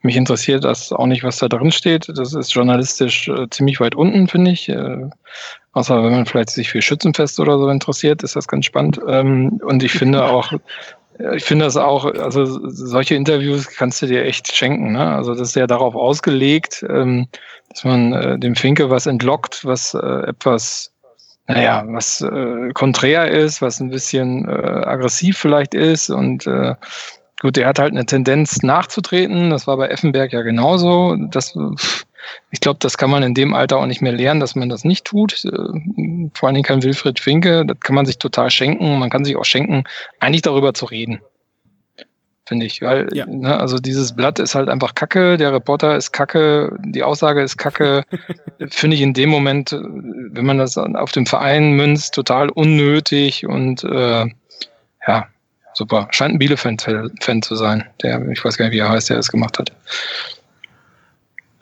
[0.02, 2.08] mich interessiert das auch nicht, was da drin steht.
[2.16, 4.70] Das ist journalistisch äh, ziemlich weit unten, finde ich.
[4.70, 5.10] Äh,
[5.72, 9.00] außer wenn man vielleicht sich für Schützenfest oder so interessiert, ist das ganz spannend.
[9.08, 10.54] Ähm, und ich finde auch,
[11.36, 14.92] ich finde das auch, also solche Interviews kannst du dir echt schenken.
[14.92, 15.16] Ne?
[15.16, 17.28] Also das ist ja darauf ausgelegt, ähm,
[17.70, 20.94] dass man äh, dem Finke was entlockt, was äh, etwas
[21.48, 26.76] naja, was äh, konträr ist, was ein bisschen äh, aggressiv vielleicht ist und äh,
[27.42, 29.50] gut, der hat halt eine Tendenz nachzutreten.
[29.50, 31.16] Das war bei Effenberg ja genauso.
[31.30, 31.58] Das,
[32.52, 34.84] ich glaube, das kann man in dem Alter auch nicht mehr lernen, dass man das
[34.84, 35.46] nicht tut.
[35.46, 37.66] Äh, vor allen Dingen kein Wilfried Finke.
[37.66, 39.00] Das kann man sich total schenken.
[39.00, 39.84] Man kann sich auch schenken,
[40.20, 41.22] eigentlich darüber zu reden
[42.48, 42.82] finde ich.
[42.82, 43.26] Weil, ja.
[43.26, 47.58] ne, also dieses Blatt ist halt einfach Kacke, der Reporter ist Kacke, die Aussage ist
[47.58, 48.04] Kacke.
[48.70, 53.84] finde ich in dem Moment, wenn man das auf dem Verein münzt, total unnötig und
[53.84, 54.26] äh,
[55.08, 55.28] ja,
[55.74, 56.08] super.
[56.12, 59.30] Scheint ein Bielefeld-Fan zu sein, der, ich weiß gar nicht, wie er heißt, der es
[59.30, 59.72] gemacht hat.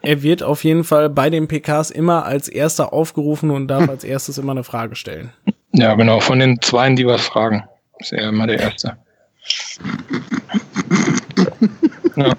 [0.02, 4.04] Er wird auf jeden Fall bei den PKs immer als erster aufgerufen und darf als
[4.04, 5.32] erstes immer eine Frage stellen.
[5.72, 6.20] Ja, genau.
[6.20, 7.64] Von den Zweien, die was fragen,
[7.98, 8.96] ist er immer der Erste.
[12.16, 12.32] Ja.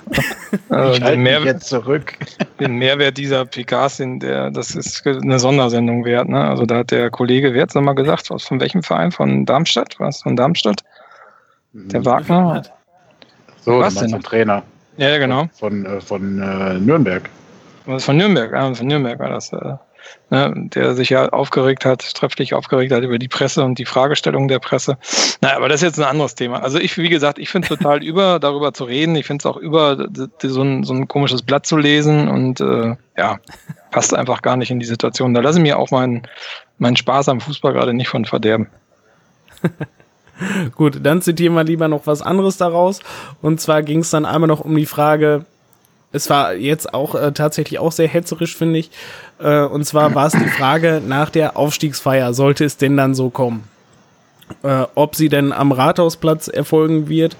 [0.69, 2.13] Also den, Mehrwert, jetzt zurück.
[2.59, 6.29] den Mehrwert dieser PKs, sind der, das ist eine Sondersendung wert.
[6.29, 6.43] Ne?
[6.43, 9.11] Also da hat der Kollege Wertz nochmal gesagt, was von welchem Verein?
[9.11, 9.95] Von Darmstadt?
[9.99, 10.83] Was von Darmstadt?
[11.73, 12.63] Der Wagner?
[13.61, 14.19] So, was denn?
[14.21, 14.63] Trainer.
[14.97, 15.47] Ja, genau.
[15.53, 17.29] Von, von, von äh, Nürnberg.
[17.85, 18.53] Was von Nürnberg?
[18.53, 19.53] Ah, von Nürnberg war das.
[19.53, 19.75] Äh,
[20.29, 24.47] ne, der sich ja aufgeregt hat, trefflich aufgeregt hat über die Presse und die Fragestellung
[24.47, 24.97] der Presse.
[25.41, 26.61] Na, aber das ist jetzt ein anderes Thema.
[26.61, 29.15] Also ich, wie gesagt, ich finde es total über, darüber zu reden.
[29.15, 30.07] Ich finde es auch über,
[30.41, 33.39] so ein, so ein komisches Blatt zu lesen und äh, ja,
[33.91, 35.33] passt einfach gar nicht in die Situation.
[35.33, 36.27] Da lasse ich mir auch meinen
[36.77, 38.67] mein Spaß am Fußball gerade nicht von verderben.
[40.75, 42.99] Gut, dann zitieren wir lieber noch was anderes daraus.
[43.41, 45.45] Und zwar ging es dann einmal noch um die Frage,
[46.17, 48.91] es war jetzt auch äh, tatsächlich auch sehr hetzerisch, finde ich.
[49.39, 53.29] Äh, und zwar war es die Frage nach der Aufstiegsfeier, sollte es denn dann so
[53.29, 53.63] kommen?
[54.63, 57.37] Äh, ob sie denn am Rathausplatz erfolgen wird.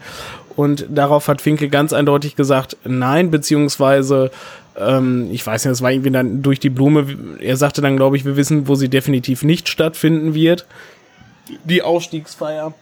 [0.56, 4.32] Und darauf hat Finke ganz eindeutig gesagt, nein, beziehungsweise
[4.78, 7.06] ähm, ich weiß nicht, das war irgendwie dann durch die Blume.
[7.40, 10.66] Er sagte dann, glaube ich, wir wissen, wo sie definitiv nicht stattfinden wird.
[11.64, 12.74] Die Aufstiegsfeier.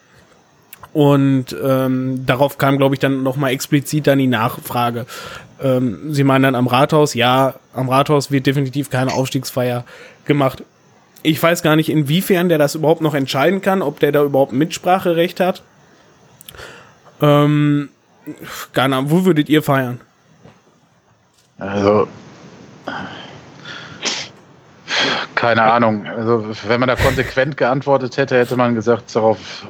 [0.93, 5.05] Und ähm, darauf kam, glaube ich, dann nochmal explizit dann die Nachfrage.
[5.61, 9.85] Ähm, sie meinen dann am Rathaus, ja, am Rathaus wird definitiv keine Aufstiegsfeier
[10.25, 10.63] gemacht.
[11.23, 14.51] Ich weiß gar nicht, inwiefern der das überhaupt noch entscheiden kann, ob der da überhaupt
[14.51, 15.63] Mitspracherecht hat.
[17.21, 17.89] Ähm,
[18.73, 19.99] keine Ahnung, wo würdet ihr feiern?
[21.57, 22.07] Also,
[25.35, 26.05] keine Ahnung.
[26.05, 29.65] Also, wenn man da konsequent geantwortet hätte, hätte man gesagt, darauf,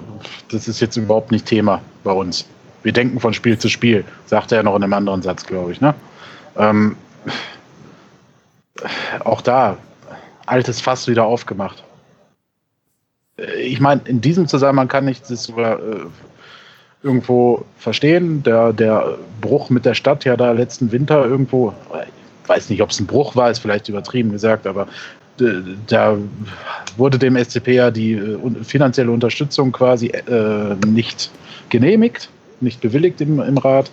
[0.51, 2.45] das ist jetzt überhaupt nicht Thema bei uns.
[2.85, 5.81] Wir denken von Spiel zu Spiel, sagte er noch in einem anderen Satz, glaube ich.
[5.81, 5.95] Ne?
[6.55, 6.95] Ähm,
[9.21, 9.77] auch da,
[10.45, 11.83] altes Fass wieder aufgemacht.
[13.57, 16.05] Ich meine, in diesem Zusammenhang kann ich das sogar äh,
[17.01, 18.43] irgendwo verstehen.
[18.43, 21.73] Der, der Bruch mit der Stadt ja da letzten Winter irgendwo,
[22.43, 24.87] ich weiß nicht, ob es ein Bruch war, ist vielleicht übertrieben gesagt, aber
[25.87, 26.17] da
[26.97, 31.31] wurde dem SCP ja die äh, finanzielle Unterstützung quasi äh, nicht
[31.69, 32.29] genehmigt,
[32.61, 33.91] nicht bewilligt im, im Rat.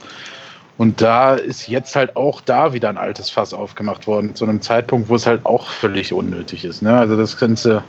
[0.78, 4.62] Und da ist jetzt halt auch da wieder ein altes Fass aufgemacht worden, zu einem
[4.62, 6.82] Zeitpunkt, wo es halt auch völlig unnötig ist.
[6.82, 6.97] Ne?
[6.97, 7.84] Also das Ganze.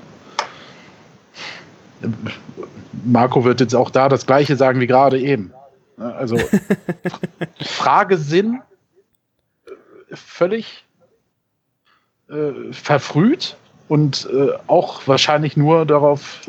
[3.06, 5.54] Marco wird jetzt auch da das Gleiche sagen wie gerade eben.
[5.98, 6.14] Ne?
[6.14, 6.38] Also
[7.62, 8.62] Fragesinn
[10.12, 10.84] völlig
[12.30, 13.56] äh, verfrüht
[13.88, 16.42] und äh, auch wahrscheinlich nur darauf,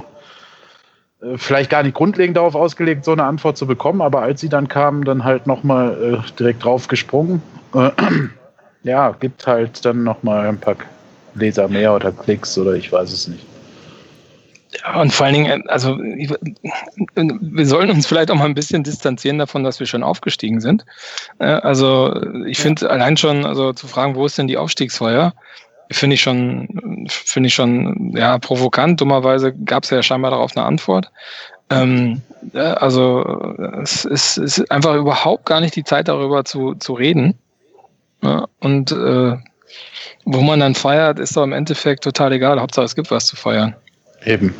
[1.36, 4.68] vielleicht gar nicht grundlegend darauf ausgelegt, so eine Antwort zu bekommen, aber als sie dann
[4.68, 7.42] kam, dann halt nochmal äh, direkt drauf gesprungen.
[7.74, 7.90] Äh,
[8.82, 10.76] ja, gibt halt dann nochmal ein paar
[11.34, 13.46] Leser mehr oder Klicks oder ich weiß es nicht.
[14.82, 19.38] Ja, und vor allen Dingen, also wir sollen uns vielleicht auch mal ein bisschen distanzieren
[19.38, 20.84] davon, dass wir schon aufgestiegen sind.
[21.38, 22.12] Also
[22.46, 25.32] ich finde allein schon, also zu fragen, wo ist denn die Aufstiegsfeuer?
[25.90, 29.00] Finde ich schon, finde ich schon, ja, provokant.
[29.00, 31.10] Dummerweise gab es ja scheinbar darauf eine Antwort.
[31.70, 36.92] Ähm, also es ist, es ist einfach überhaupt gar nicht die Zeit darüber zu, zu
[36.92, 37.34] reden.
[38.22, 39.36] Ja, und äh,
[40.24, 42.60] wo man dann feiert, ist doch im Endeffekt total egal.
[42.60, 43.74] Hauptsache es gibt was zu feiern.
[44.24, 44.54] Eben.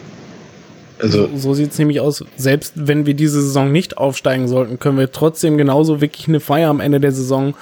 [1.00, 2.24] Also so, so sieht es nämlich aus.
[2.36, 6.70] Selbst wenn wir diese Saison nicht aufsteigen sollten, können wir trotzdem genauso wirklich eine Feier
[6.70, 7.54] am Ende der Saison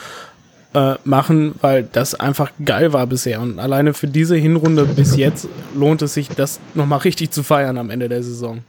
[0.75, 3.41] äh, machen, weil das einfach geil war bisher.
[3.41, 7.79] Und alleine für diese Hinrunde bis jetzt lohnt es sich, das nochmal richtig zu feiern
[7.79, 8.61] am Ende der Saison.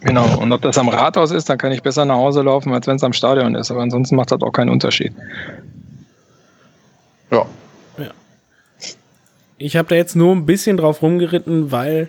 [0.00, 2.86] Genau, und ob das am Rathaus ist, dann kann ich besser nach Hause laufen, als
[2.86, 3.70] wenn es am Stadion ist.
[3.70, 5.12] Aber ansonsten macht das auch keinen Unterschied.
[7.30, 7.46] Ja.
[7.98, 8.10] ja.
[9.58, 12.08] Ich habe da jetzt nur ein bisschen drauf rumgeritten, weil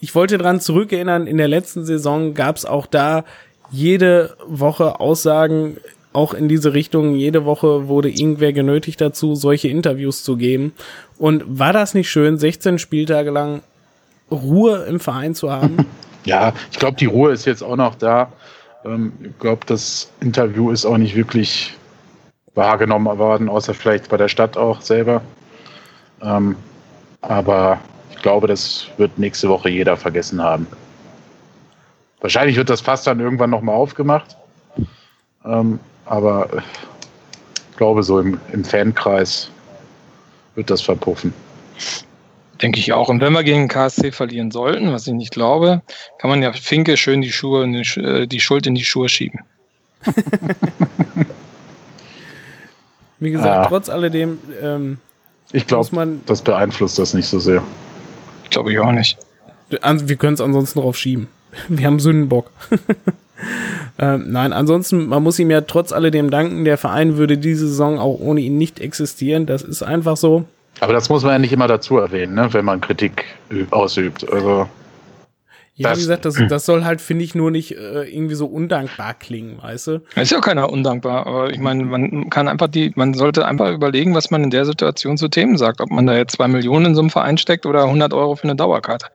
[0.00, 3.24] ich wollte dran zurückerinnern, in der letzten Saison gab es auch da
[3.70, 5.78] jede Woche Aussagen,
[6.14, 7.14] auch in diese Richtung.
[7.14, 10.72] Jede Woche wurde irgendwer genötigt dazu, solche Interviews zu geben.
[11.18, 13.62] Und war das nicht schön, 16 Spieltage lang
[14.30, 15.86] Ruhe im Verein zu haben?
[16.26, 18.32] Ja, ich glaube, die Ruhe ist jetzt auch noch da.
[18.86, 21.76] Ähm, ich glaube, das Interview ist auch nicht wirklich
[22.54, 25.20] wahrgenommen worden, außer vielleicht bei der Stadt auch selber.
[26.22, 26.56] Ähm,
[27.20, 27.78] aber
[28.10, 30.66] ich glaube, das wird nächste Woche jeder vergessen haben.
[32.22, 34.38] Wahrscheinlich wird das fast dann irgendwann nochmal aufgemacht.
[35.44, 36.62] Ähm, aber
[37.70, 39.50] ich glaube, so im, im Fankreis
[40.54, 41.32] wird das verpuffen.
[42.62, 43.08] Denke ich auch.
[43.08, 45.82] Und wenn wir gegen KSC verlieren sollten, was ich nicht glaube,
[46.18, 49.40] kann man ja Finke schön die Schuhe, äh, die Schuld in die Schuhe schieben.
[53.18, 53.66] Wie gesagt, ah.
[53.68, 54.38] trotz alledem.
[54.62, 54.98] Ähm,
[55.52, 55.88] ich glaube,
[56.26, 57.62] das beeinflusst das nicht so sehr.
[58.44, 59.18] Ich glaube ich auch nicht.
[59.68, 61.28] Wir können es ansonsten drauf schieben.
[61.68, 62.50] Wir haben Sündenbock.
[63.98, 67.98] Ähm, nein, ansonsten, man muss ihm ja trotz alledem danken, der Verein würde diese Saison
[67.98, 69.46] auch ohne ihn nicht existieren.
[69.46, 70.44] Das ist einfach so.
[70.80, 72.48] Aber das muss man ja nicht immer dazu erwähnen, ne?
[72.52, 73.24] wenn man Kritik
[73.70, 74.28] ausübt.
[74.30, 74.68] Also,
[75.76, 79.14] ja, wie gesagt, das, das soll halt, finde ich, nur nicht äh, irgendwie so undankbar
[79.14, 80.02] klingen, weißt du?
[80.14, 84.14] Ist ja keiner undankbar, aber ich meine, man kann einfach die, man sollte einfach überlegen,
[84.14, 85.80] was man in der Situation zu Themen sagt.
[85.80, 88.44] Ob man da jetzt zwei Millionen in so einem Verein steckt oder 100 Euro für
[88.44, 89.06] eine Dauerkarte.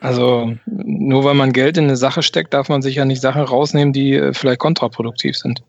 [0.00, 3.42] Also nur weil man Geld in eine Sache steckt, darf man sich ja nicht Sachen
[3.42, 5.62] rausnehmen, die äh, vielleicht kontraproduktiv sind.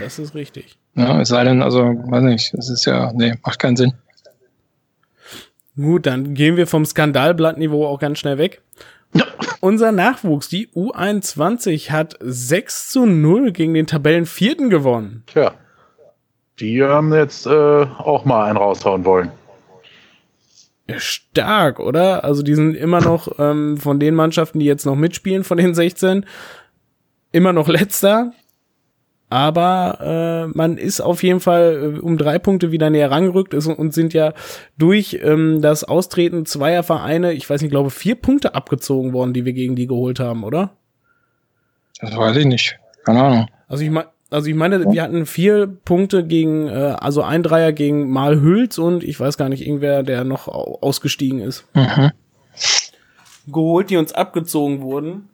[0.00, 0.76] Das ist richtig.
[0.94, 3.94] Ja, es sei denn, also, weiß nicht, das ist ja, nee, macht keinen Sinn.
[5.74, 8.60] Gut, dann gehen wir vom Skandalblattniveau auch ganz schnell weg.
[9.14, 9.24] Ja.
[9.60, 15.22] Unser Nachwuchs, die U21, hat 6 zu 0 gegen den Tabellenvierten gewonnen.
[15.26, 15.54] Tja,
[16.60, 19.32] die haben jetzt äh, auch mal einen raushauen wollen
[20.98, 22.24] stark, oder?
[22.24, 25.74] Also die sind immer noch ähm, von den Mannschaften, die jetzt noch mitspielen, von den
[25.74, 26.26] 16,
[27.32, 28.32] immer noch letzter.
[29.30, 33.66] aber äh, man ist auf jeden Fall äh, um drei Punkte wieder näher rangerückt ist
[33.66, 34.34] und sind ja
[34.76, 39.44] durch ähm, das Austreten zweier Vereine, ich weiß nicht, glaube vier Punkte abgezogen worden, die
[39.44, 40.76] wir gegen die geholt haben, oder?
[42.00, 42.78] Das weiß ich nicht.
[43.04, 43.46] Keine Ahnung.
[43.68, 47.72] Also ich meine, also ich meine, wir hatten vier Punkte gegen, äh, also ein Dreier
[47.72, 51.66] gegen Malhülz und ich weiß gar nicht, irgendwer, der noch ausgestiegen ist.
[51.74, 52.10] Mhm.
[53.48, 55.28] Geholt, die uns abgezogen wurden,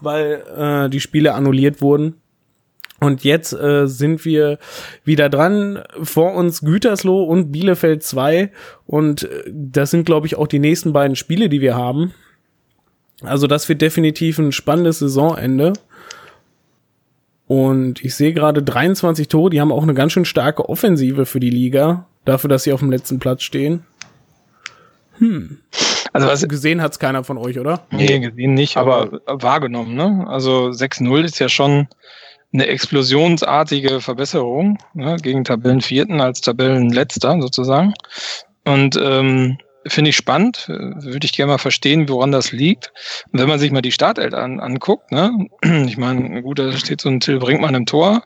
[0.00, 2.20] weil äh, die Spiele annulliert wurden.
[3.00, 4.58] Und jetzt äh, sind wir
[5.04, 5.82] wieder dran.
[6.02, 8.50] Vor uns Gütersloh und Bielefeld 2.
[8.86, 12.12] Und äh, das sind, glaube ich, auch die nächsten beiden Spiele, die wir haben.
[13.22, 15.74] Also das wird definitiv ein spannendes Saisonende.
[17.46, 19.50] Und ich sehe gerade 23 Tore.
[19.50, 22.06] Die haben auch eine ganz schön starke Offensive für die Liga.
[22.24, 23.84] Dafür, dass sie auf dem letzten Platz stehen.
[25.18, 25.58] Hm.
[26.12, 27.86] Also was gesehen hat's keiner von euch, oder?
[27.90, 30.24] Nee, gesehen nicht, aber, aber wahrgenommen, ne?
[30.28, 31.88] Also 6-0 ist ja schon
[32.52, 37.94] eine explosionsartige Verbesserung ne, gegen Tabellenvierten als Tabellenletzter sozusagen.
[38.64, 42.92] Und ähm, finde ich spannend, würde ich gerne mal verstehen, woran das liegt.
[43.32, 45.48] Und wenn man sich mal die Starteltern an, anguckt, ne,
[45.86, 48.22] ich meine, gut, da steht so ein Till Brinkmann im Tor.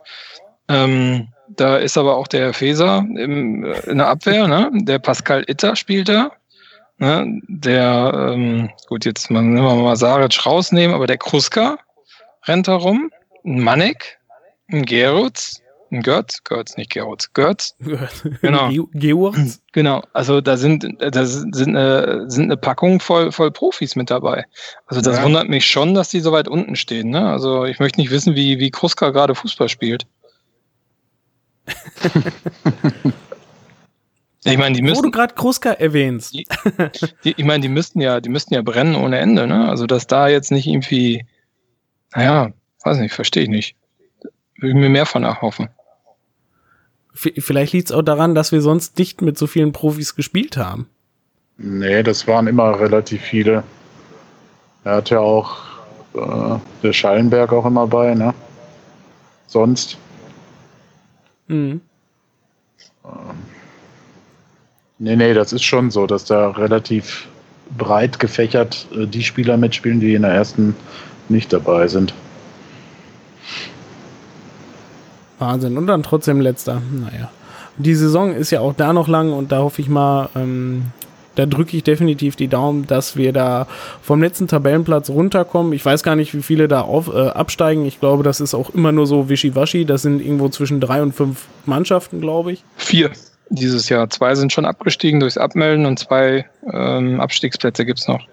[0.68, 4.70] Ähm, da ist aber auch der Feser im, in der Abwehr, ne?
[4.74, 6.30] Der Pascal Itter spielt da.
[6.98, 7.40] Ne?
[7.48, 11.78] Der, ähm, gut, jetzt mal, nehmen wir mal Saric rausnehmen, aber der Kruska
[12.46, 13.10] rennt herum.
[13.44, 14.18] Manek,
[14.70, 17.74] ein Gerutz, ein Götz, Götz, nicht Gerutz, Götz.
[18.42, 18.70] Genau.
[18.92, 19.60] Gerutz.
[19.72, 20.02] Genau.
[20.12, 24.44] Also da sind, da sind, äh, sind eine Packung voll, voll Profis mit dabei.
[24.86, 25.22] Also das ja.
[25.22, 27.10] wundert mich schon, dass die so weit unten stehen.
[27.10, 27.30] Ne?
[27.30, 30.06] Also ich möchte nicht wissen, wie, wie Kruska gerade Fußball spielt.
[34.44, 34.96] ich meine, die müssen.
[34.98, 36.34] Wo du gerade Kruska erwähnst.
[36.34, 36.46] Die,
[37.22, 39.68] die, ich meine, die müssten ja, die müssten ja brennen ohne Ende, ne?
[39.68, 41.24] Also dass da jetzt nicht irgendwie,
[42.14, 42.52] naja,
[42.84, 43.76] weiß nicht, verstehe ich nicht.
[44.56, 45.68] Würde ich mir mehr von erhoffen.
[47.18, 50.86] Vielleicht liegt es auch daran, dass wir sonst nicht mit so vielen Profis gespielt haben.
[51.56, 53.64] Nee, das waren immer relativ viele.
[54.84, 55.56] Er hat ja auch
[56.14, 58.34] äh, der Schallenberg auch immer bei, ne?
[59.48, 59.98] Sonst.
[61.48, 61.80] Mhm.
[63.04, 63.10] Ähm,
[64.98, 67.26] nee, nee, das ist schon so, dass da relativ
[67.76, 70.76] breit gefächert äh, die Spieler mitspielen, die in der ersten
[71.28, 72.14] nicht dabei sind.
[75.38, 75.76] Wahnsinn.
[75.78, 76.82] Und dann trotzdem letzter.
[76.90, 77.30] Naja.
[77.76, 80.86] Die Saison ist ja auch da noch lang und da hoffe ich mal, ähm,
[81.36, 83.68] da drücke ich definitiv die Daumen, dass wir da
[84.02, 85.72] vom letzten Tabellenplatz runterkommen.
[85.72, 87.86] Ich weiß gar nicht, wie viele da auf, äh, absteigen.
[87.86, 89.84] Ich glaube, das ist auch immer nur so wischiwaschi.
[89.84, 92.64] Das sind irgendwo zwischen drei und fünf Mannschaften, glaube ich.
[92.76, 93.12] Vier
[93.50, 94.10] dieses Jahr.
[94.10, 98.26] Zwei sind schon abgestiegen durchs Abmelden und zwei ähm, Abstiegsplätze gibt es noch.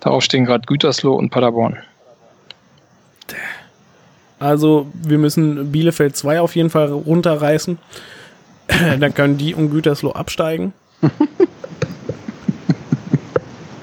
[0.00, 1.78] Darauf stehen gerade Gütersloh und Paderborn.
[4.38, 7.78] Also wir müssen Bielefeld 2 auf jeden Fall runterreißen.
[9.00, 10.72] Dann können die und Gütersloh absteigen.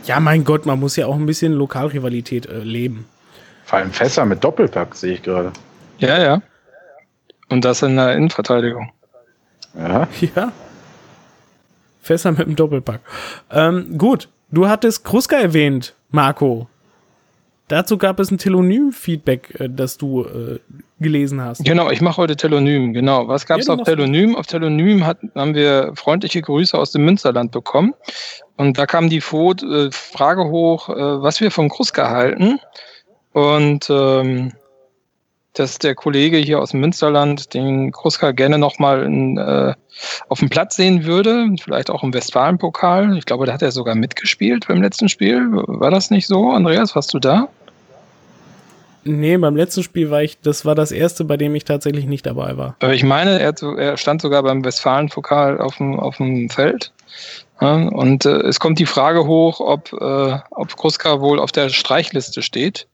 [0.05, 3.05] ja, mein Gott, man muss ja auch ein bisschen Lokalrivalität äh, leben.
[3.65, 5.53] Vor allem Fässer mit Doppelpack sehe ich gerade.
[5.99, 6.41] Ja, ja.
[7.49, 8.91] Und das in der Innenverteidigung.
[9.77, 10.07] Ja.
[10.35, 10.51] Ja.
[12.01, 13.01] Fässer mit dem Doppelpack.
[13.51, 16.67] Ähm, gut, du hattest Kruska erwähnt, Marco.
[17.71, 20.59] Dazu gab es ein Telonym-Feedback, äh, das du äh,
[20.99, 21.63] gelesen hast.
[21.63, 23.29] Genau, ich mache heute Telonym, genau.
[23.29, 24.35] Was gab es ja, auf Telonym?
[24.35, 27.93] Auf Telonym hat, haben wir freundliche Grüße aus dem Münsterland bekommen.
[28.57, 32.59] Und da kam die äh, Frage hoch, äh, was wir von Kruska halten.
[33.31, 34.51] Und ähm,
[35.53, 39.05] dass der Kollege hier aus dem Münsterland den Kruska gerne nochmal
[39.37, 39.73] äh,
[40.27, 43.17] auf dem Platz sehen würde, vielleicht auch im Westfalenpokal.
[43.17, 45.47] Ich glaube, da hat er sogar mitgespielt beim letzten Spiel.
[45.51, 46.95] War das nicht so, Andreas?
[46.95, 47.47] Warst du da?
[49.03, 52.25] Nee, beim letzten Spiel war ich, das war das erste, bei dem ich tatsächlich nicht
[52.25, 52.75] dabei war.
[52.79, 56.91] Aber ich meine, er, er stand sogar beim Westfalen-Pokal auf dem, auf dem Feld.
[57.59, 61.69] Ja, und äh, es kommt die Frage hoch, ob, äh, ob Kruska wohl auf der
[61.69, 62.87] Streichliste steht.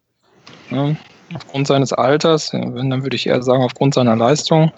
[0.69, 0.95] Ja,
[1.33, 4.71] aufgrund seines Alters, ja, dann würde ich eher sagen, aufgrund seiner Leistung.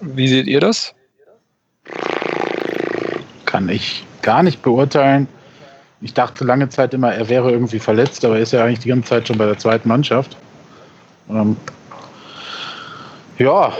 [0.00, 0.94] wie seht ihr das?
[3.44, 5.28] Kann ich gar nicht beurteilen.
[6.04, 8.90] Ich dachte lange Zeit immer, er wäre irgendwie verletzt, aber er ist ja eigentlich die
[8.90, 10.36] ganze Zeit schon bei der zweiten Mannschaft.
[11.30, 11.56] Ähm,
[13.38, 13.72] ja,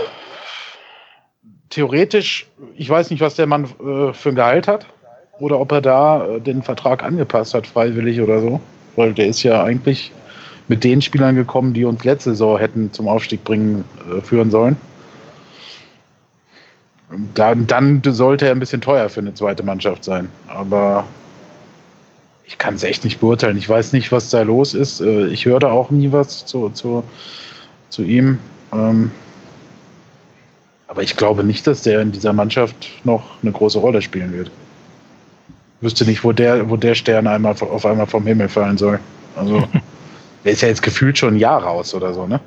[1.68, 2.46] theoretisch,
[2.78, 4.86] ich weiß nicht, was der Mann äh, für ein Gehalt hat
[5.38, 8.58] oder ob er da äh, den Vertrag angepasst hat, freiwillig oder so.
[8.96, 10.10] Weil der ist ja eigentlich
[10.66, 14.78] mit den Spielern gekommen, die uns letzte Saison hätten zum Aufstieg bringen, äh, führen sollen.
[17.34, 20.30] Dann, dann sollte er ein bisschen teuer für eine zweite Mannschaft sein.
[20.48, 21.04] Aber
[22.46, 23.56] ich kann es echt nicht beurteilen.
[23.56, 25.00] Ich weiß nicht, was da los ist.
[25.00, 27.04] Äh, ich höre da auch nie was zu, zu,
[27.88, 28.38] zu ihm.
[28.72, 29.10] Ähm,
[30.86, 34.48] aber ich glaube nicht, dass der in dieser Mannschaft noch eine große Rolle spielen wird.
[35.78, 39.00] Ich wüsste nicht, wo der, wo der Stern einmal auf einmal vom Himmel fallen soll.
[39.36, 39.64] Also,
[40.44, 42.40] der ist ja jetzt gefühlt schon ein Jahr raus oder so, ne?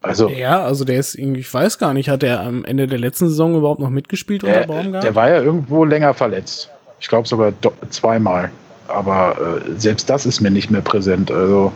[0.00, 2.98] Also, ja, also der ist irgendwie, ich weiß gar nicht, hat er am Ende der
[2.98, 5.02] letzten Saison überhaupt noch mitgespielt unter Baumgart?
[5.02, 6.70] Der war ja irgendwo länger verletzt.
[7.00, 7.52] Ich glaube sogar
[7.90, 8.50] zweimal.
[8.88, 11.30] Aber äh, selbst das ist mir nicht mehr präsent.
[11.30, 11.72] Also,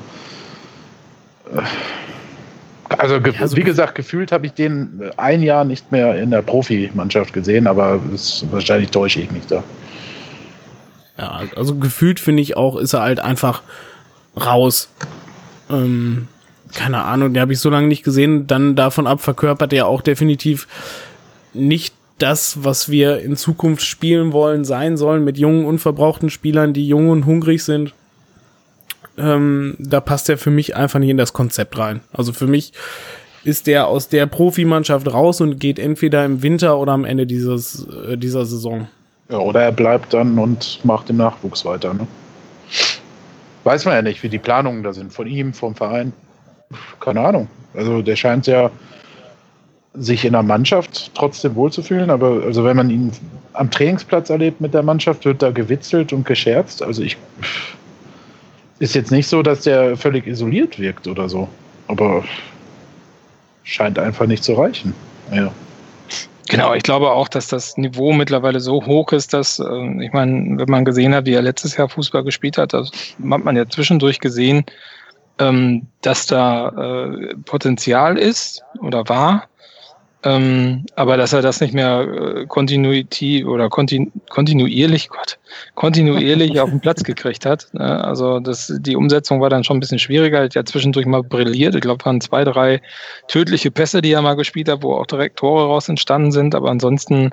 [1.55, 1.63] äh,
[2.97, 7.33] also, also wie gesagt, gefühlt habe ich den ein Jahr nicht mehr in der Profimannschaft
[7.33, 9.63] gesehen, aber ist, wahrscheinlich täusche ich mich da.
[11.19, 13.63] Ja, also gefühlt finde ich auch, ist er halt einfach
[14.37, 14.89] raus.
[15.69, 16.29] Ähm,
[16.75, 18.47] keine Ahnung, den habe ich so lange nicht gesehen.
[18.47, 20.69] Dann davon ab verkörpert er auch definitiv
[21.55, 26.87] nicht das, was wir in Zukunft spielen wollen, sein sollen, mit jungen, unverbrauchten Spielern, die
[26.87, 27.95] jung und hungrig sind.
[29.17, 32.01] Ähm, da passt er für mich einfach nicht in das Konzept rein.
[32.13, 32.73] Also für mich
[33.45, 37.87] ist der aus der Profimannschaft raus und geht entweder im Winter oder am Ende dieses,
[37.89, 38.89] äh, dieser Saison.
[39.31, 41.95] Ja, oder er bleibt dann und macht im Nachwuchs weiter.
[41.95, 42.07] Ne?
[43.65, 46.13] Weiß man ja nicht, wie die Planungen da sind von ihm, vom Verein.
[47.01, 47.49] Keine Ahnung.
[47.75, 48.71] Also der scheint ja
[49.99, 53.13] sich in der Mannschaft trotzdem wohlzufühlen, aber also wenn man ihn
[53.53, 56.83] am Trainingsplatz erlebt mit der Mannschaft, wird da gewitzelt und gescherzt.
[56.83, 57.17] Also ich
[58.79, 61.49] ist jetzt nicht so, dass der völlig isoliert wirkt oder so,
[61.89, 62.25] aber
[63.65, 64.95] scheint einfach nicht zu reichen.
[65.33, 65.53] Ja.
[66.49, 70.59] Genau, ich glaube auch, dass das Niveau mittlerweile so hoch ist, dass, äh, ich meine,
[70.59, 73.69] wenn man gesehen hat, wie er letztes Jahr Fußball gespielt hat, das hat man ja
[73.69, 74.65] zwischendurch gesehen,
[75.39, 79.49] ähm, dass da äh, Potenzial ist oder war.
[80.25, 85.39] Ähm, aber dass er das nicht mehr äh, kontinuitiv oder kontinu kontinuierlich, Gott,
[85.77, 87.69] kontinuierlich auf den Platz gekriegt hat.
[87.73, 88.05] Ne?
[88.05, 90.39] Also das, die Umsetzung war dann schon ein bisschen schwieriger.
[90.39, 91.77] Er hat ja zwischendurch mal brilliert.
[91.77, 92.83] Ich glaube, waren zwei, drei
[93.29, 96.57] tödliche Pässe, die er mal gespielt hat, wo auch direkt Tore raus entstanden sind.
[96.57, 97.31] Aber ansonsten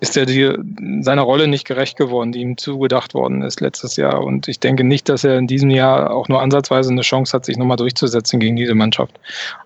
[0.00, 0.52] ist er die,
[1.00, 4.22] seiner Rolle nicht gerecht geworden, die ihm zugedacht worden ist letztes Jahr.
[4.22, 7.46] Und ich denke nicht, dass er in diesem Jahr auch nur ansatzweise eine Chance hat,
[7.46, 9.18] sich nochmal durchzusetzen gegen diese Mannschaft.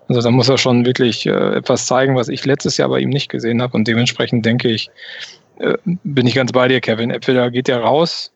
[0.07, 3.09] Also da muss er schon wirklich äh, etwas zeigen, was ich letztes Jahr bei ihm
[3.09, 3.75] nicht gesehen habe.
[3.75, 4.89] Und dementsprechend denke ich,
[5.59, 7.11] äh, bin ich ganz bei dir, Kevin.
[7.11, 8.31] Entweder geht er raus,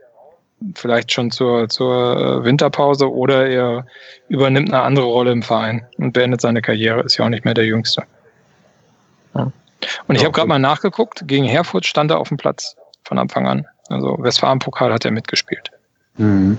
[0.76, 3.86] vielleicht schon zur, zur äh, Winterpause, oder er
[4.28, 7.04] übernimmt eine andere Rolle im Verein und beendet seine Karriere.
[7.04, 8.04] Ist ja auch nicht mehr der Jüngste.
[9.34, 9.52] Ja.
[10.08, 13.18] Und ich ja, habe gerade mal nachgeguckt, gegen Herfurt stand er auf dem Platz von
[13.18, 13.66] Anfang an.
[13.90, 15.72] Also Westfalen-Pokal hat er mitgespielt.
[16.18, 16.58] Mhm.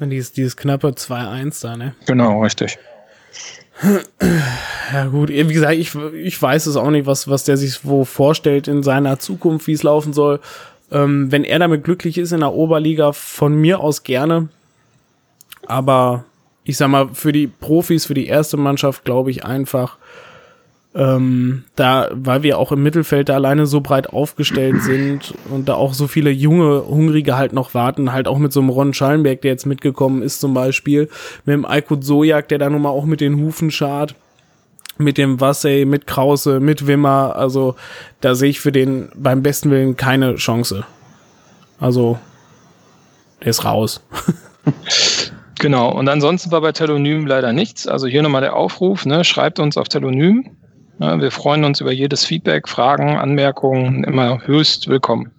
[0.00, 1.94] Dieses, dieses knappe 2-1 da, ne?
[2.06, 2.78] Genau, richtig.
[4.92, 8.04] Ja gut, wie gesagt, ich, ich weiß es auch nicht, was, was der sich wo
[8.04, 10.40] vorstellt in seiner Zukunft, wie es laufen soll.
[10.90, 14.48] Ähm, wenn er damit glücklich ist in der Oberliga, von mir aus gerne.
[15.66, 16.24] Aber
[16.64, 19.96] ich sag mal, für die Profis, für die erste Mannschaft glaube ich einfach,
[20.94, 25.74] ähm, da, weil wir auch im Mittelfeld da alleine so breit aufgestellt sind und da
[25.74, 29.40] auch so viele junge, hungrige halt noch warten, halt auch mit so einem Ron Schallenberg,
[29.42, 31.08] der jetzt mitgekommen ist zum Beispiel,
[31.44, 34.16] mit dem Aykut Sojak, der da nun mal auch mit den Hufen schart,
[34.98, 37.76] mit dem Wassey, mit Krause, mit Wimmer, also
[38.20, 40.84] da sehe ich für den beim besten Willen keine Chance.
[41.78, 42.18] Also,
[43.40, 44.02] der ist raus.
[45.60, 47.86] Genau, und ansonsten war bei Telonym leider nichts.
[47.86, 49.24] Also hier nochmal der Aufruf, ne?
[49.24, 50.56] schreibt uns auf Telonym,
[51.00, 55.30] wir freuen uns über jedes Feedback, Fragen, Anmerkungen, immer höchst willkommen.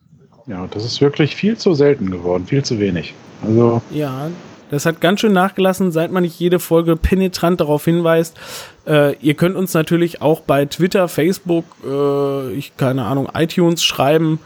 [0.48, 3.14] Ja, das ist wirklich viel zu selten geworden, viel zu wenig.
[3.44, 4.30] Also ja,
[4.72, 8.40] das hat ganz schön nachgelassen, seit man nicht jede Folge penetrant darauf hinweist.
[8.88, 14.40] Äh, ihr könnt uns natürlich auch bei Twitter, Facebook, äh, ich keine Ahnung, iTunes schreiben.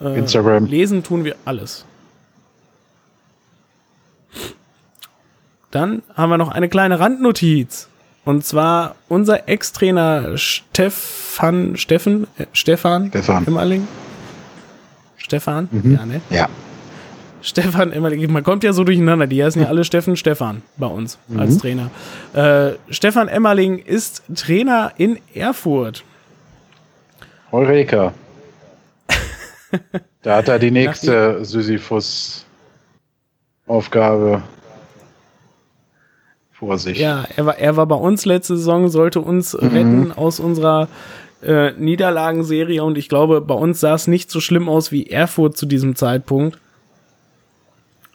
[0.00, 0.66] Äh, Instagram.
[0.66, 1.84] Lesen tun wir alles.
[5.72, 7.88] Dann haben wir noch eine kleine Randnotiz.
[8.24, 13.86] Und zwar unser Ex-Trainer Stefan, Steffen, äh, Stefan, Stefan Immerling.
[15.16, 15.68] Stefan?
[15.70, 15.94] Mhm.
[15.94, 16.20] Ja, ne?
[16.30, 16.48] Ja.
[17.42, 21.18] Stefan Emmerling, man kommt ja so durcheinander, die heißen ja alle Steffen Stefan bei uns
[21.28, 21.40] mhm.
[21.40, 21.90] als Trainer.
[22.32, 26.02] Äh, Stefan Emmerling ist Trainer in Erfurt.
[27.52, 28.14] Eureka.
[30.22, 34.42] da hat er die nächste Sisyphus-Aufgabe
[36.64, 37.00] Vorsicht.
[37.00, 39.68] Ja, er war, er war bei uns letzte Saison, sollte uns mhm.
[39.68, 40.88] retten aus unserer
[41.42, 45.56] äh, Niederlagenserie und ich glaube, bei uns sah es nicht so schlimm aus wie Erfurt
[45.56, 46.58] zu diesem Zeitpunkt.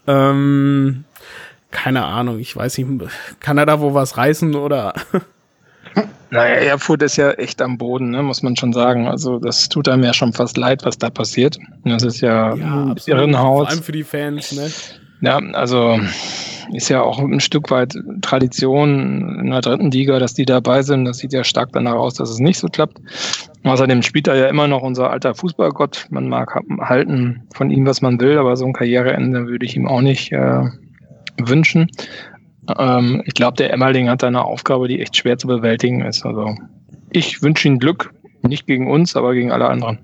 [0.07, 1.03] Ähm,
[1.71, 2.89] keine Ahnung, ich weiß nicht,
[3.39, 4.93] kann er da wo was reißen oder?
[6.31, 9.07] Naja, Erfurt ist ja echt am Boden, ne, muss man schon sagen.
[9.07, 11.57] Also das tut einem ja schon fast leid, was da passiert.
[11.83, 13.61] Das ist ja, ja Irrenhaus.
[13.61, 14.69] Vor allem für die Fans, ne?
[15.21, 15.99] Ja, also
[16.73, 21.05] ist ja auch ein Stück weit Tradition in der dritten Liga, dass die dabei sind.
[21.05, 22.99] Das sieht ja stark danach aus, dass es nicht so klappt.
[23.63, 26.07] Außerdem spielt er ja immer noch unser alter Fußballgott.
[26.09, 29.87] Man mag halten von ihm, was man will, aber so ein Karriereende würde ich ihm
[29.87, 30.63] auch nicht äh,
[31.37, 31.89] wünschen.
[32.77, 36.25] Ähm, ich glaube, der Emmerling hat eine Aufgabe, die echt schwer zu bewältigen ist.
[36.25, 36.55] Also
[37.11, 38.13] ich wünsche ihm Glück,
[38.43, 39.99] nicht gegen uns, aber gegen alle anderen.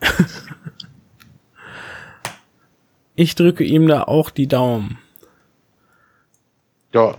[3.14, 4.98] ich drücke ihm da auch die Daumen.
[6.92, 7.14] Ja.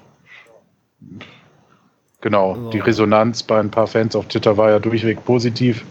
[2.21, 2.53] Genau.
[2.53, 2.69] Also.
[2.71, 5.85] Die Resonanz bei ein paar Fans auf Twitter war ja durchweg positiv.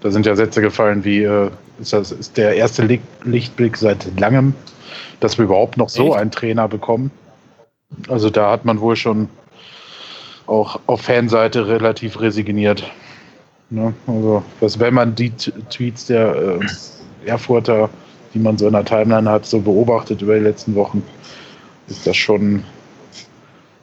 [0.00, 1.50] Da sind ja Sätze gefallen wie, äh,
[1.80, 2.82] ist das ist der erste
[3.24, 4.54] Lichtblick seit langem,
[5.20, 6.16] dass wir überhaupt noch so Echt?
[6.18, 7.10] einen Trainer bekommen.
[8.08, 9.28] Also da hat man wohl schon
[10.46, 12.88] auch auf Fanseite relativ resigniert.
[13.70, 13.94] Ne?
[14.06, 17.90] Also, was, wenn man die Tweets der äh, Erfurter,
[18.36, 21.02] die man so in der Timeline hat, so beobachtet über die letzten Wochen,
[21.88, 22.62] ist das schon,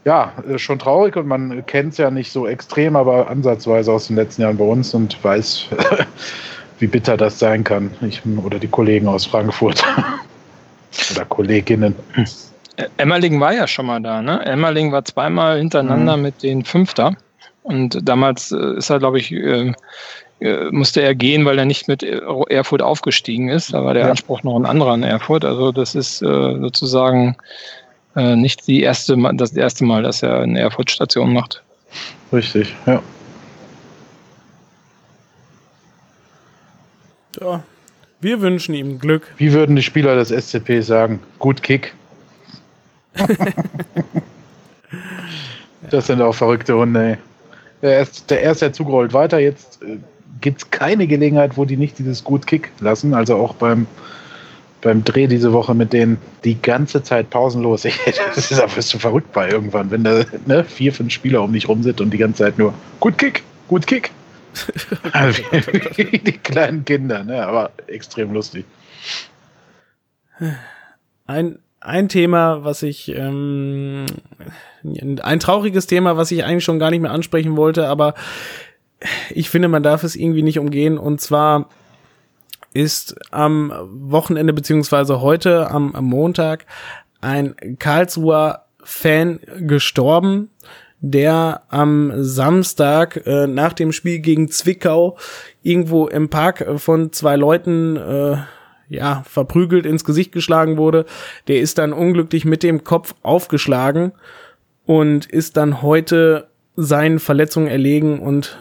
[0.05, 4.07] ja, äh, schon traurig und man kennt es ja nicht so extrem, aber ansatzweise aus
[4.07, 5.69] den letzten Jahren bei uns und weiß,
[6.79, 7.89] wie bitter das sein kann.
[8.01, 9.83] Ich, oder die Kollegen aus Frankfurt
[11.11, 11.95] oder Kolleginnen.
[12.97, 14.45] Emmerling war ja schon mal da, ne?
[14.45, 16.23] Emmerling war zweimal hintereinander mhm.
[16.23, 17.15] mit den Fünfter.
[17.63, 19.73] Und damals äh, ist er, glaube ich, äh,
[20.71, 23.73] musste er gehen, weil er nicht mit Erfurt aufgestiegen ist.
[23.73, 24.09] Da war der ja.
[24.09, 25.45] Anspruch noch ein anderer in Erfurt.
[25.45, 26.25] Also das ist äh,
[26.59, 27.37] sozusagen
[28.15, 31.63] äh, nicht die erste Mal, das erste Mal, dass er eine Erfurt Station macht.
[32.31, 33.01] Richtig, ja.
[37.39, 37.63] Ja,
[38.19, 39.33] wir wünschen ihm Glück.
[39.37, 41.19] Wie würden die Spieler des SCP sagen?
[41.39, 41.93] Gut Kick.
[45.89, 47.17] das sind auch verrückte Hunde, ey.
[47.81, 49.39] Der ist, der erste Zug rollt weiter.
[49.39, 49.97] Jetzt äh,
[50.41, 53.13] gibt es keine Gelegenheit, wo die nicht dieses gut Kick lassen.
[53.13, 53.87] Also auch beim,
[54.81, 57.85] beim Dreh diese Woche mit denen die ganze Zeit pausenlos.
[57.85, 57.99] Ich,
[58.35, 61.67] das ist wirst du verrückt bei irgendwann, wenn da ne, vier, fünf Spieler um dich
[61.67, 64.11] rum sind und die ganze Zeit nur gut Kick, gut Kick.
[65.13, 65.41] also,
[65.95, 67.45] wie die kleinen Kinder, ne?
[67.45, 68.65] aber extrem lustig.
[71.25, 74.05] Ein, ein Thema, was ich, ähm,
[74.83, 78.13] ein trauriges Thema, was ich eigentlich schon gar nicht mehr ansprechen wollte, aber
[79.29, 80.97] ich finde, man darf es irgendwie nicht umgehen.
[80.97, 81.69] Und zwar
[82.73, 86.65] ist am Wochenende beziehungsweise heute am, am Montag
[87.21, 90.49] ein Karlsruher Fan gestorben,
[90.99, 95.17] der am Samstag äh, nach dem Spiel gegen Zwickau
[95.61, 98.37] irgendwo im Park von zwei Leuten äh,
[98.89, 101.05] ja, verprügelt ins Gesicht geschlagen wurde.
[101.47, 104.11] Der ist dann unglücklich mit dem Kopf aufgeschlagen
[104.85, 108.57] und ist dann heute seinen Verletzungen erlegen und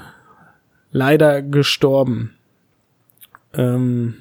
[0.93, 2.35] leider gestorben.
[3.55, 4.15] Ähm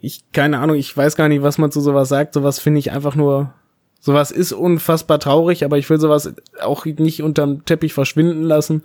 [0.00, 2.34] ich, keine Ahnung, ich weiß gar nicht, was man zu sowas sagt.
[2.34, 3.54] Sowas finde ich einfach nur,
[4.00, 8.82] sowas ist unfassbar traurig, aber ich will sowas auch nicht unterm Teppich verschwinden lassen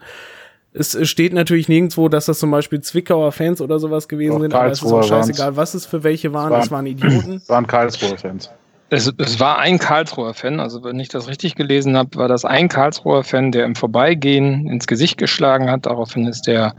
[0.73, 4.53] es steht natürlich nirgendwo, dass das zum Beispiel Zwickauer Fans oder sowas gewesen Doch, sind,
[4.53, 6.47] aber es ist auch scheißegal, was es für welche waren.
[6.47, 7.34] Es waren, das waren Idioten.
[7.35, 8.51] Es waren Karlsruher Fans.
[8.89, 12.45] Es, es, war ein Karlsruher Fan, also wenn ich das richtig gelesen habe, war das
[12.45, 15.85] ein Karlsruher Fan, der im Vorbeigehen ins Gesicht geschlagen hat.
[15.85, 16.73] Daraufhin ist der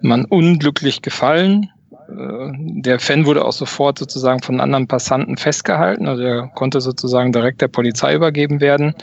[0.00, 1.70] Mann unglücklich gefallen.
[2.08, 7.32] Äh, der Fan wurde auch sofort sozusagen von anderen Passanten festgehalten, also er konnte sozusagen
[7.32, 8.94] direkt der Polizei übergeben werden.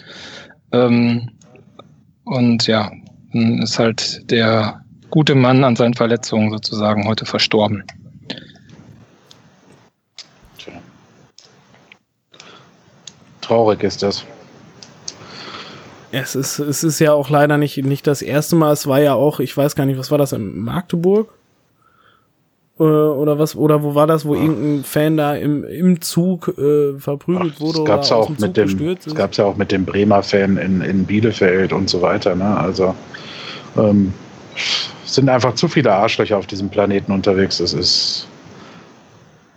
[0.72, 1.30] Ähm,
[2.24, 2.92] und ja,
[3.34, 7.84] ist halt der gute Mann an seinen Verletzungen sozusagen heute verstorben.
[13.48, 14.26] Traurig ist das.
[16.12, 18.74] Es ist, es ist ja auch leider nicht, nicht das erste Mal.
[18.74, 21.30] Es war ja auch, ich weiß gar nicht, was war das in Magdeburg?
[22.80, 24.40] Äh, oder was, oder wo war das, wo Ach.
[24.40, 27.84] irgendein Fan da im, im Zug äh, verprügelt Ach, wurde?
[27.84, 30.82] Gab's oder auch mit dem, das gab es ja auch mit dem Bremer Fan in,
[30.82, 32.36] in Bielefeld und so weiter.
[32.36, 32.58] Ne?
[32.58, 32.96] Also
[33.78, 34.14] ähm,
[35.06, 37.60] sind einfach zu viele Arschlöcher auf diesem Planeten unterwegs.
[37.60, 38.28] Es ist,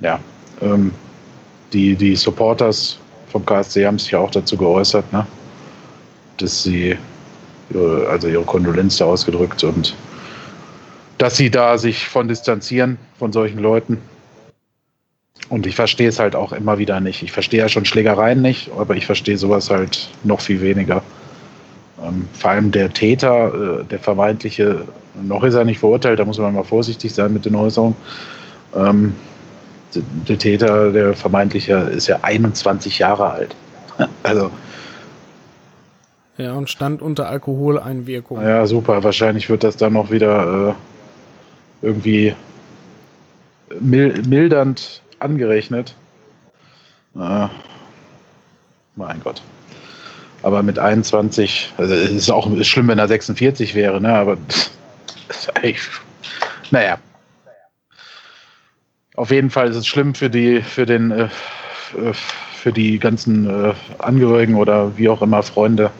[0.00, 0.18] ja,
[0.62, 0.92] ähm,
[1.72, 2.98] die, die Supporters
[3.30, 5.26] vom KSC haben sich ja auch dazu geäußert, ne?
[6.38, 6.96] dass sie,
[8.08, 9.94] also ihre Kondolenz da ausgedrückt und
[11.18, 13.98] dass sie da sich von distanzieren, von solchen Leuten.
[15.50, 17.22] Und ich verstehe es halt auch immer wieder nicht.
[17.22, 21.02] Ich verstehe ja schon Schlägereien nicht, aber ich verstehe sowas halt noch viel weniger.
[22.02, 24.84] Ähm, vor allem der Täter, äh, der vermeintliche,
[25.22, 27.96] noch ist er nicht verurteilt, da muss man mal vorsichtig sein mit den Äußerungen.
[28.74, 29.14] Ähm,
[29.94, 33.56] der Täter, der vermeintliche, ist ja 21 Jahre alt.
[34.22, 34.50] also.
[36.36, 38.40] Ja, und stand unter Alkoholeinwirkung.
[38.42, 39.04] Ja, super.
[39.04, 40.74] Wahrscheinlich wird das dann noch wieder
[41.82, 42.34] äh, irgendwie
[43.78, 45.94] mildernd angerechnet.
[47.14, 47.48] Äh,
[48.96, 49.42] mein Gott.
[50.42, 54.14] Aber mit 21, also es ist auch schlimm, wenn er 46 wäre, ne?
[54.14, 54.38] Aber
[55.62, 55.78] ich,
[56.70, 56.98] naja.
[59.20, 61.28] Auf jeden Fall ist es schlimm für die, für den, äh,
[62.54, 65.90] für die ganzen äh, Angehörigen oder wie auch immer Freunde.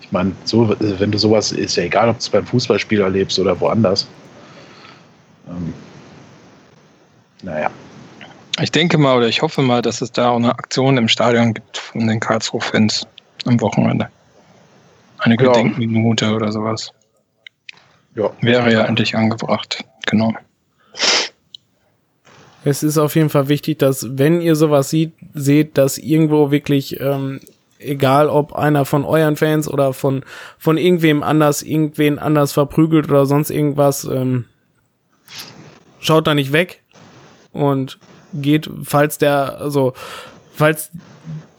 [0.00, 3.38] Ich meine, so, wenn du sowas, ist ja egal, ob du es beim Fußballspiel erlebst
[3.38, 4.08] oder woanders.
[5.46, 5.74] Ähm,
[7.42, 7.68] naja.
[8.62, 11.52] Ich denke mal oder ich hoffe mal, dass es da auch eine Aktion im Stadion
[11.52, 13.06] gibt von den Karlsruhe-Fans
[13.44, 14.08] am Wochenende.
[15.18, 15.52] Eine Ja.
[15.52, 16.90] Gedenkminute oder sowas.
[18.14, 18.30] Ja.
[18.40, 19.84] Wäre ja endlich angebracht.
[20.06, 20.32] Genau.
[22.66, 26.98] Es ist auf jeden Fall wichtig, dass wenn ihr sowas sieht, seht, dass irgendwo wirklich,
[26.98, 27.38] ähm,
[27.78, 30.24] egal ob einer von euren Fans oder von,
[30.58, 34.46] von irgendwem anders, irgendwen anders verprügelt oder sonst irgendwas, ähm,
[36.00, 36.82] schaut da nicht weg
[37.52, 38.00] und
[38.34, 39.92] geht, falls der, also,
[40.52, 40.90] falls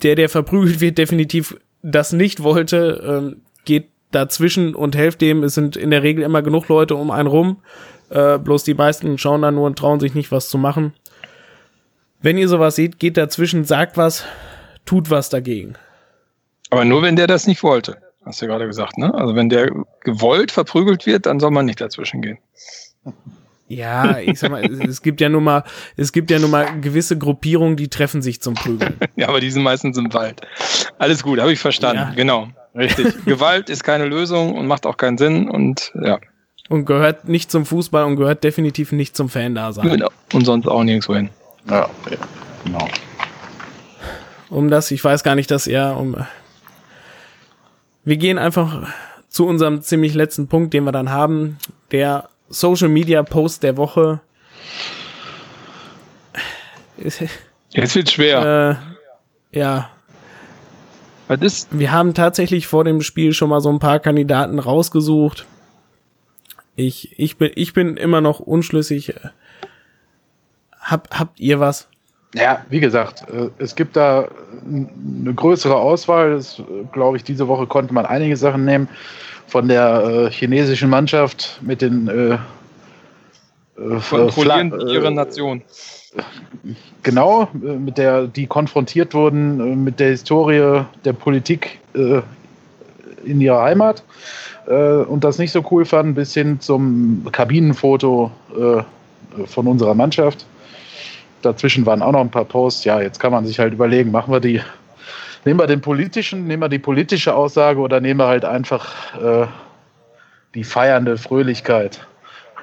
[0.04, 5.42] der, der verprügelt wird, definitiv das nicht wollte, ähm, geht dazwischen und helft dem.
[5.44, 7.62] Es sind in der Regel immer genug Leute um einen rum.
[8.10, 10.94] Äh, bloß die meisten schauen da nur und trauen sich nicht, was zu machen.
[12.22, 14.26] Wenn ihr sowas seht, geht dazwischen, sagt was,
[14.86, 15.76] tut was dagegen.
[16.70, 17.98] Aber nur wenn der das nicht wollte.
[18.26, 19.14] Hast du ja gerade gesagt, ne?
[19.14, 19.72] Also wenn der
[20.02, 22.40] gewollt verprügelt wird, dann soll man nicht dazwischen gehen.
[23.70, 25.64] Ja, ich sag mal, es, es gibt ja nun mal,
[25.96, 28.98] es gibt ja nun mal gewisse Gruppierungen, die treffen sich zum Prügeln.
[29.16, 30.42] Ja, aber die sind meistens im Wald.
[31.00, 31.98] Alles gut, habe ich verstanden.
[32.10, 32.14] Ja.
[32.16, 32.50] Genau.
[32.76, 33.14] Richtig.
[33.26, 36.20] Gewalt ist keine Lösung und macht auch keinen Sinn und ja.
[36.70, 39.90] Und gehört nicht zum Fußball und gehört definitiv nicht zum Fan-Dasein.
[39.90, 40.10] Genau.
[40.34, 41.30] Und sonst auch nirgendwo hin.
[41.70, 42.18] Ja, ja,
[42.66, 42.88] genau.
[44.50, 46.16] um das, ich weiß gar nicht, dass er um.
[48.04, 48.90] Wir gehen einfach
[49.30, 51.58] zu unserem ziemlich letzten Punkt, den wir dann haben.
[51.92, 54.20] Der Social Media Post der Woche.
[56.98, 58.80] Jetzt wird schwer.
[59.54, 59.90] Äh, ja,
[61.28, 61.68] Was ist?
[61.72, 65.46] wir haben tatsächlich vor dem Spiel schon mal so ein paar Kandidaten rausgesucht.
[66.78, 69.16] Ich, ich bin, ich bin immer noch unschlüssig.
[70.80, 71.90] Hab, habt ihr was?
[72.36, 74.28] Ja, wie gesagt, äh, es gibt da
[74.64, 76.36] eine größere Auswahl.
[76.36, 78.88] Das, glaube ich, diese Woche konnte man einige Sachen nehmen.
[79.48, 85.64] Von der äh, chinesischen Mannschaft mit den äh, äh, Kontrollieren ihre äh, Nation.
[87.02, 92.22] Genau, äh, mit der die konfrontiert wurden äh, mit der Historie der Politik äh,
[93.24, 94.04] in ihrer Heimat
[94.68, 100.46] äh, und das nicht so cool fanden, bis hin zum Kabinenfoto äh, von unserer Mannschaft.
[101.42, 102.86] Dazwischen waren auch noch ein paar Posts.
[102.86, 104.62] Ja, jetzt kann man sich halt überlegen, machen wir die,
[105.46, 109.48] nehmen wir den politischen, nehmen wir die politische Aussage oder nehmen wir halt einfach äh,
[110.56, 112.06] die feiernde Fröhlichkeit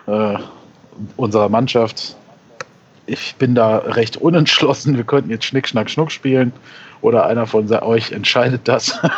[0.06, 0.36] äh,
[1.16, 2.16] unserer Mannschaft
[3.06, 4.96] ich bin da recht unentschlossen.
[4.96, 6.52] Wir könnten jetzt Schnick, Schnack, Schnuck spielen.
[7.00, 8.98] Oder einer von euch entscheidet das.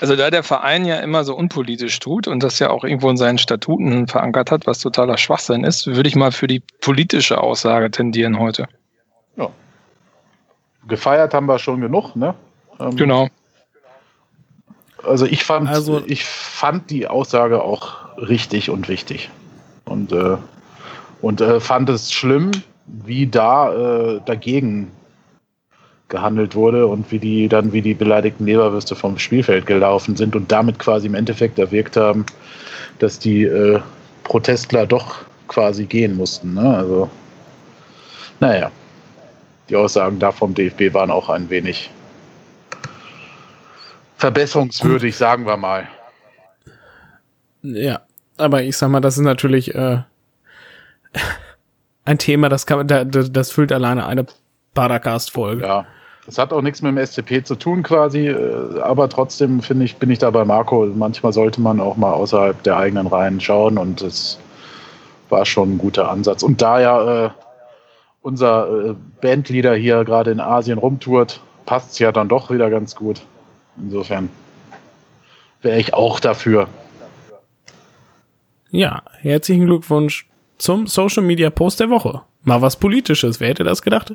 [0.00, 3.16] Also da der Verein ja immer so unpolitisch tut und das ja auch irgendwo in
[3.16, 7.88] seinen Statuten verankert hat, was totaler Schwachsinn ist, würde ich mal für die politische Aussage
[7.88, 8.66] tendieren heute.
[10.88, 12.34] Gefeiert haben wir schon genug, ne?
[12.80, 13.28] Ähm, Genau.
[15.04, 19.30] Also ich fand, Also- ich fand die Aussage auch richtig und wichtig.
[19.84, 20.36] Und, äh,
[21.20, 22.50] und äh, fand es schlimm,
[22.86, 24.90] wie da äh, dagegen
[26.08, 30.52] gehandelt wurde und wie die dann wie die beleidigten Leberwürste vom Spielfeld gelaufen sind und
[30.52, 32.26] damit quasi im Endeffekt erwirkt haben,
[32.98, 33.80] dass die äh,
[34.24, 36.54] Protestler doch quasi gehen mussten.
[36.54, 36.76] Ne?
[36.76, 37.10] Also,
[38.40, 38.70] naja,
[39.68, 41.90] die Aussagen da vom DFB waren auch ein wenig
[44.16, 45.88] verbesserungswürdig, sagen wir mal.
[47.62, 48.02] Ja,
[48.36, 50.02] aber ich sag mal, das ist natürlich äh,
[52.04, 54.26] ein Thema, das kann da- das füllt alleine eine
[54.74, 55.64] Paracast-Folge.
[55.64, 55.86] Ja,
[56.26, 59.96] das hat auch nichts mit dem SCP zu tun quasi, äh, aber trotzdem finde ich,
[59.96, 60.86] bin ich da bei Marco.
[60.86, 64.38] Manchmal sollte man auch mal außerhalb der eigenen Reihen schauen und es
[65.28, 66.42] war schon ein guter Ansatz.
[66.42, 67.30] Und da ja äh,
[68.20, 72.94] unser äh, Bandleader hier gerade in Asien rumtourt, passt es ja dann doch wieder ganz
[72.94, 73.22] gut.
[73.78, 74.28] Insofern
[75.60, 76.68] wäre ich auch dafür.
[78.70, 80.28] Ja, herzlichen Glückwunsch
[80.62, 82.22] zum Social Media Post der Woche.
[82.44, 84.14] Mal was Politisches, wer hätte das gedacht?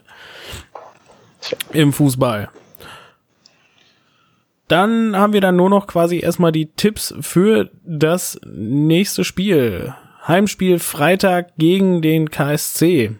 [1.73, 2.49] Im Fußball.
[4.69, 9.93] Dann haben wir dann nur noch quasi erstmal die Tipps für das nächste Spiel.
[10.27, 13.15] Heimspiel Freitag gegen den KSC.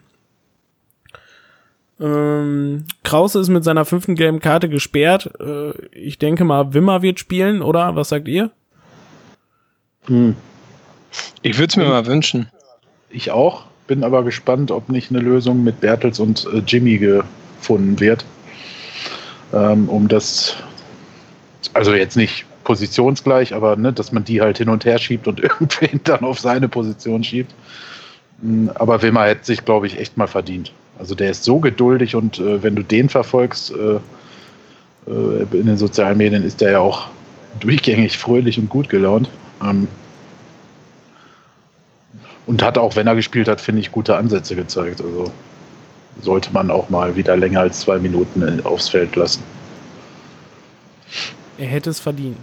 [2.00, 5.30] Ähm, Krause ist mit seiner fünften gelben Karte gesperrt.
[5.40, 7.94] Äh, ich denke mal, Wimmer wird spielen, oder?
[7.96, 8.50] Was sagt ihr?
[10.06, 10.36] Hm.
[11.42, 12.50] Ich würde es mir mal wünschen.
[13.18, 17.98] Ich auch, bin aber gespannt, ob nicht eine Lösung mit Bertels und äh, Jimmy gefunden
[17.98, 18.24] wird.
[19.52, 20.54] ähm, um das,
[21.72, 25.40] also jetzt nicht positionsgleich, aber ne, dass man die halt hin und her schiebt und
[25.42, 27.52] irgendwen dann auf seine Position schiebt.
[28.40, 30.72] Mm, aber Wilmer hätte sich, glaube ich, echt mal verdient.
[30.96, 33.96] Also der ist so geduldig und äh, wenn du den verfolgst äh,
[35.10, 37.08] äh, in den sozialen Medien, ist der ja auch
[37.58, 39.28] durchgängig fröhlich und gut gelaunt.
[39.60, 39.88] Ähm,
[42.48, 45.02] und hat auch, wenn er gespielt hat, finde ich, gute Ansätze gezeigt.
[45.02, 45.30] Also
[46.22, 49.42] sollte man auch mal wieder länger als zwei Minuten aufs Feld lassen.
[51.58, 52.38] Er hätte es verdient.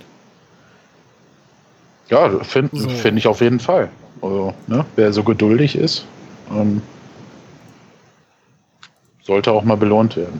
[2.10, 2.88] Ja, finde so.
[2.88, 3.90] find ich auf jeden Fall.
[4.22, 6.06] Also, ne, wer so geduldig ist,
[6.52, 6.84] ähm,
[9.24, 10.40] sollte auch mal belohnt werden.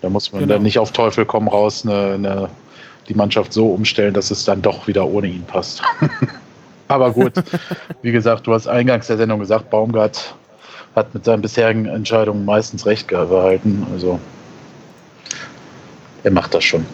[0.00, 0.54] Da muss man genau.
[0.54, 2.48] dann nicht auf Teufel komm raus eine, eine,
[3.08, 5.80] die Mannschaft so umstellen, dass es dann doch wieder ohne ihn passt.
[6.90, 7.32] Aber gut,
[8.02, 10.34] wie gesagt, du hast eingangs der Sendung gesagt, Baumgart
[10.96, 13.86] hat mit seinen bisherigen Entscheidungen meistens recht gehalten.
[13.92, 14.18] Also
[16.24, 16.84] er macht das schon.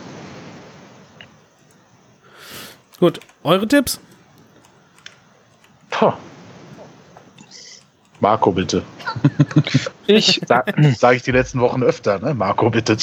[3.00, 3.98] Gut, eure Tipps?
[5.90, 6.12] Puh.
[8.20, 8.82] Marco, bitte.
[10.08, 12.32] Ich sage sag ich die letzten Wochen öfter, ne?
[12.32, 12.96] Marco, bitte.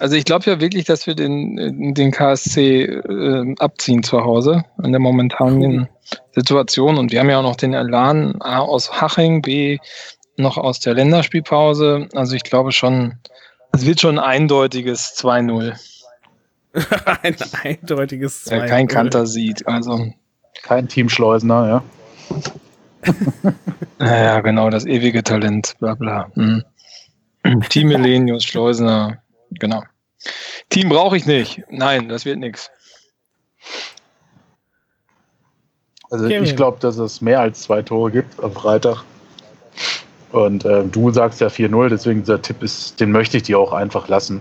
[0.00, 4.90] Also ich glaube ja wirklich, dass wir den, den KSC äh, abziehen zu Hause in
[4.90, 5.88] der momentanen
[6.34, 6.98] Situation.
[6.98, 9.78] Und wir haben ja auch noch den Elan A aus Haching, B
[10.36, 12.08] noch aus der Länderspielpause.
[12.14, 13.14] Also ich glaube schon,
[13.72, 15.76] es wird schon ein eindeutiges 2-0.
[17.22, 18.56] ein eindeutiges 2-0.
[18.56, 20.12] Ja, kein Kanter sieht, also.
[20.62, 21.82] Kein Teamschleusner, ja.
[24.00, 26.30] Ja, genau, das ewige Talent, bla bla.
[26.34, 26.64] Mhm.
[27.68, 29.18] Team Elenius, Schleusner,
[29.50, 29.82] genau.
[30.70, 31.62] Team brauche ich nicht.
[31.70, 32.70] Nein, das wird nichts.
[36.10, 39.02] Also ich glaube, dass es mehr als zwei Tore gibt am Freitag.
[40.32, 43.72] Und äh, du sagst ja 4-0, deswegen dieser Tipp ist, den möchte ich dir auch
[43.72, 44.40] einfach lassen.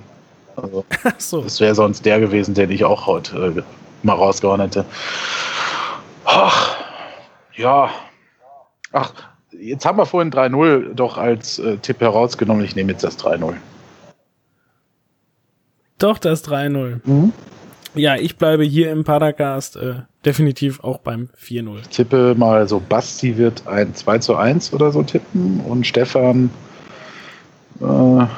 [0.56, 0.86] Also,
[1.18, 1.42] so.
[1.42, 3.64] Das wäre sonst der gewesen, den ich auch heute äh,
[4.04, 4.86] mal rausgehauen hätte.
[6.26, 6.76] Ach,
[7.56, 7.90] ja.
[8.96, 9.12] Ach,
[9.52, 12.64] jetzt haben wir vorhin 3-0 doch als äh, Tipp herausgenommen.
[12.64, 13.56] Ich nehme jetzt das 3-0.
[15.98, 17.02] Doch, das 3-0.
[17.04, 17.34] Mhm.
[17.94, 21.80] Ja, ich bleibe hier im Paracast äh, definitiv auch beim 4-0.
[21.82, 26.50] Ich tippe mal so, Basti wird ein 2 zu 1 oder so tippen und Stefan
[27.80, 28.30] äh, wollen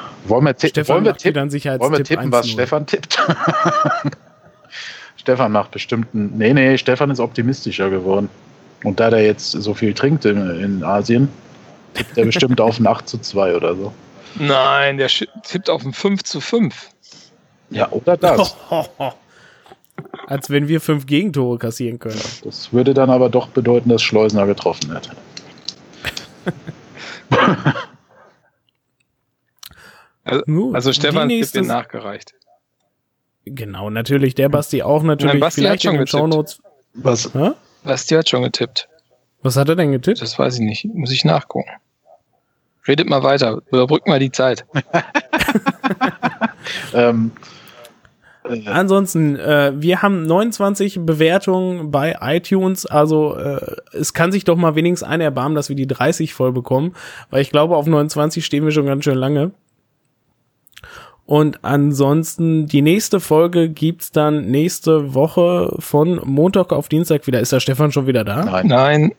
[0.44, 3.18] wir, Stefan wollen wir, tipp wollen wir tippen, was Stefan tippt?
[5.16, 8.28] Stefan macht bestimmt ein, nee, nee, Stefan ist optimistischer geworden.
[8.84, 11.28] Und da der jetzt so viel trinkt in, in Asien,
[11.94, 13.92] tippt er bestimmt auf ein 8 zu 2 oder so.
[14.36, 16.90] Nein, der tippt auf ein 5 zu 5.
[17.70, 18.56] Ja, oder das.
[20.26, 22.20] Als wenn wir fünf Gegentore kassieren können.
[22.44, 25.10] Das würde dann aber doch bedeuten, dass Schleusner getroffen hätte.
[30.24, 32.34] also, also Stefan gibt den nachgereicht.
[33.44, 34.34] Genau, natürlich.
[34.36, 35.34] Der Basti auch natürlich.
[35.34, 36.62] Nein, Basti vielleicht hat schon in Shownotes.
[36.94, 37.34] Was?
[37.34, 37.50] Hä?
[37.88, 38.86] Basti hat schon getippt.
[39.42, 40.20] Was hat er denn getippt?
[40.20, 40.84] Das weiß ich nicht.
[40.84, 41.70] Muss ich nachgucken.
[42.86, 43.62] Redet mal weiter.
[43.70, 44.66] Überbrückt mal die Zeit.
[46.94, 47.32] ähm,
[48.44, 54.56] äh, Ansonsten, äh, wir haben 29 Bewertungen bei iTunes, also äh, es kann sich doch
[54.56, 56.94] mal wenigstens ein erbarmen, dass wir die 30 voll bekommen,
[57.30, 59.52] weil ich glaube, auf 29 stehen wir schon ganz schön lange.
[61.28, 67.38] Und ansonsten, die nächste Folge gibt's dann nächste Woche von Montag auf Dienstag wieder.
[67.38, 68.46] Ist der Stefan schon wieder da?
[68.46, 68.66] Nein.
[68.66, 69.14] Nein.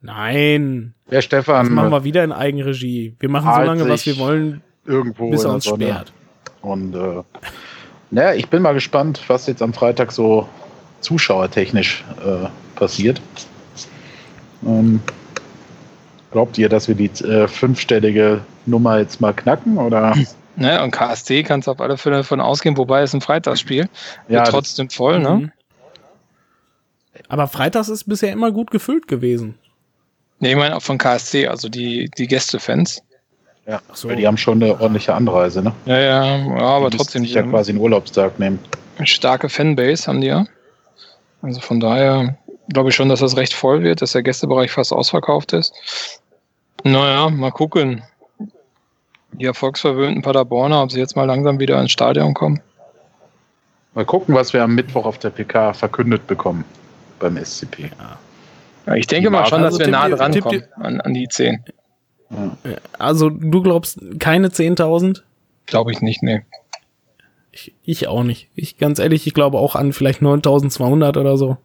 [0.00, 0.94] Nein.
[1.10, 1.66] Der Stefan.
[1.66, 3.14] Das machen wir wieder in Eigenregie.
[3.20, 6.14] Wir machen so lange, was wir wollen, irgendwo bis er uns sperrt.
[6.62, 7.22] Und äh,
[8.10, 10.48] naja, ich bin mal gespannt, was jetzt am Freitag so
[11.00, 13.20] zuschauertechnisch äh, passiert.
[14.64, 15.00] Ähm,
[16.30, 20.14] glaubt ihr, dass wir die äh, fünfstellige Nummer jetzt mal knacken oder?
[20.56, 23.88] Ne, und KSC kannst auf alle Fälle davon ausgehen, wobei es ein Freitagsspiel.
[24.28, 25.30] Ja, Wird trotzdem voll, ne?
[25.30, 25.52] Mhm.
[27.28, 29.58] Aber Freitags ist bisher immer gut gefüllt gewesen.
[30.40, 33.02] Ne, ich meine auch von KSC, also die, die Gästefans.
[33.66, 34.08] Ja, so.
[34.08, 35.72] weil die haben schon eine ordentliche Anreise, ne?
[35.86, 37.34] Ja, ja, ja aber die trotzdem nicht.
[37.34, 38.58] ja quasi einen Urlaubstag nehmen.
[39.04, 40.46] Starke Fanbase haben die ja.
[41.42, 42.36] Also von daher
[42.68, 45.72] glaube ich schon, dass das recht voll wird, dass der Gästebereich fast ausverkauft ist.
[46.84, 48.02] Naja, mal gucken.
[49.32, 52.60] Die erfolgsverwöhnten Paderborner, ob sie jetzt mal langsam wieder ins Stadion kommen.
[53.94, 56.64] Mal gucken, was wir am Mittwoch auf der PK verkündet bekommen
[57.18, 57.90] beim SCP.
[57.98, 58.18] Ja.
[58.86, 61.62] Ja, ich denke mal schon, dass wir nah dran kommen an, an die 10.
[62.98, 65.22] Also du glaubst keine 10.000?
[65.66, 66.42] Glaube ich nicht, nee.
[67.52, 68.48] Ich, ich auch nicht.
[68.54, 71.58] Ich ganz ehrlich, ich glaube auch an vielleicht 9.200 oder so.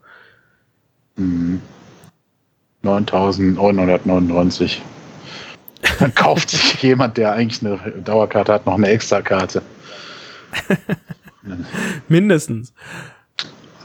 [1.15, 1.61] Mhm.
[2.83, 4.79] 9.999.
[5.99, 9.61] Dann kauft sich jemand, der eigentlich eine Dauerkarte hat, noch eine Extrakarte.
[12.07, 12.73] Mindestens.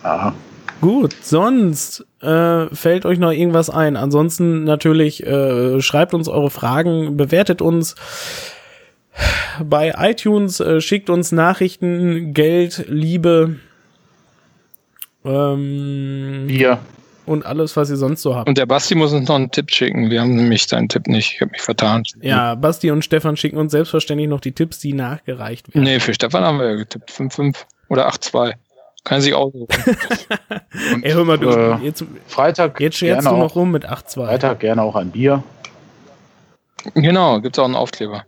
[0.03, 0.35] Ja.
[0.81, 3.97] Gut, sonst äh, fällt euch noch irgendwas ein.
[3.97, 7.95] Ansonsten natürlich äh, schreibt uns eure Fragen, bewertet uns
[9.63, 13.57] bei iTunes, äh, schickt uns Nachrichten, Geld, Liebe
[15.25, 16.79] ähm, Bier.
[17.27, 18.49] Und alles, was ihr sonst so habt.
[18.49, 20.11] Und der Basti muss uns noch einen Tipp schicken.
[20.11, 21.35] Wir haben nämlich seinen Tipp nicht.
[21.35, 22.03] Ich habe mich vertan.
[22.21, 25.85] Ja, Basti und Stefan schicken uns selbstverständlich noch die Tipps, die nachgereicht werden.
[25.85, 27.11] Nee, für Stefan haben wir ja getippt.
[27.11, 27.57] 5-5
[27.89, 28.55] oder 8-2.
[29.05, 29.67] Kann sich aussuchen.
[30.95, 33.89] Und, Ey, hör mal, du, äh, jetzt, Freitag jetzt scherzt du noch auch, rum mit
[33.89, 34.27] 8-2.
[34.27, 35.43] Freitag gerne auch ein Bier.
[36.95, 38.25] genau, gibt's auch einen Aufkleber.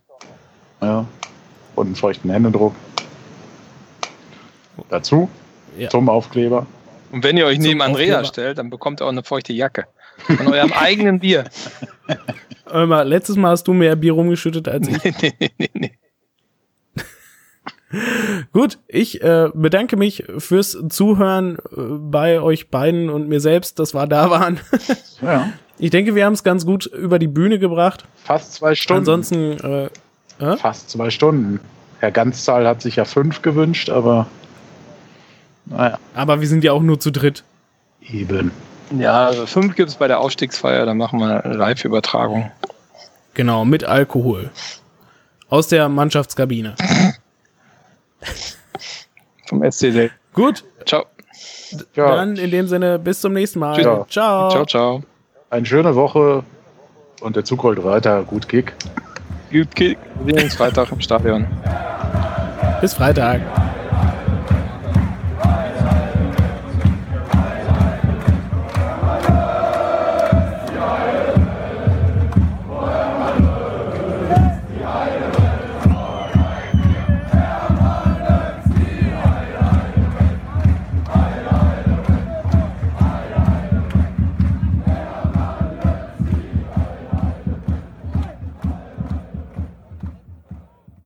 [0.83, 1.07] Ja.
[1.77, 2.75] Und einen feuchten Händedruck.
[4.89, 5.29] Dazu.
[5.79, 5.89] Ja.
[5.91, 6.67] Zum Aufkleber.
[7.15, 8.25] Und wenn ihr euch neben Andrea Aufkleber.
[8.25, 9.87] stellt, dann bekommt ihr auch eine feuchte Jacke.
[10.27, 11.45] Von eurem eigenen Bier.
[12.67, 15.05] Hör mal, letztes Mal hast du mehr Bier rumgeschüttet als ich.
[15.23, 15.99] nee, nee, nee, nee.
[18.53, 23.95] Gut, ich äh, bedanke mich fürs Zuhören äh, bei euch beiden und mir selbst, dass
[23.95, 24.59] wir da waren.
[25.23, 25.53] Ja.
[25.79, 28.07] Ich denke, wir haben es ganz gut über die Bühne gebracht.
[28.17, 28.99] Fast zwei Stunden.
[28.99, 29.91] Ansonsten,
[30.41, 31.61] äh, Fast zwei Stunden.
[32.01, 34.27] Herr Ganzzahl hat sich ja fünf gewünscht, aber
[35.67, 37.45] naja, aber wir sind ja auch nur zu dritt.
[38.03, 38.51] eben.
[38.99, 42.51] Ja, also fünf gibt's bei der Aufstiegsfeier, da machen wir eine Live-Übertragung.
[43.33, 44.51] Genau, mit Alkohol.
[45.49, 46.75] Aus der Mannschaftskabine.
[49.49, 50.11] Vom SCD.
[50.33, 51.05] Gut, Ciao.
[51.95, 53.75] Ja, dann in dem Sinne, bis zum nächsten Mal.
[53.77, 53.85] Tschüss.
[54.09, 54.51] Ciao.
[54.51, 55.03] Ciao, ciao.
[55.51, 56.45] eine schöne Woche
[57.21, 58.23] und der Zug rollt weiter.
[58.23, 58.75] Gut Kick.
[59.51, 59.99] Gut, Kick.
[60.25, 61.47] Wir sehen uns Freitag im Stadion.
[62.81, 63.64] Bis Freitag.